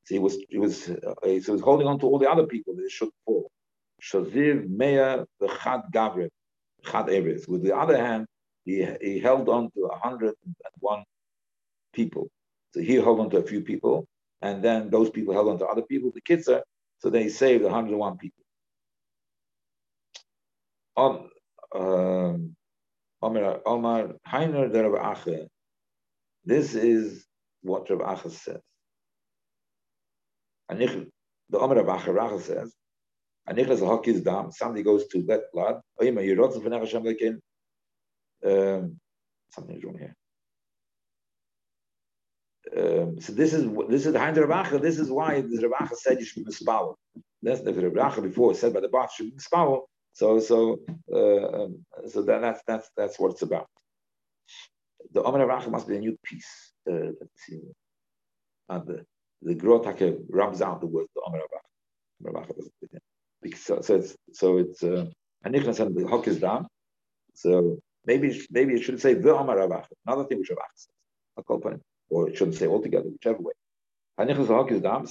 he 0.08 0.20
was 0.20 0.38
he 0.50 0.58
was 0.60 0.90
uh, 0.90 1.14
he 1.24 1.40
was 1.48 1.62
holding 1.62 1.88
on 1.88 2.00
to 2.00 2.06
all 2.06 2.20
the 2.20 2.30
other 2.30 2.46
people 2.46 2.76
that 2.76 2.92
should 2.92 3.10
fall. 3.26 3.50
Shaziv 4.02 4.68
the 5.40 5.48
Chad 5.64 5.82
Gavre, 5.94 6.30
Chad 6.86 7.10
Eres. 7.10 7.48
With 7.48 7.64
the 7.64 7.76
other 7.76 7.98
hand, 7.98 8.28
he 8.66 8.86
he 9.02 9.20
held 9.20 9.50
on 9.50 9.72
to 9.72 9.90
hundred 9.94 10.36
and 10.46 10.56
one 10.80 11.04
people. 11.94 12.30
So 12.74 12.82
he 12.82 12.96
held 12.96 13.20
on 13.20 13.30
to 13.32 13.38
a 13.38 13.44
few 13.44 13.62
people, 13.62 14.06
and 14.46 14.64
then 14.64 14.92
those 14.92 15.10
people 15.10 15.34
held 15.34 15.50
on 15.50 15.58
to 15.58 15.66
other 15.66 15.82
people, 15.82 16.12
the 16.14 16.22
kids 16.22 16.48
are, 16.48 16.64
so 17.00 17.10
they 17.10 17.30
saved 17.30 17.64
101 17.64 18.18
people. 18.18 18.44
Um, 20.96 21.30
um, 21.74 22.56
Heiner 23.24 24.68
Ache. 25.12 25.48
This 26.46 26.76
is 26.76 27.26
what 27.64 27.90
Rav 27.90 28.20
Ache 28.20 28.32
says. 28.32 28.62
The 30.70 31.60
Omar 31.60 31.84
Rav 31.84 32.00
Ache, 32.00 32.14
Rav 32.14 32.42
says, 32.44 32.76
Anichlas 33.50 33.80
Hakis 33.80 34.24
Dam, 34.24 34.52
somebody 34.52 34.84
goes 34.84 35.08
to 35.08 35.26
let 35.28 35.52
blood. 35.54 35.82
Um, 38.46 39.00
something 39.52 39.76
is 39.76 39.84
wrong 39.84 39.98
here. 39.98 40.16
Um, 42.76 43.22
so 43.22 43.34
this 43.34 43.54
is 43.54 43.64
this 43.90 44.06
is 44.06 44.14
the 44.14 44.20
Rabacha. 44.20 44.82
This 44.82 45.00
is 45.00 45.10
why 45.12 45.42
the 45.42 45.58
Rabacha 45.58 45.96
said 45.96 46.20
you 46.20 46.26
should 46.26 46.46
be 46.46 46.52
mispal. 46.52 46.96
That's 47.42 47.62
the 47.62 47.72
Rabacha 47.72 48.24
before 48.24 48.56
said 48.56 48.74
by 48.74 48.80
the 48.80 48.90
Bach 48.90 49.12
should 49.12 49.32
be. 49.32 49.38
So 50.14 50.40
so 50.40 50.80
uh, 51.14 51.64
um, 51.64 51.86
so 52.08 52.22
that, 52.24 52.42
that's 52.42 52.62
that's 52.66 52.90
that's 52.98 53.20
what 53.20 53.32
it's 53.32 53.44
about. 53.44 53.68
The 55.12 55.22
Omer 55.22 55.46
Rachel 55.46 55.72
must 55.72 55.88
be 55.88 55.98
a 55.98 56.00
new 56.00 56.18
piece. 56.24 56.72
Uh, 56.90 57.12
let's 57.20 57.46
see. 57.48 57.62
Uh, 58.68 58.80
the 58.80 59.06
the 59.42 59.56
Grotake 59.56 60.18
rubs 60.30 60.62
out 60.62 60.82
the 60.82 60.88
word 60.88 61.08
the 61.16 61.22
Omer 61.28 61.42
Rachel. 62.20 62.56
So, 63.58 63.82
so 63.82 63.96
it's 63.96 64.16
so 64.34 64.58
it's 64.58 64.84
uh, 64.84 65.06
and 65.44 65.54
the 65.54 66.08
Hok 66.10 66.28
is 66.28 66.40
down. 66.40 66.68
So 67.36 67.78
maybe 68.06 68.42
maybe 68.50 68.74
it 68.74 68.82
should 68.82 69.00
say 69.00 69.14
the 69.14 69.36
Omer 69.36 69.68
Rachel. 69.68 69.98
Another 70.08 70.24
thing 70.24 70.40
which 70.40 70.50
Rachel 70.50 70.66
says. 70.76 71.80
Or 72.16 72.30
it 72.30 72.38
shouldn't 72.38 72.56
say 72.56 72.68
altogether, 72.68 73.10
whichever 73.10 73.42
way. 73.48 73.56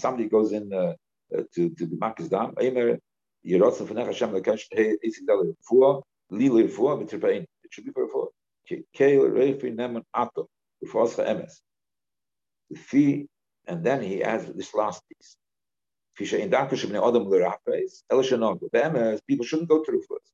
Somebody 0.05 0.27
goes 0.37 0.51
in 0.53 0.73
uh, 0.73 0.95
uh, 1.37 1.43
to 1.55 1.63
to 1.79 1.85
the 1.91 1.97
Makis 2.05 2.29
b'tirpain. 7.03 7.43
It 7.65 7.71
should 7.71 7.85
be 7.85 7.93
for. 8.15 8.31
The 12.71 12.79
fee, 12.89 13.27
and 13.69 13.85
then 13.87 14.01
he 14.03 14.23
adds 14.23 14.47
this 14.61 14.73
last 14.75 15.03
piece. 15.09 15.37
People 16.17 16.27
shouldn't 19.49 19.69
go 19.69 19.83
to 19.85 19.93
refuah. 19.97 20.25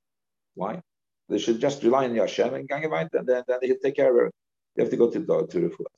Why? 0.54 0.80
They 1.28 1.38
should 1.38 1.60
just 1.60 1.82
rely 1.82 2.04
on 2.04 2.14
Hashem 2.14 2.54
and 2.54 2.68
gang 2.68 2.84
and 2.84 3.10
then 3.10 3.42
then 3.48 3.58
they 3.60 3.74
take 3.82 3.96
care 3.96 4.12
of 4.16 4.26
it. 4.28 4.34
They 4.76 4.82
have 4.84 4.90
to 4.90 4.96
go 4.96 5.10
to 5.10 5.18
to 5.52 5.58
refuah. 5.68 5.94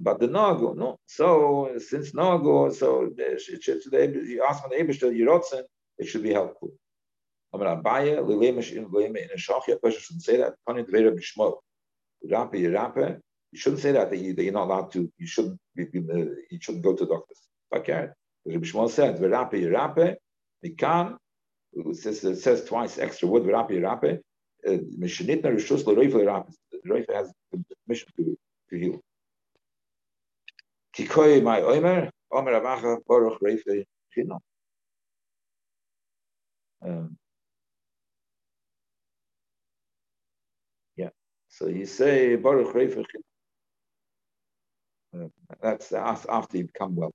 But 0.00 0.18
the 0.18 0.28
Nago, 0.28 0.76
no. 0.76 0.98
So 1.06 1.70
since 1.78 2.12
Nago, 2.12 2.74
so 2.74 3.10
it 3.16 3.62
should, 3.62 3.80
the 3.90 4.24
you 4.26 4.44
ask 4.48 4.64
on 4.64 4.70
the 4.70 4.76
Abishter, 4.76 5.12
Yerotzen, 5.16 5.62
it 5.98 6.06
should 6.06 6.22
be 6.22 6.32
helpful. 6.32 6.72
Amar 7.52 7.80
Abaye, 7.80 8.18
Lilemish 8.18 8.72
in 8.72 8.86
Lilema 8.86 9.22
in 9.22 9.30
a 9.32 9.36
Shachya, 9.36 9.80
person 9.80 10.00
shouldn't 10.00 10.24
say 10.24 10.38
that. 10.38 10.54
Funny 10.66 10.82
the 10.82 10.90
Vera 10.90 11.12
Bishmo. 11.12 11.58
Rape, 12.28 12.52
Rape, 12.52 13.18
you 13.52 13.58
shouldn't 13.58 13.82
say 13.82 13.92
that, 13.92 14.10
that, 14.10 14.16
you, 14.16 14.34
are 14.48 14.52
not 14.52 14.64
allowed 14.64 14.92
to, 14.92 15.12
you 15.16 15.26
shouldn't 15.26 15.60
be, 15.76 15.84
uh, 15.84 16.16
you 16.50 16.58
shouldn't 16.60 16.82
go 16.82 16.96
to 16.96 17.06
doctors. 17.06 17.40
Okay. 17.74 18.08
Rabbi 18.46 18.66
Shmuel 18.66 18.90
said, 18.90 19.18
Verape, 19.18 19.70
Rape, 19.70 20.16
Mikan, 20.64 21.16
it 21.72 21.96
says, 21.96 22.24
it 22.24 22.36
says 22.36 22.64
twice 22.64 22.98
extra 22.98 23.28
word, 23.28 23.44
Verape, 23.44 23.80
Rape, 23.80 24.20
uh, 24.66 24.70
Mishnitna 24.98 25.54
Rishus 25.54 25.86
L'Reif 25.86 26.14
L'Rape. 26.14 26.52
The 26.72 26.80
Reif 26.92 27.06
has 27.14 27.32
the 27.52 27.62
mission 27.86 28.08
to, 28.16 28.36
to 28.70 28.78
heal. 28.78 29.00
Kikoy 30.96 31.42
my 31.42 31.60
Omer, 31.60 32.10
Omer 32.32 32.60
Baruch 33.08 33.38
Reif 33.40 33.62
L'Chinam. 33.66 34.38
Um, 36.82 37.16
yeah. 40.96 41.10
So 41.48 41.66
you 41.66 41.86
say 41.86 42.36
Baruch 42.36 42.74
Reifach. 42.74 43.06
Uh, 45.16 45.28
that's 45.60 45.92
after 45.92 46.58
you 46.58 46.64
become 46.64 46.96
well. 46.96 47.12